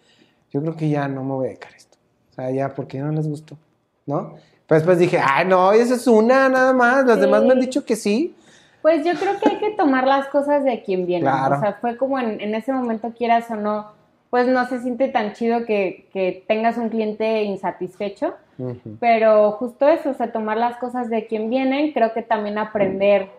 yo 0.51 0.61
creo 0.61 0.75
que 0.75 0.89
ya 0.89 1.07
no 1.07 1.23
me 1.23 1.31
voy 1.33 1.45
a 1.45 1.49
dedicar 1.49 1.71
a 1.73 1.77
esto. 1.77 1.97
O 2.31 2.33
sea, 2.33 2.51
ya, 2.51 2.73
¿por 2.73 2.87
qué 2.87 2.99
no 2.99 3.11
les 3.11 3.27
gustó? 3.27 3.57
¿No? 4.05 4.35
Pero 4.67 4.79
después 4.79 4.99
dije, 4.99 5.19
ay, 5.23 5.47
no, 5.47 5.71
esa 5.71 5.95
es 5.95 6.05
una 6.07 6.49
nada 6.49 6.73
más, 6.73 7.05
las 7.05 7.15
Sí. 7.15 7.21
demás 7.21 7.43
me 7.43 7.53
han 7.53 7.59
dicho 7.59 7.85
que 7.85 7.95
sí. 7.95 8.35
Pues 8.81 9.05
yo 9.05 9.13
creo 9.13 9.39
que 9.39 9.49
hay 9.49 9.57
que 9.59 9.71
tomar 9.71 10.05
las 10.07 10.27
cosas 10.27 10.63
de 10.63 10.83
quien 10.83 11.05
viene. 11.05 11.23
Claro. 11.23 11.57
O 11.57 11.59
sea, 11.59 11.73
fue 11.81 11.97
como 11.97 12.19
en, 12.19 12.39
en 12.41 12.53
ese 12.55 12.71
momento 12.71 13.13
quieras 13.17 13.49
o 13.49 13.55
no, 13.55 13.91
pues 14.29 14.47
no 14.47 14.67
se 14.67 14.79
siente 14.81 15.07
tan 15.07 15.33
chido 15.33 15.65
que, 15.65 16.07
que 16.13 16.43
tengas 16.47 16.77
un 16.77 16.89
cliente 16.89 17.43
insatisfecho. 17.43 18.35
Ujú. 18.57 18.97
Pero 18.99 19.51
justo 19.53 19.87
eso, 19.87 20.09
o 20.11 20.13
sea, 20.13 20.31
tomar 20.31 20.57
las 20.57 20.77
cosas 20.77 21.09
de 21.09 21.27
quien 21.27 21.49
vienen, 21.49 21.93
creo 21.93 22.13
que 22.13 22.21
también 22.21 22.57
aprender 22.57 23.29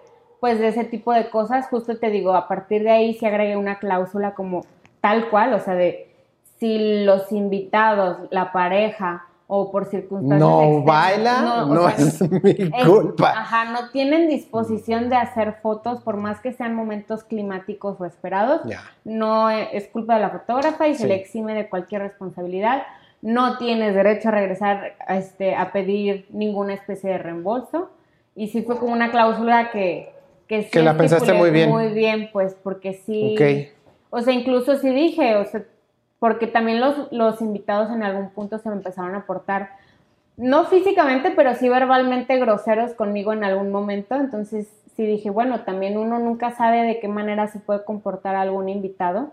pues 0.40 0.59
de 0.59 0.68
ese 0.68 0.85
tipo 0.85 1.12
de 1.12 1.29
cosas, 1.31 1.66
justo 1.68 1.96
te 1.98 2.11
digo, 2.11 2.35
a 2.35 2.48
partir 2.48 2.83
de 2.83 2.90
ahí 2.90 3.14
se 3.14 3.26
agregue 3.26 3.57
una 3.57 3.79
cláusula 3.79 4.35
como 4.35 4.62
tal 5.00 5.29
cual, 5.31 5.53
o 5.55 5.61
sea, 5.61 5.74
de 5.74 6.09
si 6.59 7.05
los 7.05 7.31
invitados, 7.33 8.18
la 8.31 8.53
pareja 8.53 9.26
o 9.53 9.72
por 9.72 9.87
circunstancias 9.87 10.40
No 10.40 10.62
externas, 10.62 10.85
baila, 10.85 11.64
no, 11.66 11.88
sea, 11.88 12.07
es 12.07 12.31
mi 12.31 12.50
es- 12.50 12.87
culpa. 12.88 13.31
Ajá, 13.31 13.64
no 13.72 13.90
tienen 13.90 14.29
disposición 14.29 15.09
de 15.09 15.16
hacer 15.16 15.55
fotos 15.61 16.00
por 16.03 16.16
más 16.16 16.40
que 16.40 16.53
sean 16.53 16.74
momentos 16.74 17.24
climáticos 17.24 18.00
o 18.00 18.05
esperados. 18.05 18.61
Ya. 18.64 18.83
No 19.05 19.50
e- 19.50 19.76
es 19.76 19.88
culpa 19.88 20.14
de 20.14 20.20
la 20.20 20.31
fotógrafa 20.31 20.87
y 20.87 20.94
Sí. 20.94 21.03
se 21.03 21.09
le 21.09 21.16
exime 21.16 21.55
de 21.55 21.68
cualquier 21.68 22.03
responsabilidad. 22.03 22.83
No 23.22 23.59
tienes 23.59 23.94
derecho 23.94 24.29
a 24.29 24.33
regresar 24.33 24.92
a, 25.07 25.16
este, 25.16 25.55
a 25.57 25.72
pedir 25.72 26.26
ninguna 26.31 26.74
especie 26.74 27.11
de 27.11 27.18
reembolso. 27.18 27.90
Y 28.37 28.48
sí 28.48 28.62
fue 28.62 28.79
como 28.79 28.92
una 28.92 29.11
cláusula 29.11 29.70
que... 29.72 30.14
Que, 30.51 30.65
sí 30.65 30.71
Que 30.73 30.83
la 30.83 30.97
pensaste 30.97 31.33
muy 31.33 31.51
bien. 31.51 31.71
Muy 31.71 31.91
bien, 31.91 32.29
pues, 32.33 32.57
porque 32.61 32.95
sí... 32.95 33.37
Ok. 33.37 33.69
O 34.11 34.21
sea, 34.21 34.35
incluso 34.35 34.77
sí 34.79 34.91
dije, 34.91 35.37
o 35.37 35.45
sea, 35.45 35.63
porque 36.19 36.49
también 36.49 36.81
los, 36.81 37.13
los 37.13 37.41
invitados 37.41 37.89
en 37.93 38.03
algún 38.03 38.31
punto 38.31 38.59
se 38.59 38.69
me 38.69 38.75
empezaron 38.75 39.15
a 39.15 39.27
portar, 39.27 39.71
no 40.37 40.65
físicamente, 40.65 41.31
pero 41.37 41.55
sí 41.55 41.69
verbalmente 41.69 42.37
groseros 42.39 42.95
conmigo 42.95 43.33
en 43.33 43.45
algún 43.45 43.71
momento. 43.71 44.17
Entonces 44.17 44.69
sí 44.97 45.07
dije, 45.07 45.31
bueno, 45.31 45.61
también 45.61 45.97
uno 45.97 46.19
nunca 46.19 46.51
sabe 46.51 46.83
de 46.83 46.99
qué 46.99 47.07
manera 47.07 47.47
se 47.47 47.61
puede 47.61 47.85
comportar 47.85 48.35
algún 48.35 48.69
invitado. 48.69 49.31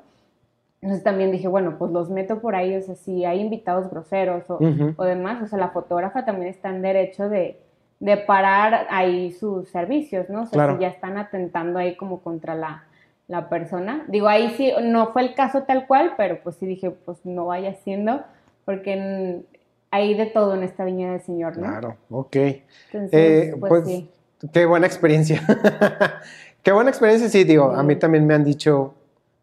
Entonces 0.83 1.03
también 1.03 1.31
dije, 1.31 1.47
bueno, 1.47 1.79
pues 1.79 1.91
los 1.91 2.11
meto 2.11 2.41
por 2.41 2.53
ahí, 2.53 2.75
o 2.75 2.81
sea, 2.83 2.93
si 2.93 3.25
hay 3.25 3.41
invitados 3.41 3.89
groseros 3.89 4.47
o, 4.51 4.59
o 4.97 5.03
demás, 5.03 5.41
o 5.41 5.47
sea, 5.47 5.57
la 5.57 5.69
fotógrafa 5.69 6.25
también 6.25 6.49
está 6.49 6.69
en 6.69 6.83
derecho 6.83 7.27
de, 7.27 7.59
de 7.99 8.17
parar 8.17 8.87
ahí 8.89 9.31
sus 9.31 9.69
servicios, 9.69 10.29
¿no? 10.29 10.43
O 10.43 10.45
sea, 10.45 10.51
Claro. 10.53 10.75
si 10.75 10.81
ya 10.81 10.87
están 10.89 11.17
atentando 11.17 11.79
ahí 11.79 11.95
como 11.95 12.19
contra 12.21 12.53
la, 12.55 12.83
la 13.27 13.49
persona. 13.49 14.05
Digo, 14.07 14.27
ahí 14.27 14.53
sí, 14.55 14.71
no 14.83 15.11
fue 15.13 15.23
el 15.23 15.33
caso 15.33 15.63
tal 15.63 15.87
cual, 15.87 16.13
pero 16.15 16.39
pues 16.43 16.55
sí 16.57 16.65
dije, 16.65 16.91
pues 16.91 17.17
no 17.25 17.47
vaya 17.47 17.73
siendo, 17.83 18.21
porque 18.65 18.93
en- 18.93 19.45
hay 19.89 20.13
de 20.15 20.25
todo 20.27 20.53
en 20.55 20.63
esta 20.63 20.83
viña 20.85 21.11
del 21.13 21.21
Señor, 21.21 21.57
¿no? 21.57 21.63
Claro, 21.67 21.95
ok. 22.09 22.35
Entonces, 22.35 23.09
Eh, 23.13 23.55
pues, 23.59 23.69
pues, 23.69 23.83
sí. 23.85 24.09
qué 24.53 24.65
buena 24.65 24.85
experiencia. 24.85 25.41
qué 26.63 26.71
buena 26.71 26.89
experiencia, 26.89 27.29
sí, 27.29 27.43
digo, 27.43 27.71
a 27.71 27.83
mí 27.83 27.95
también 27.95 28.27
me 28.27 28.33
han 28.33 28.43
dicho, 28.43 28.93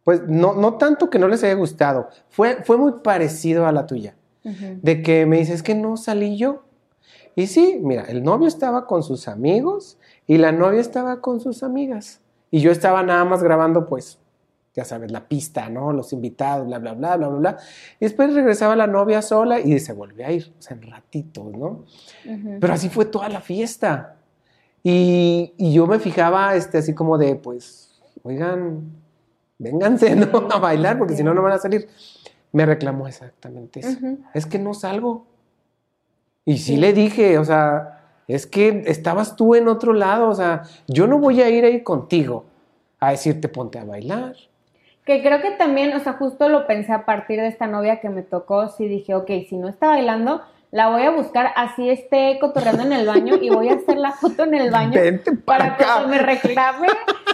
pues 0.05 0.23
no, 0.29 0.53
no 0.55 0.75
tanto 0.75 1.09
que 1.11 1.19
no 1.19 1.29
les 1.29 1.43
haya 1.43 1.55
gustado, 1.55 2.09
fue, 2.29 2.57
fue 2.65 2.77
muy 2.77 2.93
parecido 3.03 3.67
a 3.67 3.73
la 3.73 3.87
tuya, 3.87 4.15
de 4.45 5.03
que 5.03 5.25
me 5.25 5.39
dices 5.39 5.63
que 5.63 5.75
no 5.75 5.97
salí 5.97 6.37
yo. 6.37 6.63
Y 7.37 7.47
sí, 7.47 7.79
mira, 7.83 8.05
el 8.05 8.23
novio 8.23 8.47
estaba 8.47 8.87
con 8.87 9.03
sus 9.03 9.29
amigos 9.29 9.99
y 10.27 10.39
la 10.39 10.53
novia 10.53 10.81
estaba 10.81 11.21
con 11.21 11.41
sus 11.41 11.63
amigas. 11.63 12.21
Y 12.51 12.61
yo 12.61 12.71
estaba 12.71 13.03
nada 13.03 13.25
más 13.25 13.43
grabando, 13.43 13.87
pues, 13.87 14.19
ya 14.75 14.85
sabes, 14.85 15.11
la 15.11 15.29
pista, 15.29 15.69
¿no? 15.69 15.93
Los 15.93 16.13
invitados, 16.13 16.67
bla, 16.67 16.79
bla, 16.79 16.95
bla, 16.95 17.17
bla, 17.17 17.29
bla, 17.29 17.39
bla. 17.39 17.57
Y 17.99 18.05
después 18.05 18.33
regresaba 18.35 18.77
la 18.77 18.87
novia 18.87 19.23
sola 19.23 19.61
y 19.61 19.79
se 19.81 19.93
volvía 19.93 20.29
a 20.29 20.33
ir, 20.33 20.53
o 20.59 20.63
sea, 20.63 20.77
en 20.77 20.83
ratitos, 20.83 21.53
¿no? 21.53 21.85
Ujú. 22.25 22.59
Pero 22.61 22.73
así 22.73 22.89
fue 22.89 23.05
toda 23.07 23.29
la 23.29 23.41
fiesta. 23.41 24.17
Y, 24.83 25.55
y 25.57 25.73
yo 25.73 25.87
me 25.87 25.99
fijaba 25.99 26.55
este, 26.55 26.79
así 26.79 26.95
como 26.95 27.19
de, 27.19 27.37
pues, 27.37 28.01
oigan, 28.23 28.93
vénganse, 29.59 30.15
¿no? 30.17 30.49
A 30.51 30.59
bailar, 30.59 30.99
porque 30.99 31.17
si 31.17 31.25
no, 31.25 31.35
no 31.35 31.43
van 31.43 31.53
a 31.53 31.59
salir. 31.59 31.89
Me 32.53 32.67
reclamó 32.67 33.09
exactamente 33.09 33.81
eso. 33.81 33.99
Ujú. 33.99 34.19
Es 34.33 34.47
que 34.47 34.59
no 34.59 34.75
salgo. 34.75 35.27
Y 36.45 36.59
sí, 36.59 36.75
Sí. 36.75 36.77
le 36.77 36.93
dije, 36.93 37.39
o 37.39 37.45
sea, 37.45 38.01
es 38.29 38.47
que 38.47 38.85
estabas 38.87 39.37
tú 39.37 39.55
en 39.55 39.69
otro 39.69 39.93
lado, 39.93 40.29
o 40.29 40.35
sea, 40.35 40.63
yo 40.89 41.07
no 41.07 41.19
voy 41.19 41.41
a 41.43 41.49
ir 41.51 41.65
ahí 41.65 41.83
contigo 41.83 42.45
a 43.01 43.11
decirte 43.11 43.49
ponte 43.49 43.79
a 43.79 43.85
bailar. 43.85 44.35
Que 45.05 45.23
creo 45.23 45.43
que 45.43 45.51
también, 45.53 45.93
o 45.95 46.01
sea, 46.01 46.15
justo 46.15 46.49
lo 46.49 46.67
pensé 46.67 46.93
a 46.93 47.05
partir 47.05 47.39
de 47.41 47.49
esta 47.49 47.67
novia 47.67 48.01
que 48.01 48.09
me 48.09 48.23
tocó, 48.23 48.69
sí 48.69 48.89
dije, 48.89 49.15
ok, 49.15 49.31
si 49.49 49.57
no 49.57 49.69
está 49.69 49.89
bailando, 49.89 50.41
la 50.71 50.89
voy 50.89 51.03
a 51.03 51.11
buscar 51.11 51.51
así 51.57 51.89
esté 51.91 52.39
cotorreando 52.41 52.83
en 52.83 52.93
el 52.95 53.07
baño 53.07 53.37
y 53.41 53.51
voy 53.51 53.69
a 53.69 53.75
hacer 53.75 53.97
la 53.99 54.13
foto 54.13 54.45
en 54.45 54.55
el 54.55 54.71
baño 54.71 54.99
Vente 55.01 55.33
para 55.33 55.45
para 55.45 55.75
acá. 55.75 55.85
cuando 55.85 56.09
me 56.09 56.19
reclame, 56.19 56.89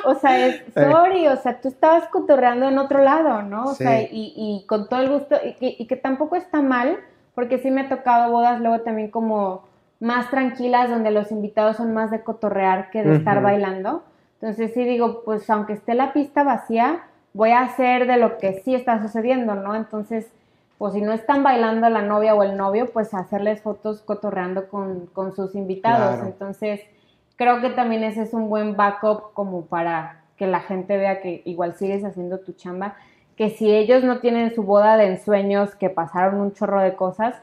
o 0.04 0.14
sea, 0.16 0.46
es, 0.46 0.62
sorry, 0.74 1.26
o 1.28 1.36
sea, 1.36 1.60
tú 1.60 1.68
estabas 1.68 2.06
cotorreando 2.08 2.68
en 2.68 2.76
otro 2.78 3.02
lado, 3.02 3.42
¿no? 3.42 3.66
O 3.66 3.74
Sí. 3.74 3.84
sea, 3.84 4.02
y, 4.02 4.34
y 4.36 4.64
con 4.66 4.88
todo 4.88 5.00
el 5.00 5.08
gusto, 5.10 5.36
y 5.44 5.54
que, 5.54 5.76
y 5.78 5.86
que 5.86 5.96
tampoco 5.96 6.34
está 6.36 6.60
mal, 6.60 6.98
porque 7.34 7.58
sí 7.58 7.70
me 7.70 7.82
ha 7.82 7.88
tocado 7.88 8.30
bodas 8.30 8.60
luego 8.60 8.80
también 8.80 9.10
como 9.10 9.62
más 10.00 10.30
tranquilas, 10.30 10.90
donde 10.90 11.10
los 11.10 11.30
invitados 11.30 11.76
son 11.76 11.92
más 11.92 12.10
de 12.10 12.22
cotorrear 12.22 12.90
que 12.90 13.02
de 13.02 13.16
estar 13.16 13.42
bailando. 13.42 14.02
Entonces 14.40 14.72
sí 14.72 14.84
digo, 14.84 15.22
pues 15.24 15.48
aunque 15.50 15.74
esté 15.74 15.94
la 15.94 16.12
pista 16.12 16.42
vacía, 16.42 17.02
voy 17.34 17.50
a 17.50 17.60
hacer 17.60 18.06
de 18.06 18.16
lo 18.16 18.38
que 18.38 18.60
sí 18.64 18.74
está 18.74 19.02
sucediendo, 19.02 19.54
¿no? 19.54 19.74
Entonces, 19.74 20.32
pues 20.78 20.94
si 20.94 21.02
no 21.02 21.12
están 21.12 21.42
bailando 21.42 21.90
la 21.90 22.00
novia 22.00 22.34
o 22.34 22.42
el 22.42 22.56
novio, 22.56 22.86
pues 22.90 23.12
hacerles 23.12 23.60
fotos 23.60 24.00
cotorreando 24.00 24.68
con, 24.68 25.06
con 25.06 25.36
sus 25.36 25.54
invitados. 25.54 26.14
Claro. 26.14 26.26
Entonces, 26.26 26.80
creo 27.36 27.60
que 27.60 27.68
también 27.68 28.02
ese 28.02 28.22
es 28.22 28.32
un 28.32 28.48
buen 28.48 28.76
backup 28.76 29.34
como 29.34 29.66
para 29.66 30.22
que 30.36 30.46
la 30.46 30.60
gente 30.60 30.96
vea 30.96 31.20
que 31.20 31.42
igual 31.44 31.74
sigues 31.74 32.02
haciendo 32.02 32.40
tu 32.40 32.52
chamba, 32.54 32.96
que 33.40 33.48
si 33.48 33.70
ellos 33.70 34.04
no 34.04 34.18
tienen 34.20 34.54
su 34.54 34.62
boda 34.64 34.98
de 34.98 35.06
ensueños, 35.06 35.74
que 35.74 35.88
pasaron 35.88 36.42
un 36.42 36.52
chorro 36.52 36.78
de 36.82 36.94
cosas, 36.94 37.36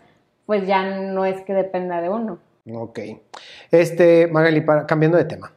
pues 0.46 0.68
ya 0.68 0.84
no 1.00 1.26
es 1.26 1.42
que 1.42 1.56
dependa 1.56 2.02
de 2.02 2.10
uno. 2.10 2.38
Ok. 2.72 3.00
Este, 3.72 4.28
Magali, 4.28 4.62
para, 4.62 4.86
cambiando 4.86 5.18
de 5.18 5.26
tema. 5.26 5.52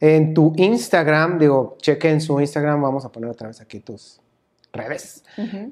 En 0.00 0.32
tu 0.32 0.54
Instagram, 0.56 1.38
digo, 1.38 1.76
cheque 1.82 2.08
en 2.08 2.22
su 2.22 2.40
Instagram, 2.40 2.80
vamos 2.80 3.04
a 3.04 3.12
poner 3.12 3.28
otra 3.28 3.48
vez 3.48 3.60
aquí 3.60 3.80
tus 3.80 4.22
redes. 4.72 5.24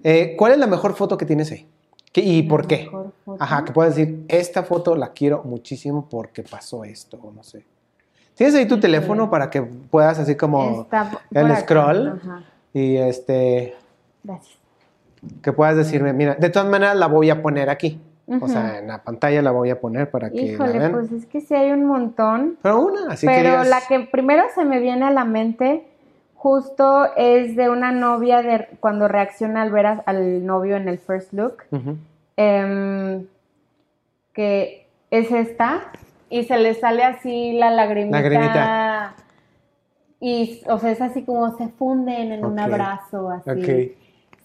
Eh, 0.04 0.34
¿Cuál 0.36 0.52
es 0.52 0.58
la 0.58 0.66
mejor 0.66 0.94
foto 0.94 1.16
que 1.16 1.24
tienes 1.24 1.50
ahí? 1.50 1.66
¿Qué- 2.12 2.20
¿Y 2.20 2.42
por 2.42 2.64
La 2.64 2.68
qué? 2.68 2.90
Ajá, 3.38 3.64
que 3.64 3.72
puedes 3.72 3.96
decir, 3.96 4.26
esta 4.28 4.64
foto 4.64 4.96
la 4.96 5.14
quiero 5.14 5.44
muchísimo 5.44 6.06
porque 6.10 6.42
pasó 6.42 6.84
esto, 6.84 7.18
o 7.22 7.30
no 7.32 7.42
sé. 7.42 7.64
¿Tienes 8.34 8.54
ahí 8.54 8.66
tu 8.68 8.78
teléfono 8.78 9.30
para 9.30 9.48
que 9.48 9.62
puedas 9.62 10.18
así 10.18 10.34
como 10.36 10.86
el 11.30 11.46
acá. 11.46 11.60
scroll? 11.60 12.08
Ajá. 12.22 12.44
Y 12.78 12.96
este 12.96 13.74
Gracias. 14.22 14.56
que 15.42 15.52
puedas 15.52 15.76
decirme, 15.76 16.12
mira, 16.12 16.34
de 16.36 16.50
todas 16.50 16.68
maneras 16.68 16.96
la 16.96 17.06
voy 17.06 17.30
a 17.30 17.42
poner 17.42 17.70
aquí. 17.70 18.00
O 18.42 18.46
sea, 18.46 18.78
en 18.80 18.88
la 18.88 19.02
pantalla 19.02 19.40
la 19.40 19.52
voy 19.52 19.70
a 19.70 19.80
poner 19.80 20.10
para 20.10 20.28
que 20.28 20.36
la 20.36 20.42
Híjole, 20.52 20.78
vean. 20.78 20.92
pues 20.92 21.10
es 21.12 21.24
que 21.24 21.40
sí 21.40 21.54
hay 21.54 21.70
un 21.72 21.86
montón. 21.86 22.58
Pero 22.60 22.80
una, 22.80 23.12
así 23.12 23.26
pero 23.26 23.64
la 23.64 23.80
que 23.88 24.00
primero 24.00 24.44
se 24.54 24.66
me 24.66 24.80
viene 24.80 25.06
a 25.06 25.10
la 25.10 25.24
mente 25.24 25.86
justo 26.34 27.08
es 27.16 27.56
de 27.56 27.70
una 27.70 27.90
novia 27.90 28.42
de 28.42 28.68
cuando 28.80 29.08
reacciona 29.08 29.62
al 29.62 29.72
ver 29.72 29.86
a- 29.86 30.02
al 30.04 30.44
novio 30.44 30.76
en 30.76 30.88
el 30.88 30.98
first 30.98 31.32
look. 31.32 31.62
Em, 32.36 33.24
que 34.34 34.86
es 35.10 35.30
esta 35.32 35.90
y 36.30 36.44
se 36.44 36.58
le 36.58 36.74
sale 36.74 37.02
así 37.04 37.52
la 37.58 37.70
lagrimita. 37.70 38.20
Lagrimita. 38.20 38.87
Y, 40.20 40.60
o 40.66 40.78
sea, 40.78 40.90
es 40.90 41.00
así 41.00 41.22
como 41.24 41.56
se 41.56 41.68
funden 41.68 42.32
en 42.32 42.44
un 42.44 42.54
Ok. 42.58 42.64
abrazo, 42.64 43.30
así. 43.30 43.50
Ok. 43.50 43.96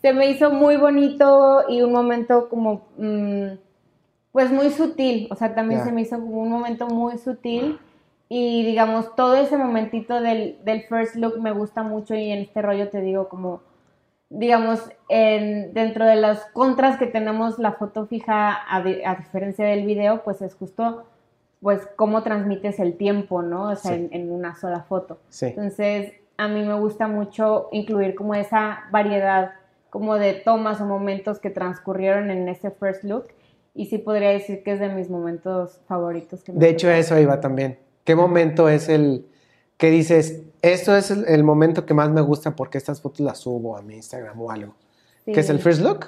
Se 0.01 0.13
me 0.13 0.29
hizo 0.29 0.51
muy 0.51 0.77
bonito 0.77 1.63
y 1.69 1.81
un 1.81 1.91
momento 1.91 2.49
como, 2.49 2.81
mm, 2.97 3.47
pues 4.31 4.51
muy 4.51 4.69
sutil, 4.69 5.27
o 5.31 5.35
sea, 5.35 5.55
también 5.55 5.79
Ya. 5.79 5.85
se 5.85 5.91
me 5.91 6.01
hizo 6.01 6.17
como 6.19 6.41
un 6.41 6.49
momento 6.49 6.87
muy 6.87 7.17
sutil 7.17 7.79
y 8.29 8.63
digamos, 8.65 9.15
todo 9.15 9.35
ese 9.35 9.57
momentito 9.57 10.19
del, 10.21 10.57
del 10.65 10.81
first 10.83 11.15
look 11.15 11.39
me 11.39 11.51
gusta 11.51 11.83
mucho 11.83 12.15
y 12.15 12.31
en 12.31 12.39
este 12.39 12.61
rollo 12.61 12.89
te 12.89 12.99
digo 13.01 13.29
como, 13.29 13.61
digamos, 14.29 14.79
en, 15.09 15.73
dentro 15.73 16.05
de 16.05 16.15
las 16.15 16.45
contras 16.53 16.97
que 16.97 17.05
tenemos 17.05 17.59
la 17.59 17.73
foto 17.73 18.07
fija, 18.07 18.51
a, 18.51 18.77
a 18.77 19.15
diferencia 19.15 19.65
del 19.65 19.85
video, 19.85 20.23
pues 20.23 20.41
es 20.41 20.55
justo 20.55 21.03
pues 21.63 21.87
cómo 21.95 22.21
transmites 22.21 22.79
el 22.79 22.95
tiempo, 22.97 23.41
¿no? 23.41 23.69
O 23.71 23.75
sea, 23.75 23.95
Sí. 23.95 24.09
en, 24.11 24.21
en 24.21 24.31
una 24.31 24.55
sola 24.55 24.81
foto. 24.83 25.17
Sí. 25.29 25.47
Entonces, 25.47 26.13
a 26.37 26.47
mí 26.47 26.63
me 26.63 26.73
gusta 26.79 27.07
mucho 27.07 27.69
incluir 27.71 28.13
como 28.15 28.35
esa 28.35 28.83
variedad 28.91 29.51
como 29.89 30.15
de 30.15 30.33
tomas 30.33 30.81
o 30.81 30.85
momentos 30.85 31.39
que 31.39 31.49
transcurrieron 31.49 32.29
en 32.31 32.47
ese 32.49 32.69
first 32.71 33.03
look. 33.03 33.27
Y 33.75 33.85
sí 33.87 33.97
podría 33.97 34.29
decir 34.29 34.61
que 34.63 34.73
es 34.73 34.79
de 34.79 34.89
mis 34.89 35.09
momentos 35.09 35.79
favoritos. 35.87 36.43
Que 36.43 36.51
me 36.51 36.59
De 36.59 36.69
hecho, 36.69 36.89
eso 36.91 37.17
iba 37.19 37.39
también. 37.39 37.79
¿Qué 38.03 38.15
momento 38.15 38.69
es 38.69 38.89
el 38.89 39.25
que 39.77 39.89
dices, 39.89 40.41
esto 40.61 40.95
es 40.95 41.09
el, 41.11 41.25
el 41.27 41.43
momento 41.43 41.85
que 41.85 41.93
más 41.93 42.09
me 42.09 42.21
gusta 42.21 42.55
porque 42.55 42.77
estas 42.77 43.01
fotos 43.01 43.21
las 43.21 43.37
subo 43.39 43.77
a 43.77 43.81
mi 43.81 43.95
Instagram 43.95 44.39
o 44.41 44.51
algo? 44.51 44.75
¿Qué 45.25 45.39
es 45.39 45.49
el 45.49 45.57
Sí. 45.57 45.63
first 45.63 45.81
look? 45.81 46.07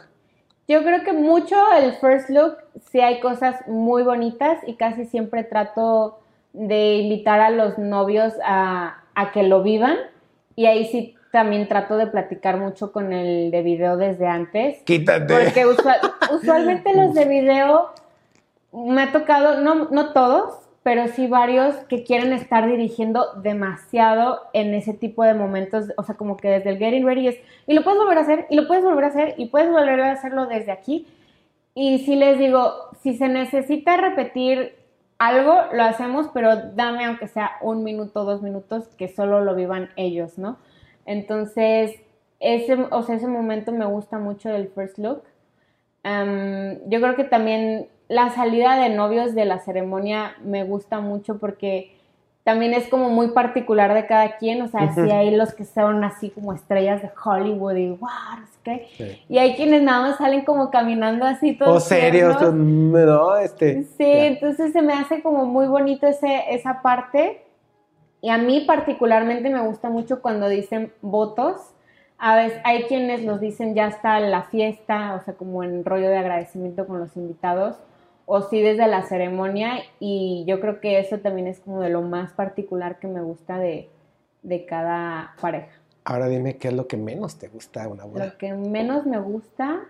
Yo 0.67 0.81
creo 0.83 1.03
que 1.03 1.13
mucho 1.13 1.55
el 1.79 1.93
first 1.93 2.29
look, 2.29 2.57
sí 2.89 2.99
hay 3.01 3.19
cosas 3.19 3.55
muy 3.67 4.03
bonitas 4.03 4.57
y 4.67 4.75
casi 4.75 5.05
siempre 5.05 5.43
trato 5.43 6.19
de 6.53 6.95
invitar 6.95 7.39
a 7.41 7.49
los 7.49 7.77
novios 7.77 8.33
a, 8.45 9.03
a 9.15 9.31
que 9.31 9.43
lo 9.43 9.63
vivan. 9.63 9.97
Y 10.55 10.67
ahí 10.67 10.85
sí 10.85 11.15
también 11.31 11.67
trato 11.67 11.97
de 11.97 12.07
platicar 12.07 12.57
mucho 12.57 12.93
con 12.93 13.11
el 13.11 13.51
de 13.51 13.61
video 13.61 13.97
desde 13.97 14.27
antes. 14.27 14.81
Quítate. 14.83 15.33
Porque 15.33 15.65
usual- 15.65 15.99
usualmente 16.33 16.93
los 16.95 17.13
de 17.13 17.25
video 17.25 17.89
me 18.71 19.03
ha 19.03 19.11
tocado, 19.11 19.59
no, 19.61 19.89
no 19.89 20.13
todos, 20.13 20.53
pero 20.83 21.07
sí 21.07 21.27
varios 21.27 21.75
que 21.89 22.03
quieren 22.03 22.31
estar 22.31 22.67
dirigiendo 22.67 23.33
demasiado 23.41 24.41
en 24.53 24.73
ese 24.73 24.93
tipo 24.93 25.23
de 25.23 25.33
momentos. 25.33 25.85
O 25.97 26.03
sea, 26.03 26.15
como 26.15 26.37
que 26.37 26.47
desde 26.47 26.69
el 26.69 26.77
getting 26.77 27.05
ready 27.05 27.27
es, 27.27 27.37
y 27.67 27.73
lo 27.73 27.83
puedes 27.83 27.99
volver 27.99 28.17
a 28.17 28.21
hacer, 28.21 28.45
y 28.49 28.55
lo 28.55 28.67
puedes 28.67 28.83
volver 28.83 29.05
a 29.05 29.07
hacer, 29.07 29.33
y 29.37 29.47
puedes 29.47 29.69
volver 29.71 29.99
a 30.01 30.11
hacerlo 30.11 30.45
desde 30.45 30.71
aquí. 30.71 31.07
Y 31.75 31.99
si 31.99 32.15
les 32.15 32.39
digo, 32.39 32.73
si 33.01 33.15
se 33.15 33.27
necesita 33.27 33.97
repetir 33.97 34.75
algo, 35.19 35.53
lo 35.73 35.83
hacemos, 35.83 36.29
pero 36.33 36.55
dame 36.73 37.05
aunque 37.05 37.27
sea 37.27 37.51
un 37.61 37.83
minuto, 37.83 38.23
dos 38.23 38.41
minutos, 38.41 38.87
que 38.97 39.09
solo 39.09 39.41
lo 39.41 39.55
vivan 39.55 39.89
ellos, 39.97 40.37
¿no? 40.37 40.57
Entonces, 41.05 42.01
ese, 42.39 42.73
o 42.91 43.03
sea, 43.03 43.15
ese 43.15 43.27
momento 43.27 43.71
me 43.71 43.85
gusta 43.85 44.17
mucho 44.19 44.49
del 44.49 44.69
first 44.69 44.97
look. 44.97 45.23
Yo 46.03 47.01
creo 47.01 47.15
que 47.15 47.23
también 47.25 47.87
la 48.07 48.29
salida 48.29 48.77
de 48.77 48.89
novios 48.89 49.35
de 49.35 49.45
la 49.45 49.59
ceremonia 49.59 50.35
me 50.43 50.63
gusta 50.63 50.99
mucho 51.01 51.39
porque 51.39 51.94
también 52.45 52.73
es 52.73 52.87
como 52.87 53.09
muy 53.09 53.29
particular 53.29 53.93
de 53.93 54.05
cada 54.05 54.37
quien, 54.37 54.61
o 54.61 54.67
sea, 54.69 54.83
Ujú. 54.83 55.03
sí 55.03 55.11
hay 55.11 55.35
los 55.35 55.53
que 55.53 55.65
son 55.65 56.03
así 56.05 56.29
como 56.29 56.53
estrellas 56.53 57.01
de 57.01 57.09
Hollywood 57.25 57.75
y 57.75 57.89
wow, 57.89 58.09
no 58.39 58.45
sé 58.47 58.59
qué, 58.63 58.87
Sí. 58.95 59.21
y 59.27 59.37
hay 59.39 59.55
quienes 59.55 59.81
nada 59.81 60.01
más 60.03 60.17
salen 60.17 60.45
como 60.45 60.69
caminando 60.69 61.25
así 61.25 61.57
todos 61.57 61.75
O 61.77 61.79
serios, 61.79 62.37
tiernos. 62.37 62.53
me 62.63 63.01
da 63.01 63.41
este. 63.43 63.83
Sí, 63.83 63.95
ya. 63.99 64.25
entonces 64.27 64.71
se 64.71 64.81
me 64.81 64.93
hace 64.93 65.21
como 65.21 65.45
muy 65.45 65.67
bonito 65.67 66.07
ese, 66.07 66.43
esa 66.55 66.81
parte. 66.81 67.41
Y 68.21 68.29
a 68.29 68.37
mí 68.37 68.61
particularmente 68.65 69.49
me 69.51 69.61
gusta 69.61 69.89
mucho 69.89 70.21
cuando 70.21 70.47
dicen 70.47 70.91
votos. 71.01 71.57
A 72.17 72.35
veces 72.35 72.59
hay 72.63 72.83
quienes 72.83 73.23
los 73.23 73.39
dicen 73.39 73.75
ya 73.75 73.87
hasta 73.87 74.19
la 74.19 74.43
fiesta, 74.43 75.15
o 75.15 75.23
sea, 75.25 75.33
como 75.35 75.63
en 75.63 75.83
rollo 75.85 76.09
de 76.09 76.17
agradecimiento 76.17 76.87
con 76.87 76.97
los 76.99 77.15
invitados, 77.17 77.75
o 78.25 78.41
sí 78.41 78.61
desde 78.61 78.87
la 78.87 79.03
ceremonia. 79.03 79.79
Y 79.99 80.45
yo 80.47 80.59
creo 80.59 80.79
que 80.79 80.99
eso 80.99 81.19
también 81.19 81.47
es 81.47 81.59
como 81.59 81.81
de 81.81 81.89
lo 81.89 82.01
más 82.01 82.33
particular 82.33 82.99
que 82.99 83.07
me 83.07 83.21
gusta 83.21 83.57
de, 83.57 83.89
de 84.43 84.65
cada 84.65 85.35
pareja. 85.41 85.71
Ahora 86.03 86.27
dime 86.27 86.57
qué 86.57 86.67
es 86.67 86.73
lo 86.73 86.87
que 86.87 86.97
menos 86.97 87.37
te 87.37 87.47
gusta 87.47 87.81
de 87.81 87.87
una 87.87 88.05
boda. 88.05 88.25
Lo 88.25 88.37
que 88.37 88.53
menos 88.53 89.05
me 89.07 89.17
gusta, 89.19 89.81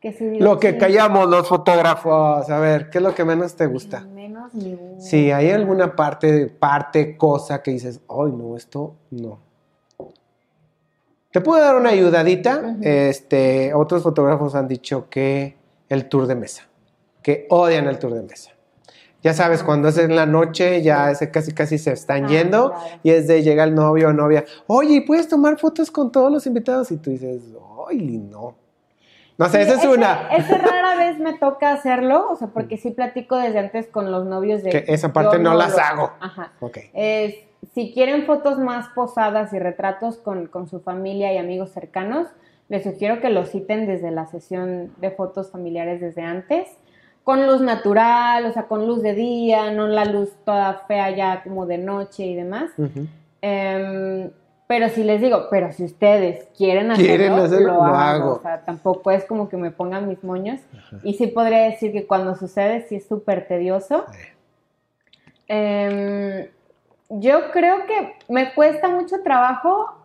que 0.00 0.10
digo, 0.12 0.44
Lo 0.44 0.58
que 0.58 0.70
"Chin, 0.70 0.78
callamos 0.78 1.28
los 1.28 1.46
fotógrafos. 1.48 2.48
A 2.48 2.58
ver, 2.60 2.88
¿qué 2.88 2.98
es 2.98 3.04
lo 3.04 3.14
que 3.14 3.24
menos 3.24 3.54
te 3.56 3.66
gusta? 3.66 4.00
Menos 4.00 4.54
me 4.54 4.74
gusta. 4.74 5.00
Si 5.00 5.30
hay 5.32 5.50
alguna 5.50 5.94
parte, 5.96 6.46
parte, 6.46 7.16
cosa 7.16 7.62
que 7.62 7.72
dices, 7.72 8.00
ay, 8.08 8.32
no, 8.32 8.56
esto 8.56 8.94
no. 9.10 9.38
Te 11.30 11.42
puedo 11.42 11.62
dar 11.62 11.76
una 11.76 11.90
ayudadita. 11.90 12.76
Este, 12.80 13.74
otros 13.74 14.02
fotógrafos 14.02 14.54
han 14.54 14.68
dicho 14.68 15.10
que 15.10 15.56
el 15.90 16.08
tour 16.08 16.26
de 16.26 16.34
mesa, 16.34 16.65
que 17.26 17.44
odian 17.50 17.88
el 17.88 17.98
tour 17.98 18.14
de 18.14 18.22
mesa. 18.22 18.52
Ya 19.20 19.34
sabes, 19.34 19.64
cuando 19.64 19.88
es 19.88 19.98
en 19.98 20.14
la 20.14 20.26
noche, 20.26 20.80
ya 20.80 21.10
ese 21.10 21.32
casi 21.32 21.52
casi 21.52 21.76
se 21.76 21.90
están 21.90 22.26
Ah, 22.26 22.28
yendo 22.28 22.72
y 23.02 23.10
es 23.10 23.26
de 23.26 23.42
llega 23.42 23.64
el 23.64 23.74
novio 23.74 24.10
o 24.10 24.12
novia, 24.12 24.44
oye, 24.68 25.02
¿puedes 25.04 25.26
tomar 25.26 25.58
fotos 25.58 25.90
con 25.90 26.12
todos 26.12 26.30
los 26.30 26.46
invitados? 26.46 26.92
Y 26.92 26.98
tú 26.98 27.10
dices, 27.10 27.42
ay, 27.88 28.18
no. 28.18 28.54
No 29.38 29.46
sé, 29.48 29.56
Sí, 29.56 29.62
esa 29.64 29.72
es 29.72 29.78
ese- 29.80 29.88
una. 29.88 30.28
Ese 30.30 30.56
rara 30.58 30.94
vez 30.98 31.18
me 31.18 31.36
toca 31.36 31.72
hacerlo, 31.72 32.30
o 32.30 32.36
sea, 32.36 32.46
porque 32.46 32.76
sí 32.76 32.92
platico 32.92 33.36
desde 33.36 33.58
antes 33.58 33.88
con 33.88 34.12
los 34.12 34.24
novios 34.24 34.62
de... 34.62 34.70
Que 34.70 34.84
esa 34.86 35.12
parte 35.12 35.40
no 35.40 35.54
las 35.54 35.76
hago. 35.76 36.12
Ajá. 36.20 36.52
Ok. 36.60 36.78
Es, 36.94 37.34
si 37.74 37.92
quieren 37.92 38.24
fotos 38.24 38.60
más 38.60 38.86
posadas 38.94 39.52
y 39.52 39.58
retratos 39.58 40.18
con, 40.18 40.46
con 40.46 40.68
su 40.68 40.78
familia 40.78 41.32
y 41.32 41.38
amigos 41.38 41.72
cercanos, 41.72 42.28
les 42.68 42.84
sugiero 42.84 43.20
que 43.20 43.30
lo 43.30 43.44
citen 43.46 43.88
desde 43.88 44.12
la 44.12 44.26
sesión 44.26 44.92
de 45.00 45.10
fotos 45.10 45.50
familiares 45.50 46.00
desde 46.00 46.22
antes, 46.22 46.68
con 47.26 47.44
luz 47.44 47.60
natural, 47.60 48.46
o 48.46 48.52
sea, 48.52 48.68
con 48.68 48.86
luz 48.86 49.02
de 49.02 49.12
día, 49.12 49.72
no 49.72 49.88
la 49.88 50.04
luz 50.04 50.30
toda 50.44 50.84
fea 50.86 51.10
ya 51.10 51.42
como 51.42 51.66
de 51.66 51.76
noche 51.76 52.24
y 52.24 52.36
demás. 52.36 52.70
Em, 53.42 54.30
pero 54.68 54.88
si 54.90 55.02
les 55.02 55.20
digo, 55.20 55.48
pero 55.50 55.72
si 55.72 55.82
ustedes 55.82 56.46
quieren 56.56 56.92
hacerlo, 56.92 57.08
Quieren 57.08 57.32
hacerlo, 57.32 57.74
lo 57.74 57.82
hagan, 57.82 58.14
hago. 58.22 58.32
O 58.34 58.42
sea, 58.42 58.60
tampoco 58.60 59.10
es 59.10 59.24
como 59.24 59.48
que 59.48 59.56
me 59.56 59.72
pongan 59.72 60.08
mis 60.08 60.22
moños. 60.22 60.60
Y 61.02 61.14
sí 61.14 61.26
podría 61.26 61.62
decir 61.62 61.90
que 61.90 62.06
cuando 62.06 62.36
sucede 62.36 62.82
sí 62.82 62.94
es 62.94 63.08
súper 63.08 63.48
tedioso. 63.48 64.04
Em, 65.48 66.46
yo 67.08 67.50
creo 67.50 67.86
que 67.86 68.14
me 68.28 68.54
cuesta 68.54 68.86
mucho 68.86 69.24
trabajo 69.24 69.96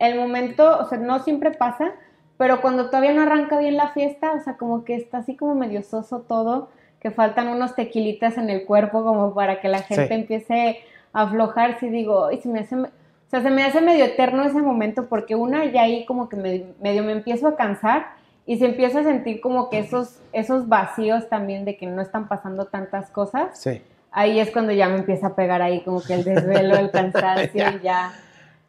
el 0.00 0.18
momento, 0.18 0.76
o 0.80 0.86
sea, 0.86 0.98
no 0.98 1.20
siempre 1.20 1.52
pasa, 1.52 1.92
pero 2.36 2.60
cuando 2.60 2.86
todavía 2.86 3.12
no 3.12 3.22
arranca 3.22 3.58
bien 3.58 3.76
la 3.76 3.88
fiesta, 3.88 4.32
o 4.32 4.40
sea, 4.40 4.56
como 4.56 4.84
que 4.84 4.94
está 4.96 5.18
así 5.18 5.36
como 5.36 5.54
medio 5.54 5.82
soso 5.82 6.20
todo, 6.20 6.68
que 7.00 7.10
faltan 7.10 7.48
unos 7.48 7.74
tequilitas 7.74 8.38
en 8.38 8.48
el 8.50 8.64
cuerpo 8.64 9.04
como 9.04 9.34
para 9.34 9.60
que 9.60 9.68
la 9.68 9.82
gente 9.82 10.08
Sí. 10.08 10.14
empiece 10.14 10.78
a 11.12 11.22
aflojar, 11.22 11.78
si 11.78 11.88
digo, 11.90 12.30
y 12.32 12.38
se 12.38 12.48
me 12.48 12.60
hace, 12.60 12.76
o 12.76 12.88
sea, 13.28 13.42
se 13.42 13.50
me 13.50 13.62
hace 13.62 13.80
medio 13.80 14.04
eterno 14.04 14.42
ese 14.44 14.60
momento 14.62 15.06
porque 15.06 15.34
una 15.34 15.64
ya 15.66 15.82
ahí 15.82 16.04
como 16.06 16.28
que 16.28 16.36
me- 16.36 16.64
medio 16.80 17.04
me 17.04 17.12
empiezo 17.12 17.46
a 17.48 17.56
cansar 17.56 18.06
y 18.46 18.58
se 18.58 18.66
empieza 18.66 19.00
a 19.00 19.04
sentir 19.04 19.40
como 19.40 19.70
que 19.70 19.78
esos, 19.78 20.18
esos 20.32 20.68
vacíos 20.68 21.28
también 21.28 21.64
de 21.64 21.76
que 21.76 21.86
no 21.86 22.02
están 22.02 22.26
pasando 22.28 22.66
tantas 22.66 23.10
cosas 23.10 23.58
Sí. 23.58 23.82
ahí 24.10 24.38
es 24.40 24.50
cuando 24.50 24.72
ya 24.72 24.88
me 24.88 24.96
empieza 24.96 25.28
a 25.28 25.34
pegar 25.34 25.62
ahí 25.62 25.80
como 25.82 26.02
que 26.02 26.14
el 26.14 26.24
desvelo, 26.24 26.76
el 26.76 26.90
cansancio 27.52 27.70
y 27.70 27.80
ya 27.82 28.12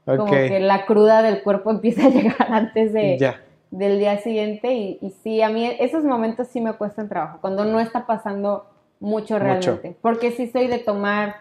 como 0.05 0.26
que 0.49 0.59
la 0.59 0.86
cruda 0.86 1.22
del 1.22 1.41
cuerpo 1.41 1.72
empieza 1.72 2.05
a 2.07 2.09
llegar 2.09 2.47
antes 2.51 2.93
de, 2.93 3.18
Ya. 3.18 3.41
Del 3.78 3.99
día 3.99 4.17
siguiente 4.19 4.73
y, 4.73 4.97
y 5.01 5.09
sí, 5.23 5.41
a 5.41 5.49
mí 5.49 5.65
esos 5.80 6.03
momentos 6.03 6.47
sí 6.47 6.61
me 6.61 6.73
cuestan 6.73 7.09
trabajo, 7.09 7.39
cuando 7.41 7.65
no 7.65 7.80
está 7.80 8.05
pasando 8.05 8.65
mucho 8.99 9.38
realmente, 9.39 9.97
porque 10.01 10.32
sí 10.32 10.47
soy 10.47 10.67
de 10.67 10.80
tomar, 10.80 11.36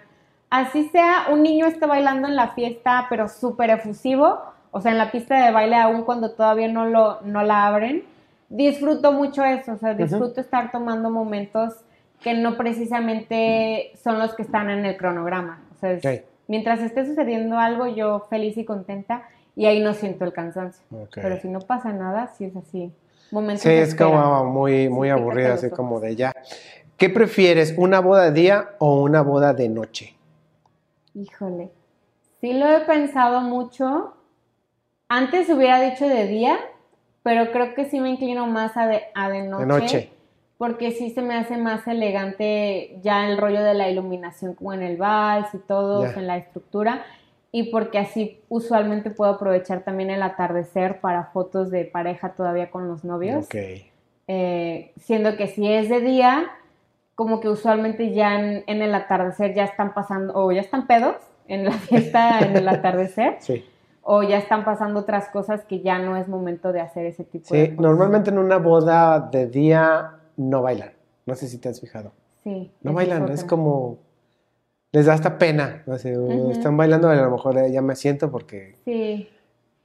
así 0.51 0.89
sea, 0.89 1.27
un 1.33 1.43
niño 1.43 1.67
está 1.67 1.87
bailando 1.87 2.27
en 2.29 2.37
la 2.37 2.49
fiesta, 2.49 3.07
pero 3.09 3.29
súper 3.29 3.71
efusivo, 3.71 4.41
o 4.73 4.81
sea, 4.81 4.91
en 4.93 4.99
la 4.99 5.13
pista 5.13 5.45
de 5.45 5.53
baile 5.53 5.77
aún 5.77 6.03
cuando 6.03 6.33
todavía 6.33 6.69
no, 6.69 6.87
lo, 6.87 7.21
no 7.23 7.43
la 7.45 7.67
abren, 7.67 8.03
disfruto 8.49 9.13
mucho 9.13 9.45
eso, 9.45 9.73
o 9.73 9.77
sea, 9.77 9.95
disfruto 9.95 10.41
estar 10.41 10.71
tomando 10.73 11.11
momentos 11.11 11.75
que 12.23 12.35
no 12.35 12.57
precisamente 12.57 13.93
son 14.03 14.19
los 14.19 14.35
que 14.35 14.43
están 14.43 14.71
en 14.71 14.85
el 14.85 14.97
cronograma, 14.97 15.63
o 15.75 15.79
sea, 15.79 15.93
es- 15.93 16.03
mientras 16.49 16.81
esté 16.81 17.07
sucediendo 17.07 17.59
algo, 17.59 17.87
yo 17.87 18.27
feliz 18.31 18.57
y 18.59 18.65
contenta 18.65 19.23
y 19.57 19.67
ahí 19.67 19.81
no 19.81 19.95
siento 19.95 20.25
el 20.25 20.33
cansancio. 20.33 20.85
Pero 21.15 21.39
si 21.41 21.49
no 21.49 21.61
pasa 21.61 21.93
nada, 21.93 22.29
sí 22.37 22.45
es 22.45 22.57
así. 22.57 22.93
Momentos 23.31 23.63
Sí, 23.63 23.71
es 23.71 23.91
espera. 23.91 24.11
como 24.11 24.45
muy, 24.45 24.89
muy 24.89 25.09
Sí, 25.09 25.13
aburrido, 25.13 25.49
fíjate 25.51 25.67
así 25.67 25.75
como 25.75 26.01
de 26.01 26.17
ya. 26.17 26.33
¿Qué 26.97 27.09
prefieres, 27.11 27.75
una 27.77 28.01
boda 28.01 28.25
de 28.25 28.33
día 28.33 28.71
o 28.79 29.03
una 29.03 29.23
boda 29.23 29.53
de 29.53 29.69
noche? 29.69 30.15
Híjole, 31.15 31.71
sí 32.41 32.53
lo 32.53 32.67
he 32.69 32.81
pensado 32.81 33.41
mucho. 33.41 34.15
Antes 35.09 35.49
hubiera 35.51 35.81
dicho 35.81 36.09
de 36.09 36.27
día, 36.27 36.59
pero 37.23 37.51
creo 37.53 37.75
que 37.75 37.85
sí 37.87 38.01
me 38.01 38.11
inclino 38.11 38.47
más 38.47 38.77
a 38.77 38.87
de, 38.87 39.03
a 39.15 39.29
de 39.29 39.43
noche. 39.43 39.61
De 39.61 39.67
noche. 39.67 40.11
Porque 40.57 40.93
sí 40.93 41.11
se 41.11 41.21
me 41.21 41.35
hace 41.37 41.57
más 41.57 41.87
elegante 41.89 42.99
ya 43.03 43.27
el 43.29 43.39
rollo 43.39 43.63
de 43.63 43.75
la 43.75 43.89
iluminación 43.91 44.55
como 44.55 44.73
en 44.73 44.83
el 44.83 44.97
vals 44.97 45.53
y 45.53 45.59
todo, 45.59 46.07
en 46.07 46.27
la 46.27 46.37
estructura. 46.37 47.05
Y 47.57 47.71
porque 47.71 47.99
así 48.01 48.41
usualmente 48.49 49.11
puedo 49.11 49.31
aprovechar 49.35 49.83
también 49.85 50.11
el 50.11 50.25
atardecer 50.25 51.01
para 51.01 51.27
fotos 51.27 51.71
de 51.71 51.85
pareja 51.85 52.31
todavía 52.33 52.69
con 52.69 52.89
los 52.89 53.05
novios. 53.05 53.45
Ok. 53.45 53.55
Eh, 54.27 54.93
siendo 54.97 55.37
que 55.37 55.47
si 55.47 55.73
es 55.73 55.89
de 55.89 56.01
día, 56.01 56.47
como 57.15 57.39
que 57.39 57.49
usualmente 57.49 58.13
ya 58.13 58.41
en, 58.41 58.65
en 58.67 58.83
el 58.83 58.93
atardecer 58.93 59.55
ya 59.55 59.63
están 59.65 59.95
pasando, 59.95 60.33
o 60.35 60.51
ya 60.51 60.63
están 60.63 60.89
pedos 60.89 61.15
en 61.47 61.65
la 61.65 61.71
fiesta 61.73 62.41
en 62.41 62.57
el 62.57 62.67
atardecer, 62.69 63.37
Sí. 63.41 63.65
o 64.03 64.25
ya 64.25 64.39
están 64.39 64.65
pasando 64.65 64.99
otras 64.99 65.29
cosas 65.29 65.65
que 65.65 65.81
ya 65.81 66.01
no 66.01 66.17
es 66.17 66.27
momento 66.27 66.73
de 66.73 66.81
hacer 66.81 67.07
ese 67.07 67.23
tipo 67.23 67.55
de 67.55 67.67
Sí, 67.67 67.69
cosas. 67.77 67.81
normalmente 67.83 68.31
en 68.31 68.39
una 68.39 68.57
boda 68.59 69.21
de 69.21 69.47
día 69.47 70.15
no 70.37 70.61
bailan. 70.63 70.91
No 71.25 71.37
sé 71.37 71.47
si 71.47 71.59
te 71.59 71.69
has 71.69 71.81
fijado. 71.81 72.11
Sí. 72.43 72.73
No 72.83 72.93
bailan, 72.95 73.29
es 73.29 73.45
otra. 73.45 73.47
como... 73.47 73.99
Les 74.95 75.07
da 75.07 75.15
hasta 75.15 75.39
pena. 75.39 75.83
o 75.87 75.99
sea, 75.99 76.17
Ujú. 76.17 76.53
Están 76.53 76.77
bailando, 76.77 77.09
a 77.09 77.17
lo 77.17 77.29
mejor 77.33 77.59
eh, 77.59 77.73
ya 77.73 77.83
me 77.83 77.97
siento 77.97 78.31
porque... 78.31 78.77
Sí. 78.85 79.29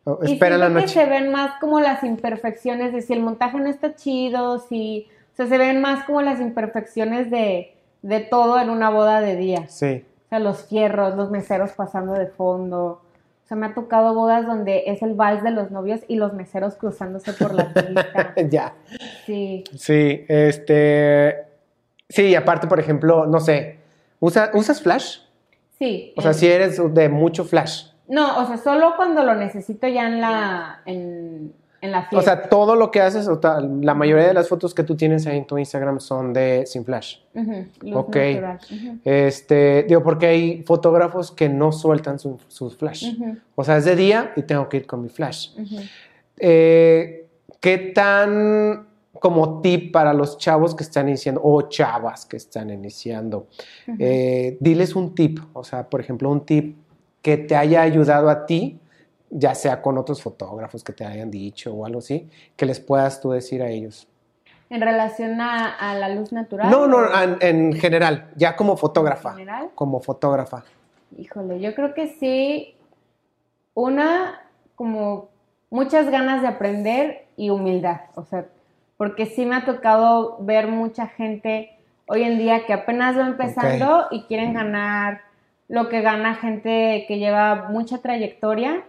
oh, 0.04 0.20
Y 0.24 0.34
esperan 0.34 0.60
la 0.60 0.70
noche. 0.70 0.86
que 0.86 0.92
se 0.92 1.06
ven 1.08 1.32
más 1.32 1.60
como 1.60 1.80
las 1.80 2.04
imperfecciones 2.04 2.94
de 2.94 3.02
si 3.02 3.14
el 3.14 3.22
montaje 3.22 3.58
no 3.58 3.68
está 3.70 3.96
chido, 3.96 4.60
si... 4.60 5.08
O 5.34 5.36
sea, 5.36 5.48
se 5.48 5.58
ven 5.58 5.82
más 5.82 6.04
como 6.06 6.22
las 6.22 6.40
imperfecciones 6.40 7.32
de, 7.32 7.74
de 8.04 8.20
todo 8.20 8.62
en 8.62 8.70
una 8.70 8.92
boda 8.92 9.20
de 9.20 9.36
día. 9.36 9.68
Sí. 9.68 10.06
O 10.26 10.30
sea, 10.30 10.38
los 10.38 10.66
fierros, 10.66 11.16
los 11.16 11.32
meseros 11.32 11.72
pasando 11.72 12.14
de 12.14 12.28
fondo. 12.28 13.02
O 13.46 13.48
sea, 13.48 13.58
me 13.58 13.66
ha 13.66 13.74
tocado 13.74 14.14
bodas 14.14 14.46
donde 14.46 14.84
es 14.86 15.02
el 15.02 15.16
vals 15.16 15.42
de 15.42 15.50
los 15.50 15.72
novios 15.72 16.02
y 16.08 16.18
los 16.18 16.34
meseros 16.34 16.76
cruzándose 16.76 17.34
por 17.34 17.56
la 17.56 17.74
pista. 17.74 18.36
ya. 18.48 18.76
Sí. 19.26 19.64
Sí, 19.76 20.24
este... 20.28 21.46
Sí, 22.08 22.28
y 22.28 22.36
aparte, 22.36 22.68
por 22.68 22.80
ejemplo, 22.80 23.26
no 23.26 23.40
sé, 23.40 23.79
¿usa- 24.20 24.52
¿usas 24.54 24.82
flash? 24.82 25.18
Sí. 25.78 26.14
O 26.18 26.22
sea, 26.22 26.34
si 26.34 26.48
eres 26.48 26.82
de 26.94 27.10
mucho 27.10 27.46
flash. 27.46 27.86
No, 28.08 28.40
o 28.40 28.48
sea, 28.48 28.58
solo 28.58 28.94
cuando 28.98 29.24
lo 29.24 29.36
necesito 29.36 29.88
ya 29.88 30.08
en 30.08 30.20
la, 30.20 30.82
en, 30.86 31.54
en 31.80 31.92
la 31.92 32.02
fiesta. 32.02 32.18
O 32.18 32.22
sea, 32.22 32.50
todo 32.50 32.76
lo 32.76 32.90
que 32.92 33.02
haces, 33.02 33.28
o 33.28 33.38
ta- 33.40 33.62
la 33.62 33.94
mayoría 33.94 34.28
de 34.28 34.34
las 34.34 34.50
fotos 34.50 34.74
que 34.74 34.84
tú 34.84 34.96
tienes 34.98 35.26
ahí 35.28 35.38
en 35.38 35.46
tu 35.48 35.58
Instagram 35.58 36.00
son 36.00 36.34
de 36.34 36.66
sin 36.66 36.84
flash. 36.84 37.20
Luz 37.34 37.96
ok. 37.96 38.16
natural. 38.16 38.60
Este, 39.06 39.84
digo, 39.84 40.02
porque 40.04 40.26
hay 40.26 40.64
fotógrafos 40.64 41.32
que 41.32 41.48
no 41.50 41.72
sueltan 41.72 42.18
su- 42.20 42.40
sus 42.48 42.76
flash. 42.76 43.14
ujú, 43.14 43.38
O 43.56 43.64
sea, 43.64 43.78
es 43.78 43.86
de 43.86 43.96
día 43.96 44.34
y 44.36 44.42
tengo 44.42 44.68
que 44.68 44.78
ir 44.78 44.88
con 44.88 45.02
mi 45.04 45.10
flash. 45.10 45.52
Eh, 46.38 47.28
¿Qué 47.62 47.78
tan 47.78 48.88
como 49.14 49.62
tip 49.62 49.92
para 49.92 50.14
los 50.14 50.38
chavos 50.38 50.76
que 50.76 50.84
están 50.84 51.08
iniciando 51.10 51.42
o 51.44 51.64
chavas 51.64 52.26
que 52.26 52.38
están 52.38 52.70
iniciando? 52.70 53.48
Eh, 53.98 54.58
diles 54.60 54.96
un 54.96 55.16
tip, 55.16 55.40
o 55.54 55.64
sea, 55.64 55.90
por 55.90 56.00
ejemplo, 56.00 56.30
un 56.30 56.46
tip 56.46 56.78
que 57.22 57.38
te 57.38 57.56
haya 57.56 57.82
ayudado 57.82 58.30
a 58.30 58.46
ti, 58.46 58.80
ya 59.30 59.56
sea 59.56 59.82
con 59.82 59.98
otros 59.98 60.22
fotógrafos 60.22 60.84
que 60.84 60.94
te 60.94 61.06
hayan 61.06 61.30
dicho 61.30 61.74
o 61.74 61.86
algo 61.86 62.00
así, 62.00 62.30
que 62.56 62.66
les 62.66 62.80
puedas 62.80 63.22
tú 63.22 63.32
decir 63.32 63.62
a 63.62 63.70
ellos. 63.70 64.08
En 64.70 64.82
relación 64.82 65.42
a, 65.42 65.74
a 65.74 65.96
la 65.96 66.10
luz 66.10 66.32
natural. 66.32 66.70
No, 66.70 66.88
no, 66.88 67.00
en, 67.22 67.38
en 67.42 67.74
general, 67.74 68.30
ya 68.36 68.56
como 68.56 68.78
fotógrafa. 68.78 69.32
en 69.32 69.38
general. 69.38 69.70
Como 69.74 70.00
fotógrafa. 70.00 70.64
Híjole, 71.18 71.60
yo 71.60 71.74
creo 71.74 71.96
que 71.96 72.08
sí. 72.20 72.76
Una, 73.74 74.44
como 74.76 75.30
muchas 75.72 76.10
ganas 76.12 76.42
de 76.44 76.48
aprender 76.50 77.26
y 77.36 77.50
humildad. 77.50 78.02
O 78.16 78.24
sea, 78.26 78.46
porque 79.00 79.28
sí 79.28 79.46
me 79.46 79.56
ha 79.56 79.64
tocado 79.64 80.36
ver 80.42 80.68
mucha 80.68 81.08
gente 81.08 81.72
hoy 82.06 82.24
en 82.24 82.38
día 82.38 82.66
que 82.66 82.74
apenas 82.74 83.18
va 83.18 83.28
empezando 83.28 84.08
y 84.12 84.24
quieren 84.24 84.54
ganar 84.54 85.22
lo 85.70 85.88
que 85.88 86.02
gana 86.02 86.36
gente 86.36 87.06
que 87.08 87.18
lleva 87.18 87.70
mucha 87.70 88.00
trayectoria 88.00 88.84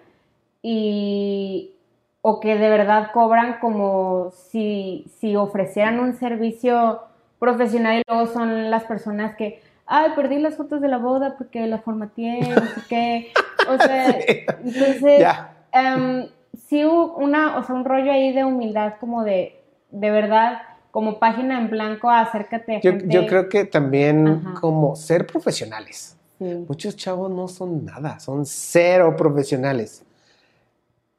y 0.63 1.75
o 2.23 2.41
que 2.41 2.57
de 2.57 2.69
verdad 2.69 3.13
cobran 3.13 3.61
como 3.61 4.33
si, 4.33 5.07
si 5.21 5.37
ofrecieran 5.37 6.01
un 6.01 6.15
servicio 6.15 7.03
profesional 7.39 8.01
y 8.01 8.03
luego 8.09 8.27
son 8.27 8.69
las 8.69 8.83
personas 8.83 9.37
que, 9.37 9.63
ay, 9.87 10.11
perdí 10.17 10.41
las 10.41 10.57
fotos 10.57 10.81
de 10.81 10.89
la 10.89 10.99
boda 10.99 11.37
porque 11.39 11.69
la 11.69 11.79
formateé, 11.79 12.41
no 12.41 12.67
sé 12.67 12.81
qué. 12.89 13.33
O 13.69 13.79
sea, 13.79 14.13
Sí. 14.21 14.45
entonces, 14.65 15.25
em, 15.71 16.27
sí 16.67 16.85
hubo 16.85 17.15
una, 17.15 17.59
o 17.59 17.63
sea, 17.63 17.77
un 17.77 17.85
rollo 17.85 18.11
ahí 18.11 18.33
de 18.33 18.45
humildad 18.45 18.95
como 18.99 19.23
de, 19.23 19.60
de 19.91 20.11
verdad, 20.11 20.63
como 20.91 21.19
página 21.19 21.59
en 21.59 21.71
blanco, 21.71 22.11
acércate 22.11 22.77
a 22.77 22.81
Yo, 22.81 22.93
gente. 22.93 23.09
yo 23.15 23.27
creo 23.27 23.49
que 23.49 23.65
también 23.65 24.27
Ajá. 24.47 24.61
como 24.61 24.97
ser 24.97 25.27
profesionales. 25.27 26.17
Sí. 26.39 26.65
Muchos 26.69 26.97
chavos 26.97 27.31
no 27.31 27.49
son 27.49 27.85
nada, 27.85 28.19
son 28.19 28.45
cero 28.47 29.15
profesionales. 29.17 30.05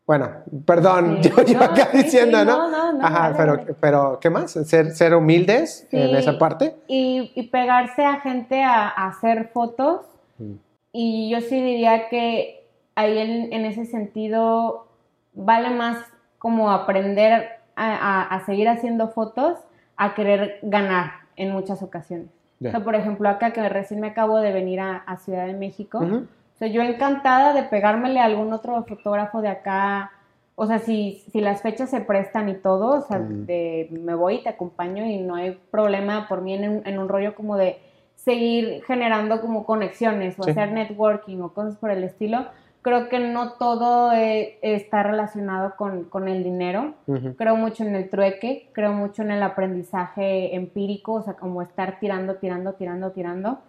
Bueno, 0.06 0.30
perdón, 0.66 1.20
Sí. 1.22 1.30
yo, 1.38 1.44
yo 1.44 1.60
No, 1.60 1.64
acá 1.66 1.90
sí, 1.92 2.00
diciendo, 2.00 2.44
¿no? 2.44 2.70
no, 2.70 2.70
no, 2.70 2.94
no, 2.94 3.06
Ajá, 3.06 3.34
pero, 3.38 3.60
pero 3.80 4.20
¿qué 4.20 4.30
más? 4.30 4.52
Ser, 4.52 4.92
ser 4.92 5.16
humildes 5.16 5.88
en 5.92 6.16
esa 6.16 6.38
parte. 6.38 6.76
Y, 6.88 7.32
y 7.36 7.44
pegarse 7.44 8.04
a 8.04 8.20
gente 8.20 8.62
a, 8.64 8.90
a 8.90 9.08
hacer 9.08 9.50
fotos. 9.54 10.02
Mm. 10.38 10.54
Y 10.92 11.30
yo 11.30 11.40
sí 11.40 11.62
diría 11.62 12.10
que 12.10 12.68
ahí 12.96 13.18
en, 13.20 13.54
en 13.54 13.64
ese 13.66 13.86
sentido 13.86 14.88
vale 15.34 15.70
más 15.70 15.98
como 16.40 16.72
aprender 16.72 17.61
a, 17.76 17.94
a- 17.96 18.24
a 18.36 18.46
seguir 18.46 18.68
haciendo 18.70 19.10
fotos 19.10 19.58
a 19.98 20.14
querer 20.16 20.60
ganar 20.64 21.12
en 21.36 21.52
muchas 21.52 21.82
ocasiones. 21.84 22.28
O 22.64 22.70
sea, 22.70 22.80
por 22.84 22.94
ejemplo, 22.94 23.28
acá 23.28 23.54
que 23.54 23.68
recién 23.70 24.00
me 24.00 24.08
acabo 24.08 24.38
de 24.40 24.52
venir 24.54 24.80
a, 24.80 24.98
a 24.98 25.18
Ciudad 25.18 25.48
de 25.48 25.54
México, 25.54 25.98
Ujú. 25.98 26.16
o 26.18 26.58
sea, 26.58 26.68
yo 26.68 26.84
encantada 26.84 27.54
de 27.54 27.64
pegármele 27.64 28.20
a 28.20 28.26
algún 28.26 28.54
otro 28.54 28.84
fotógrafo 28.84 29.42
de 29.42 29.48
acá. 29.50 30.12
O 30.56 30.68
sea, 30.68 30.78
si, 30.78 31.24
si 31.32 31.42
las 31.42 31.64
fechas 31.64 31.90
se 31.90 32.02
prestan 32.02 32.50
y 32.50 32.54
todo, 32.54 33.00
o 33.00 33.02
sea, 33.02 33.18
de, 33.20 33.88
me 33.92 34.14
voy 34.14 34.36
y 34.36 34.44
te 34.44 34.50
acompaño 34.50 35.04
y 35.06 35.18
no 35.22 35.36
hay 35.36 35.60
problema 35.72 36.28
por 36.28 36.42
mí 36.42 36.54
en, 36.54 36.70
un- 36.70 36.82
en 36.88 37.00
un 37.00 37.10
rollo 37.10 37.34
como 37.34 37.58
de 37.58 37.80
seguir 38.16 38.84
generando 38.86 39.42
como 39.42 39.66
conexiones 39.66 40.38
o 40.40 40.44
Sí. 40.44 40.52
hacer 40.52 40.72
networking 40.72 41.40
o 41.42 41.54
cosas 41.54 41.78
por 41.78 41.90
el 41.90 42.04
estilo. 42.04 42.46
Creo 42.82 43.10
que 43.10 43.20
no 43.20 43.54
todo 43.54 44.12
eh, 44.12 44.58
está 44.62 45.04
relacionado 45.04 45.76
con, 45.78 46.06
con 46.06 46.28
el 46.28 46.44
dinero. 46.44 46.96
Creo 47.38 47.56
mucho 47.56 47.84
en 47.84 47.96
el 47.96 48.10
trueque, 48.10 48.70
creo 48.74 48.94
mucho 48.94 49.22
en 49.22 49.32
el 49.32 49.44
aprendizaje 49.44 50.56
empírico, 50.56 51.14
o 51.14 51.22
sea, 51.22 51.34
como 51.34 51.62
estar 51.62 52.00
tirando, 52.00 52.36
tirando, 52.36 52.74
tirando, 52.74 53.12
tirando. 53.12 53.60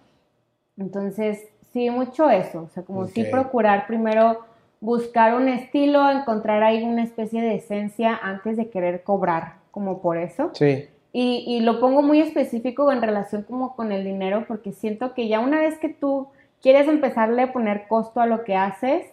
Entonces, 0.78 1.48
sí, 1.72 1.90
mucho 1.90 2.30
eso, 2.30 2.62
o 2.62 2.68
sea, 2.68 2.82
como 2.84 3.06
sí 3.06 3.24
procurar 3.24 3.86
primero 3.86 4.40
buscar 4.80 5.34
un 5.34 5.48
estilo, 5.48 6.10
encontrar 6.10 6.62
ahí 6.62 6.82
una 6.82 7.04
especie 7.04 7.40
de 7.40 7.54
esencia 7.56 8.18
antes 8.20 8.56
de 8.56 8.68
querer 8.70 9.02
cobrar 9.04 9.56
como 9.70 10.00
por 10.00 10.16
eso. 10.16 10.50
Sí, 10.54 10.88
Y, 11.12 11.44
y 11.46 11.60
lo 11.60 11.78
pongo 11.78 12.02
muy 12.02 12.20
específico 12.20 12.90
en 12.90 13.02
relación 13.02 13.42
como 13.42 13.76
con 13.76 13.92
el 13.92 14.04
dinero, 14.04 14.44
porque 14.48 14.72
siento 14.72 15.12
que 15.14 15.28
ya 15.28 15.40
una 15.40 15.60
vez 15.60 15.78
que 15.78 15.90
tú 15.90 16.28
quieres 16.62 16.88
empezarle 16.88 17.42
a 17.42 17.52
poner 17.52 17.86
costo 17.88 18.20
a 18.20 18.26
lo 18.26 18.44
que 18.44 18.56
haces, 18.56 19.04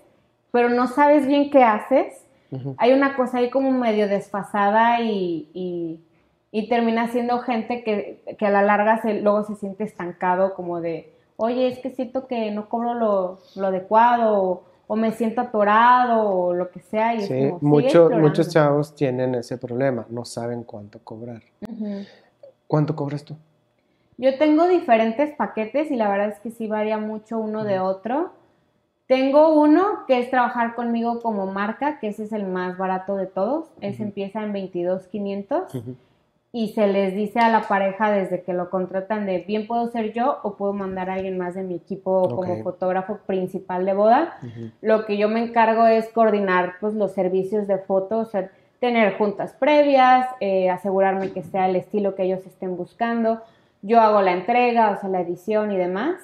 pero 0.52 0.70
no 0.70 0.88
sabes 0.88 1.28
bien 1.28 1.50
qué 1.52 1.64
haces, 1.64 2.26
hay 2.78 2.94
una 2.94 3.16
cosa 3.16 3.40
ahí 3.40 3.50
como 3.52 3.70
medio 3.72 4.08
desfasada 4.08 5.02
y, 5.02 5.50
y, 5.54 6.00
y 6.52 6.68
termina 6.68 7.08
siendo 7.10 7.40
gente 7.40 7.84
que, 7.84 8.22
que 8.40 8.46
a 8.48 8.50
la 8.50 8.62
larga 8.64 9.02
se, 9.02 9.22
luego 9.22 9.44
se 9.44 9.56
siente 9.56 9.84
estancado 9.84 10.56
como 10.56 10.82
de, 10.82 11.14
oye, 11.38 11.68
es 11.68 11.78
que 11.80 11.92
siento 11.92 12.26
que 12.26 12.50
no 12.52 12.68
cobro 12.68 12.96
lo, 12.96 13.40
lo 13.56 13.68
adecuado 13.68 14.42
o, 14.44 14.64
o 14.88 14.96
me 14.96 15.12
siento 15.12 15.42
atorado 15.42 16.28
o 16.28 16.54
lo 16.56 16.72
que 16.72 16.80
sea. 16.80 17.14
Y 17.14 17.18
es 17.20 17.28
Sí, 17.28 17.50
como, 17.50 17.60
mucho- 17.62 18.10
muchos 18.10 18.50
chavos 18.50 18.96
tienen 18.96 19.36
ese 19.36 19.60
problema, 19.60 20.08
no 20.10 20.26
saben 20.26 20.64
cuánto 20.64 20.98
cobrar. 21.04 21.44
¿Cuánto 22.68 22.96
cobras 22.96 23.24
tú? 23.24 23.36
Yo 24.20 24.38
tengo 24.38 24.68
diferentes 24.68 25.34
paquetes 25.36 25.90
y 25.92 25.96
la 25.96 26.10
verdad 26.10 26.28
es 26.28 26.40
que 26.40 26.52
sí 26.52 26.68
varía 26.68 26.98
mucho 26.98 27.40
uno 27.40 27.64
de 27.64 27.80
otro. 27.80 28.34
Tengo 29.08 29.58
uno 29.58 30.04
que 30.08 30.20
es 30.20 30.30
trabajar 30.30 30.76
conmigo 30.76 31.22
como 31.22 31.46
marca, 31.46 32.00
que 32.00 32.10
ese 32.10 32.26
es 32.26 32.34
el 32.34 32.46
más 32.46 32.78
barato 32.78 33.16
de 33.16 33.28
todos. 33.28 33.70
Ese 33.80 34.04
Ujú. 34.04 34.10
empieza 34.10 34.44
en 34.44 34.52
22,500 34.52 35.74
Ujú. 35.74 35.96
y 36.52 36.74
se 36.74 36.88
les 36.88 37.16
dice 37.16 37.40
a 37.40 37.48
la 37.48 37.62
pareja 37.70 38.12
desde 38.12 38.44
que 38.44 38.52
lo 38.52 38.70
contratan 38.70 39.26
de 39.26 39.38
bien 39.40 39.68
puedo 39.68 39.88
ser 39.88 40.12
yo 40.12 40.40
o 40.44 40.58
puedo 40.58 40.74
mandar 40.74 41.10
a 41.10 41.14
alguien 41.14 41.38
más 41.38 41.56
de 41.56 41.64
mi 41.64 41.76
equipo 41.76 42.36
como 42.36 42.62
fotógrafo 42.62 43.20
principal 43.26 43.86
de 43.86 43.94
boda. 43.94 44.38
Lo 44.82 45.06
que 45.06 45.16
yo 45.16 45.30
me 45.30 45.42
encargo 45.42 45.88
es 45.88 46.10
coordinar 46.10 46.74
pues, 46.82 46.94
los 46.94 47.14
servicios 47.14 47.68
de 47.68 47.78
fotos, 47.78 48.28
o 48.28 48.32
sea, 48.32 48.52
tener 48.82 49.18
juntas 49.18 49.54
previas, 49.54 50.28
eh, 50.42 50.70
asegurarme 50.70 51.32
que 51.32 51.44
sea 51.44 51.70
el 51.70 51.78
estilo 51.78 52.16
que 52.16 52.24
ellos 52.24 52.46
estén 52.46 52.76
buscando. 52.76 53.42
Yo 53.82 54.00
hago 54.02 54.22
la 54.22 54.34
entrega, 54.34 54.92
o 54.92 55.00
sea, 55.00 55.10
la 55.10 55.22
edición 55.22 55.72
y 55.72 55.78
demás. 55.78 56.16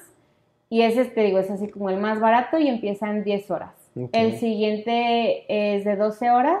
Y 0.68 0.82
ese, 0.82 1.04
te 1.04 1.22
digo, 1.22 1.38
es 1.38 1.50
así 1.50 1.68
como 1.68 1.90
el 1.90 1.98
más 1.98 2.20
barato 2.20 2.58
y 2.58 2.68
empieza 2.68 3.08
en 3.08 3.22
10 3.24 3.50
horas. 3.50 3.70
El 4.12 4.38
siguiente 4.38 5.44
es 5.48 5.84
de 5.84 5.96
12 5.96 6.30
horas, 6.30 6.60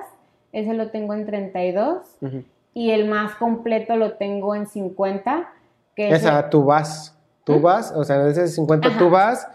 ese 0.52 0.72
lo 0.72 0.90
tengo 0.90 1.12
en 1.12 1.26
32. 1.26 2.02
Ujú. 2.22 2.44
Y 2.72 2.90
el 2.92 3.08
más 3.08 3.34
completo 3.34 3.96
lo 3.96 4.14
tengo 4.14 4.54
en 4.54 4.66
50. 4.66 5.48
Que 5.94 6.08
es 6.08 6.22
Esa, 6.22 6.48
tú 6.48 6.64
vas, 6.64 7.18
tú 7.44 7.58
¿Mm? 7.58 7.62
vas, 7.62 7.92
o 7.92 8.04
sea, 8.04 8.26
ese 8.28 8.48
50 8.48 8.88
Ajá. 8.88 8.98
tú 8.98 9.10
vas. 9.10 9.48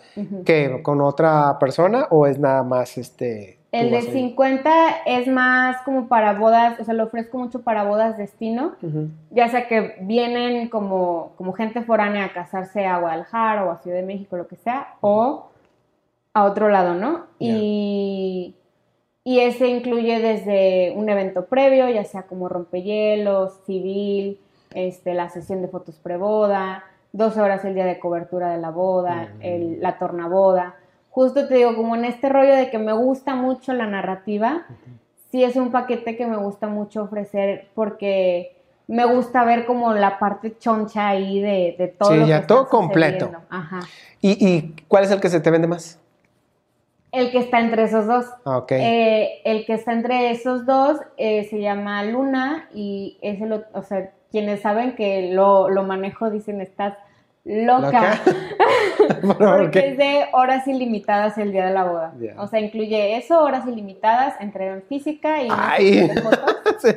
¿qué? 0.46 0.82
¿Con 0.84 1.02
otra 1.02 1.58
persona 1.60 2.08
o 2.10 2.28
es 2.28 2.38
nada 2.38 2.64
más 2.64 2.98
este? 2.98 3.58
El 3.72 3.89
de 3.89 3.97
vas 3.97 4.07
ahí? 4.07 4.11
50 4.11 4.72
es 5.05 5.28
más 5.28 5.82
como 5.84 6.07
para 6.07 6.34
bodas, 6.34 6.80
o 6.80 6.84
sea, 6.84 6.93
lo 6.93 7.05
ofrezco 7.05 7.38
mucho 7.38 7.61
para 7.61 7.84
bodas 7.84 8.17
destino, 8.17 8.74
ya 9.30 9.47
sea 9.47 9.67
que 9.67 9.95
vienen 10.01 10.67
como, 10.67 11.32
como 11.38 11.53
gente 11.53 11.82
foránea 11.82 12.26
a 12.26 12.34
casarse 12.34 12.86
a 12.86 12.99
Guadalajara 12.99 13.65
o 13.65 13.72
a 13.72 13.78
Ciudad 13.78 13.97
de 13.97 14.03
México, 14.03 14.36
lo 14.36 14.47
que 14.47 14.57
sea, 14.57 14.95
o 14.99 15.51
a 16.34 16.43
otro 16.43 16.67
lado, 16.67 16.95
¿no? 16.95 17.28
Y, 17.39 18.55
y 19.24 19.39
ese 19.39 19.67
incluye 19.67 20.19
desde 20.19 20.93
un 20.95 21.07
evento 21.09 21.45
previo, 21.45 21.88
ya 21.89 22.03
sea 22.03 22.24
como 22.24 22.49
rompehielos, 22.49 23.61
civil, 23.65 24.39
este, 24.74 25.13
la 25.13 25.30
sesión 25.30 25.61
de 25.61 25.67
fotos 25.67 25.95
preboda, 25.95 26.84
12 27.13 27.41
horas 27.41 27.65
el 27.65 27.76
día 27.76 27.86
de 27.86 27.99
cobertura 27.99 28.49
de 28.49 28.57
la 28.57 28.69
boda, 28.69 29.34
el, 29.41 29.82
la 29.82 29.97
tornaboda. 29.97 30.76
Justo 31.12 31.47
te 31.47 31.55
digo, 31.55 31.76
como 31.76 31.95
en 31.95 32.05
este 32.05 32.30
rollo 32.30 32.55
de 32.55 32.70
que 32.70 32.80
me 32.80 32.93
gusta 32.93 33.36
mucho 33.36 33.74
la 33.74 33.86
narrativa, 33.86 34.66
sí 35.30 35.43
es 35.43 35.55
un 35.55 35.72
paquete 35.72 36.16
que 36.16 36.26
me 36.26 36.38
gusta 36.38 36.68
mucho 36.68 37.03
ofrecer 37.03 37.68
porque 37.76 38.55
me 38.88 39.05
gusta 39.05 39.43
ver 39.43 39.66
como 39.66 39.93
la 39.93 40.20
parte 40.20 40.57
choncha 40.57 41.09
ahí 41.09 41.39
de, 41.41 41.76
de 41.78 41.88
todo. 41.89 42.12
Sí, 42.12 42.18
lo 42.18 42.28
ya 42.28 42.41
que 42.41 42.47
todo 42.47 42.68
completo. 42.68 43.32
Ajá. 43.49 43.82
¿Y, 44.22 44.32
¿Y 44.45 44.76
cuál 44.88 45.03
es 45.03 45.12
el 45.12 45.20
que 45.22 45.30
se 45.30 45.39
te 45.39 45.51
vende 45.51 45.68
más? 45.68 45.99
El 47.12 47.32
que 47.32 47.39
está 47.39 47.59
entre 47.59 47.84
esos 47.84 48.07
dos. 48.07 48.26
Ah, 48.45 48.57
Ok. 48.57 48.72
Eh, 48.72 49.41
el 49.43 49.66
que 49.66 49.74
está 49.74 49.91
entre 49.91 50.32
esos 50.32 50.66
dos 50.66 50.97
eh, 51.18 51.45
se 51.49 51.59
llama 51.59 52.03
Luna 52.03 52.70
y 52.74 53.18
es 53.22 53.41
el, 53.41 53.51
o 53.74 53.82
sea, 53.84 54.12
quienes 54.32 54.62
saben 54.62 54.95
que 54.95 55.32
lo, 55.34 55.70
lo 55.70 55.84
manejo 55.84 56.30
dicen 56.30 56.62
estás 56.62 56.93
loca. 57.44 58.22
¿Por 59.22 59.38
Porque 59.38 59.89
es 59.89 59.98
de 59.98 60.26
horas 60.34 60.68
ilimitadas 60.68 61.38
el 61.38 61.52
día 61.52 61.66
de 61.66 61.74
la 61.74 61.84
boda. 61.84 62.14
O 62.38 62.48
sea, 62.48 62.60
incluye 62.60 63.18
eso, 63.18 63.42
horas 63.42 63.68
ilimitadas, 63.68 64.36
entrega 64.39 64.74
en 64.74 64.84
física 64.84 65.42
y 65.42 65.48
Ay. 65.52 66.12
Sí. 66.80 66.89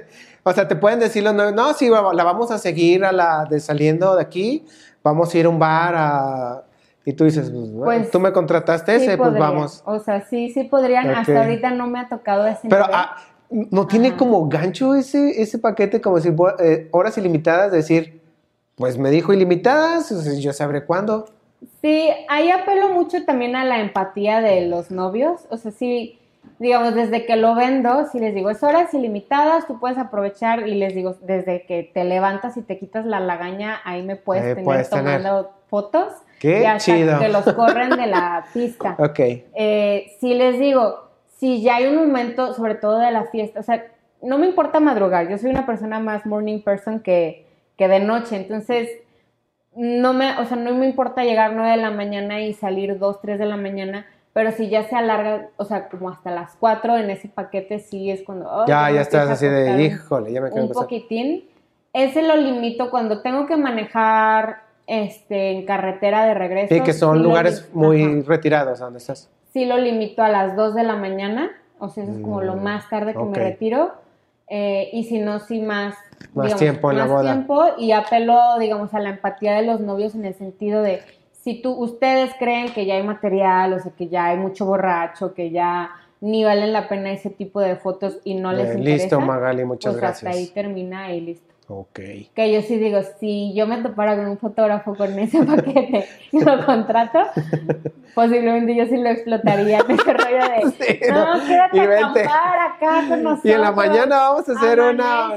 O 0.42 0.52
sea, 0.52 0.68
te 0.68 0.76
pueden 0.76 1.00
decir 1.00 1.22
los 1.22 1.34
nueve, 1.34 1.52
no, 1.52 1.72
sí, 1.72 1.88
la 1.88 2.24
vamos 2.24 2.50
a 2.50 2.58
seguir 2.58 3.04
a 3.04 3.12
la 3.12 3.46
de 3.48 3.60
saliendo 3.60 4.14
de 4.16 4.22
aquí, 4.22 4.64
vamos 5.02 5.34
a 5.34 5.38
ir 5.38 5.46
a 5.46 5.48
un 5.48 5.58
bar 5.58 5.94
a... 5.96 6.64
Y 7.06 7.12
tú 7.12 7.24
dices, 7.24 7.50
pues, 7.50 7.70
Pues, 7.84 8.10
tú 8.10 8.18
me 8.18 8.32
contrataste 8.32 8.98
Sí 8.98 9.04
ese, 9.04 9.18
pues 9.18 9.34
vamos. 9.34 9.82
O 9.84 9.98
sea, 9.98 10.22
sí, 10.22 10.50
sí 10.50 10.64
podrían. 10.64 11.10
Hasta 11.10 11.42
ahorita 11.42 11.70
no 11.70 11.86
me 11.86 11.98
ha 11.98 12.08
tocado 12.08 12.46
ese 12.46 12.66
Pero 12.66 12.86
ah, 12.90 13.16
no 13.50 13.86
tiene 13.86 14.08
Ajá. 14.08 14.16
como 14.16 14.48
gancho 14.48 14.94
ese, 14.94 15.42
ese 15.42 15.58
paquete, 15.58 16.00
como 16.00 16.16
decir, 16.16 16.34
eh, 16.60 16.88
horas 16.92 17.18
ilimitadas, 17.18 17.72
decir, 17.72 18.23
pues 18.76 18.98
me 18.98 19.10
dijo 19.10 19.32
ilimitadas, 19.32 20.10
o 20.12 20.20
sea, 20.20 20.32
yo 20.38 20.52
sabré 20.52 20.84
cuándo. 20.84 21.26
Sí, 21.80 22.08
ahí 22.28 22.50
apelo 22.50 22.90
mucho 22.90 23.24
también 23.24 23.56
a 23.56 23.64
la 23.64 23.80
empatía 23.80 24.40
de 24.40 24.66
los 24.68 24.90
novios. 24.90 25.42
O 25.50 25.56
sea, 25.56 25.70
sí, 25.70 26.18
digamos, 26.58 26.94
desde 26.94 27.24
que 27.26 27.36
lo 27.36 27.54
vendo, 27.54 28.06
si 28.10 28.18
les 28.18 28.34
digo, 28.34 28.50
es 28.50 28.62
horas 28.62 28.92
ilimitadas, 28.94 29.66
tú 29.66 29.78
puedes 29.80 29.96
aprovechar 29.98 30.68
y 30.68 30.74
les 30.74 30.94
digo, 30.94 31.16
desde 31.22 31.64
que 31.66 31.90
te 31.94 32.04
levantas 32.04 32.56
y 32.56 32.62
te 32.62 32.78
quitas 32.78 33.06
la 33.06 33.20
lagaña, 33.20 33.80
ahí 33.84 34.02
me 34.02 34.16
puedes 34.16 34.44
Ahí 34.44 34.50
tener 34.50 34.64
puedes 34.64 34.90
tener. 34.90 35.22
tomando 35.22 35.50
fotos. 35.68 36.12
Qué 36.40 36.62
y 36.62 36.64
hasta 36.66 36.94
chido. 36.96 37.18
que 37.18 37.28
los 37.28 37.44
corren 37.54 37.90
de 37.90 38.06
la 38.06 38.44
pista. 38.52 38.96
Ok. 38.98 39.18
Eh, 39.54 40.12
si 40.20 40.34
les 40.34 40.58
digo, 40.58 41.08
si 41.38 41.62
ya 41.62 41.76
hay 41.76 41.86
un 41.86 41.96
momento, 41.96 42.52
sobre 42.54 42.74
todo 42.74 42.98
de 42.98 43.10
la 43.10 43.24
fiesta, 43.26 43.60
o 43.60 43.62
sea, 43.62 43.86
no 44.20 44.38
me 44.38 44.46
importa 44.46 44.80
madrugar, 44.80 45.28
yo 45.28 45.38
soy 45.38 45.50
una 45.50 45.64
persona 45.66 46.00
más 46.00 46.26
morning 46.26 46.60
person 46.60 47.00
que, 47.00 47.46
que 47.76 47.88
de 47.88 48.00
noche, 48.00 48.36
entonces 48.36 48.88
no 49.76 50.12
me, 50.12 50.38
o 50.38 50.44
sea, 50.44 50.56
no 50.56 50.72
me 50.74 50.86
importa 50.86 51.24
llegar 51.24 51.52
9 51.54 51.72
de 51.72 51.76
la 51.78 51.90
mañana 51.90 52.40
y 52.40 52.52
salir 52.54 52.98
2, 52.98 53.20
3 53.20 53.38
de 53.38 53.46
la 53.46 53.56
mañana, 53.56 54.06
pero 54.32 54.52
si 54.52 54.68
ya 54.68 54.84
se 54.84 54.94
alarga, 54.96 55.48
o 55.56 55.64
sea, 55.64 55.88
como 55.88 56.10
hasta 56.10 56.30
las 56.30 56.54
4 56.58 56.96
en 56.98 57.10
ese 57.10 57.28
paquete, 57.28 57.78
sí 57.80 58.10
es 58.10 58.22
cuando... 58.22 58.50
ay, 58.62 58.66
ya, 58.68 58.90
ya 58.90 59.00
estás 59.00 59.28
así 59.30 59.46
de, 59.48 59.82
híjole, 59.82 60.32
ya 60.32 60.40
me 60.40 60.50
quiero 60.50 60.62
un 60.64 60.68
pasar. 60.68 60.84
poquitín. 60.84 61.44
Ese 61.92 62.22
lo 62.22 62.36
limito 62.36 62.90
cuando 62.90 63.22
tengo 63.22 63.46
que 63.46 63.56
manejar 63.56 64.62
este, 64.86 65.52
en 65.52 65.64
carretera 65.66 66.24
de 66.26 66.34
regreso. 66.34 66.74
Sí, 66.74 66.80
que 66.80 66.92
son 66.92 67.18
sí 67.18 67.22
lugares 67.22 67.68
muy 67.72 68.02
Ajá 68.02 68.22
retirados 68.26 68.78
donde 68.80 68.98
estás. 68.98 69.30
sí 69.52 69.64
lo 69.64 69.76
limito 69.78 70.22
a 70.22 70.28
las 70.28 70.56
2 70.56 70.74
de 70.74 70.82
la 70.82 70.96
mañana, 70.96 71.50
o 71.78 71.88
sea, 71.88 72.04
eso 72.04 72.12
es 72.12 72.18
como 72.20 72.40
lo 72.42 72.56
Mm, 72.56 72.62
más 72.62 72.88
tarde 72.88 73.12
que 73.12 73.18
me 73.18 73.38
retiro, 73.38 73.92
eh, 74.48 74.90
y 74.92 75.04
si 75.04 75.18
no, 75.18 75.38
sí 75.40 75.60
más, 75.60 75.94
Más 76.34 76.56
tiempo 76.56 76.90
en 76.90 76.98
la 76.98 77.06
boda. 77.06 77.32
tiempo, 77.32 77.64
y 77.78 77.92
apelo, 77.92 78.38
digamos, 78.58 78.92
a 78.94 79.00
la 79.00 79.10
empatía 79.10 79.54
de 79.54 79.62
los 79.66 79.80
novios 79.80 80.14
en 80.14 80.24
el 80.24 80.34
sentido 80.34 80.82
de, 80.82 81.00
si 81.32 81.60
tú, 81.62 81.72
ustedes 81.72 82.32
creen 82.38 82.72
que 82.72 82.86
ya 82.86 82.94
hay 82.94 83.02
material, 83.02 83.72
o 83.74 83.80
sea, 83.80 83.92
que 83.92 84.08
ya 84.08 84.26
hay 84.26 84.36
mucho 84.38 84.64
borracho, 84.66 85.34
que 85.34 85.50
ya 85.50 85.90
ni 86.20 86.42
valen 86.44 86.72
la 86.72 86.88
pena 86.88 87.10
ese 87.12 87.28
tipo 87.30 87.60
de 87.60 87.76
fotos 87.76 88.18
y 88.24 88.34
no 88.34 88.52
les 88.52 88.68
Eh, 88.70 88.78
interesa, 88.78 89.02
listo, 89.04 89.20
Magali, 89.20 89.64
muchas 89.64 89.92
pues 89.92 90.00
gracias. 90.00 90.24
hasta 90.30 90.38
ahí 90.38 90.46
termina 90.48 91.12
y 91.12 91.20
listo. 91.20 91.53
Ok. 91.76 91.98
Que 92.34 92.52
yo 92.52 92.62
sí 92.62 92.76
digo, 92.78 93.00
si 93.18 93.52
yo 93.54 93.66
me 93.66 93.78
topara 93.78 94.16
con 94.16 94.28
un 94.28 94.38
fotógrafo 94.38 94.94
con 94.94 95.18
ese 95.18 95.42
paquete 95.44 96.06
y 96.30 96.40
lo 96.40 96.64
contrato, 96.64 97.18
posiblemente 98.14 98.76
yo 98.76 98.86
sí 98.86 98.96
lo 98.96 99.08
explotaría 99.08 99.78
en 99.88 99.90
ese 99.90 100.12
rollo 100.12 100.38
de, 100.38 100.70
Sí, 100.70 101.00
no, 101.10 101.36
no, 101.36 101.46
quédate 101.46 101.76
y 101.76 101.80
a 101.80 101.84
acampar 101.84 102.58
acá 102.58 103.08
con 103.08 103.22
nosotros. 103.24 103.44
Y 103.44 103.52
en 103.52 103.60
la 103.60 103.72
mañana 103.72 104.16
vamos 104.16 104.48
a 104.48 104.52
hacer 104.52 104.80
una, 104.80 105.30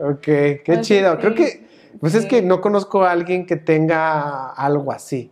Ok, 0.00 0.22
qué 0.22 0.78
chido. 0.82 1.18
Creo 1.18 1.34
que, 1.34 1.66
pues 1.98 2.14
es 2.14 2.26
que 2.26 2.42
no 2.42 2.60
conozco 2.60 3.02
a 3.02 3.12
alguien 3.12 3.46
que 3.46 3.56
tenga 3.56 4.50
algo 4.50 4.92
así. 4.92 5.30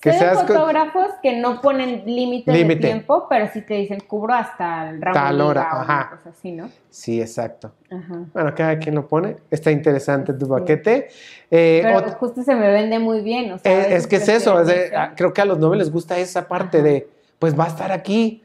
Que 0.00 0.14
seas 0.14 0.40
fotógrafos 0.46 1.08
que 1.22 1.36
no 1.38 1.60
ponen 1.60 2.04
límite 2.06 2.50
de 2.50 2.76
tiempo, 2.76 3.26
pero 3.28 3.48
sí 3.52 3.60
te 3.60 3.74
dicen 3.74 4.00
cubro 4.00 4.32
hasta 4.32 4.88
el 4.88 5.02
ramo 5.02 5.14
Tal 5.14 5.36
de 5.36 5.42
hora, 5.44 5.62
ajá. 5.70 5.82
una 5.82 6.10
cosa 6.16 6.30
así, 6.30 6.52
¿no? 6.52 6.70
Sí, 6.88 7.20
exacto. 7.20 7.72
Ajá. 7.90 8.20
Bueno, 8.32 8.54
cada 8.56 8.78
quien 8.78 8.94
lo 8.94 9.06
pone. 9.06 9.36
Está 9.50 9.70
interesante 9.70 10.32
tu 10.32 10.46
Sí. 10.46 10.50
paquete. 10.50 11.08
Eh, 11.50 11.80
Pero 11.82 11.98
ot- 12.00 12.16
justo 12.16 12.42
se 12.42 12.54
me 12.54 12.70
vende 12.72 12.98
muy 12.98 13.20
bien, 13.20 13.52
o 13.52 13.58
sea, 13.58 13.70
eh, 13.88 13.94
es 13.94 14.06
que 14.06 14.16
es 14.16 14.28
eso. 14.30 14.58
es 14.60 14.68
de- 14.68 14.72
prefieren 14.74 14.98
ah, 15.00 15.12
creo 15.14 15.34
que 15.34 15.42
a 15.42 15.44
los 15.44 15.58
novios 15.58 15.76
les 15.78 15.92
gusta 15.92 16.16
esa 16.18 16.48
parte 16.48 16.78
Ajá. 16.78 16.86
de, 16.86 17.08
pues 17.38 17.58
va 17.58 17.64
a 17.64 17.68
estar 17.68 17.92
aquí. 17.92 18.42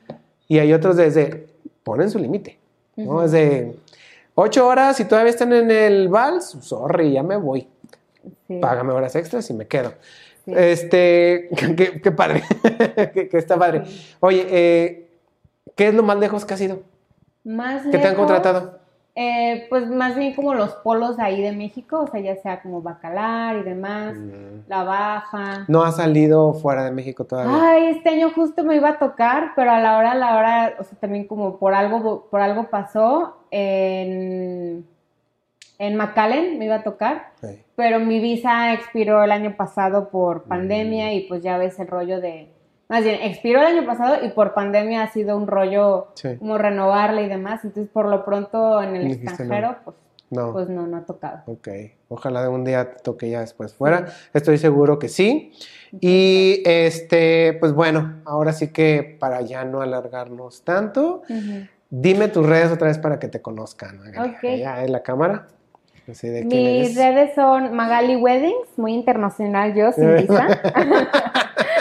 Y 0.49 0.59
hay 0.59 0.73
otros 0.73 0.97
desde, 0.97 1.47
ponen 1.83 2.09
su 2.09 2.19
límite. 2.19 2.59
¿no? 2.97 3.23
Es 3.23 3.31
de 3.31 3.75
ocho 4.35 4.67
horas 4.67 4.99
y 4.99 5.05
todavía 5.05 5.29
están 5.31 5.53
en 5.53 5.71
el 5.71 6.09
vals. 6.09 6.57
Sorry, 6.61 7.13
ya 7.13 7.23
me 7.23 7.37
voy. 7.37 7.65
Sí, 8.47 8.57
Págame 8.61 8.91
horas 8.91 9.15
extras 9.15 9.49
y 9.49 9.53
me 9.53 9.67
quedo. 9.67 9.93
Sí. 10.45 10.53
Este, 10.55 11.49
qué, 11.75 11.99
qué 12.01 12.11
padre, 12.11 12.43
que, 13.13 13.27
que 13.29 13.37
está 13.37 13.57
padre. 13.57 13.83
Oye, 14.19 14.45
eh, 14.49 15.09
¿qué 15.75 15.87
es 15.89 15.93
lo 15.93 16.03
más 16.03 16.17
lejos 16.17 16.45
que 16.45 16.53
has 16.53 16.61
ido? 16.61 16.79
Más 17.43 17.83
¿Qué 17.83 17.91
te 17.91 17.97
han 17.97 18.13
lejos, 18.13 18.17
contratado? 18.17 18.79
eh, 19.17 19.67
pues 19.69 19.87
más 19.89 20.15
bien 20.17 20.33
como 20.35 20.53
los 20.55 20.73
polos 20.75 21.19
ahí 21.19 21.41
de 21.41 21.53
México, 21.53 22.01
o 22.01 22.07
sea, 22.07 22.19
ya 22.19 22.35
sea 22.35 22.61
como 22.61 22.81
Bacalar 22.81 23.55
y 23.57 23.63
demás, 23.63 24.17
La 24.67 24.83
Baja. 24.83 25.63
No 25.69 25.83
has 25.83 25.95
salido 25.95 26.53
fuera 26.53 26.83
de 26.83 26.91
México 26.91 27.23
todavía. 27.23 27.57
Ay, 27.71 27.85
este 27.95 28.09
año 28.09 28.31
justo 28.35 28.63
me 28.65 28.75
iba 28.75 28.89
a 28.89 28.99
tocar, 28.99 29.53
pero 29.55 29.71
a 29.71 29.79
la 29.79 29.97
hora, 29.97 30.11
a 30.11 30.15
la 30.15 30.35
hora, 30.37 30.75
o 30.79 30.83
sea, 30.83 30.97
también 30.99 31.27
como 31.27 31.57
por 31.59 31.73
algo, 31.73 32.27
por 32.29 32.41
algo 32.41 32.69
pasó 32.69 33.37
en, 33.51 34.85
en 35.79 35.95
McAllen 35.95 36.57
me 36.57 36.65
iba 36.65 36.75
a 36.75 36.83
tocar, 36.83 37.31
Sí. 37.41 37.61
pero 37.75 37.99
mi 37.99 38.19
visa 38.19 38.73
expiró 38.73 39.23
el 39.23 39.31
año 39.31 39.55
pasado 39.57 40.09
por 40.09 40.45
Mm. 40.45 40.49
pandemia 40.49 41.13
y 41.13 41.27
pues 41.27 41.41
ya 41.43 41.57
ves 41.57 41.77
el 41.79 41.87
rollo 41.87 42.21
de, 42.21 42.49
más 42.87 43.03
bien, 43.03 43.19
expiró 43.21 43.59
el 43.61 43.65
año 43.77 43.85
pasado 43.85 44.23
y 44.25 44.29
por 44.29 44.53
pandemia 44.53 45.03
ha 45.03 45.07
sido 45.11 45.35
un 45.37 45.47
rollo 45.47 46.07
Sí. 46.15 46.37
como 46.37 46.57
renovarla 46.57 47.21
y 47.21 47.27
demás, 47.29 47.63
entonces 47.65 47.91
por 47.91 48.07
lo 48.07 48.23
pronto 48.25 48.81
en 48.81 48.95
el 48.95 49.11
extranjero, 49.11 49.77
pues, 49.83 49.95
No. 50.31 50.53
pues 50.53 50.69
no, 50.69 50.87
no 50.87 50.97
ha 50.97 51.05
tocado. 51.05 51.41
Ok. 51.45 51.67
Ojalá 52.09 52.41
de 52.41 52.47
un 52.47 52.63
día 52.63 52.93
toque 52.95 53.29
ya 53.29 53.41
después 53.41 53.73
fuera. 53.73 54.05
Estoy 54.33 54.57
seguro 54.57 54.97
que 54.99 55.07
sí. 55.07 55.51
Y 56.01 56.61
este, 56.65 57.53
pues 57.59 57.73
bueno, 57.73 58.21
ahora 58.25 58.51
sí 58.53 58.71
que 58.73 59.17
para 59.19 59.41
ya 59.41 59.63
no 59.65 59.81
alargarnos 59.81 60.63
tanto, 60.63 61.21
dime 61.89 62.27
tus 62.27 62.45
redes 62.45 62.71
otra 62.71 62.87
vez 62.87 62.97
para 62.97 63.19
que 63.19 63.27
te 63.27 63.41
conozcan. 63.41 63.99
Magali. 63.99 64.29
Ok. 64.31 64.43
Allá 64.43 64.83
en 64.83 64.91
la 64.91 65.03
cámara. 65.03 65.47
Así 66.09 66.29
de 66.29 66.47
quién 66.47 66.81
Mis 66.81 66.95
redes 66.95 67.33
son 67.35 67.73
Magali 67.75 68.15
Weddings, 68.15 68.77
muy 68.77 68.93
internacional 68.93 69.73
yo, 69.73 69.91
sin 69.91 70.15
visa. 70.17 70.47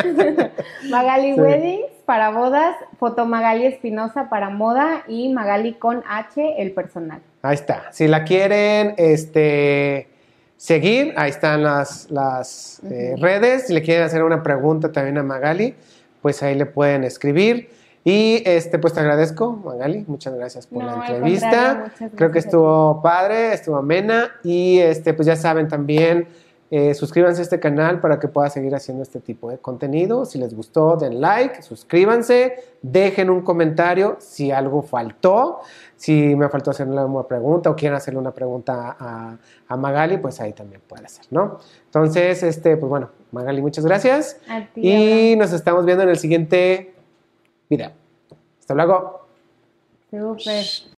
Magali 0.91 1.35
Sí. 1.35 1.41
Weddings 1.41 1.95
para 2.07 2.31
bodas, 2.31 2.77
foto 2.99 3.27
Magali 3.27 3.67
Espinosa 3.67 4.29
para 4.29 4.51
moda 4.51 5.05
y 5.09 5.33
Magali 5.33 5.75
con 5.75 6.03
H, 6.09 6.63
el 6.63 6.73
personal. 6.73 7.21
Ahí 7.43 7.55
está. 7.55 7.93
Si 7.93 8.07
la 8.09 8.25
quieren 8.25 8.95
este, 8.99 10.09
seguir, 10.57 11.15
ahí 11.17 11.31
están 11.31 11.63
las, 11.63 12.11
las 12.11 12.83
eh, 12.91 13.15
redes. 13.19 13.67
Si 13.67 13.75
le 13.75 13.83
quieren 13.83 14.05
hacer 14.05 14.23
una 14.23 14.43
pregunta 14.43 14.93
también 14.93 15.19
a 15.19 15.23
Magali, 15.23 15.75
pues 16.21 16.43
ahí 16.43 16.55
le 16.55 16.67
pueden 16.67 17.05
escribir. 17.05 17.71
Y 18.05 18.43
este, 18.45 18.79
pues 18.79 18.93
te 18.93 19.01
agradezco, 19.01 19.53
Magali. 19.53 20.05
Muchas 20.07 20.35
gracias 20.35 20.67
por 20.67 20.83
No, 20.85 20.91
la 20.91 21.07
entrevista. 21.07 21.93
Creo 22.15 22.31
que 22.31 22.39
estuvo 22.39 23.01
padre, 23.03 23.55
estuvo 23.55 23.77
amena. 23.77 24.31
Y 24.43 24.79
este, 24.79 25.15
pues 25.15 25.27
ya 25.27 25.37
saben 25.37 25.69
también. 25.69 26.29
eh, 26.71 26.93
suscríbanse 26.95 27.41
a 27.41 27.45
este 27.45 27.61
canal 27.61 28.01
para 28.01 28.19
que 28.19 28.27
pueda 28.27 28.51
seguir 28.51 28.75
haciendo 28.75 29.03
este 29.05 29.21
tipo 29.21 29.49
de 29.49 29.59
contenido. 29.59 30.25
Si 30.25 30.39
les 30.39 30.55
gustó, 30.55 30.97
den 30.97 31.21
like, 31.21 31.63
suscríbanse, 31.63 32.57
dejen 32.83 33.31
un 33.31 33.43
comentario 33.43 34.17
si 34.19 34.51
algo 34.51 34.83
faltó. 34.83 35.61
Si 35.97 36.35
me 36.35 36.49
faltó 36.49 36.73
hacerle 36.73 37.05
una 37.05 37.23
pregunta 37.23 37.71
o 37.71 37.77
quieren 37.77 37.97
hacerle 37.97 38.19
una 38.19 38.33
pregunta 38.33 38.97
a, 38.99 39.37
a 39.69 39.77
Magali, 39.77 40.17
pues 40.19 40.41
ahí 40.41 40.53
también 40.53 40.81
puede 40.87 41.09
ser, 41.09 41.27
¿no? 41.31 41.59
Entonces, 41.87 42.43
este, 42.43 42.77
pues 42.77 42.91
bueno, 42.91 43.11
Magali, 43.31 43.63
muchas 43.63 43.87
gracias. 43.87 44.39
A 44.49 44.67
ti, 44.67 44.81
Y 45.33 45.37
nos 45.37 45.53
estamos 45.53 45.85
viendo 45.85 46.03
en 46.03 46.09
el 46.11 46.19
siguiente 46.19 46.94
Hasta 48.61 48.75
luego. 48.75 49.27
Súper. 50.11 50.65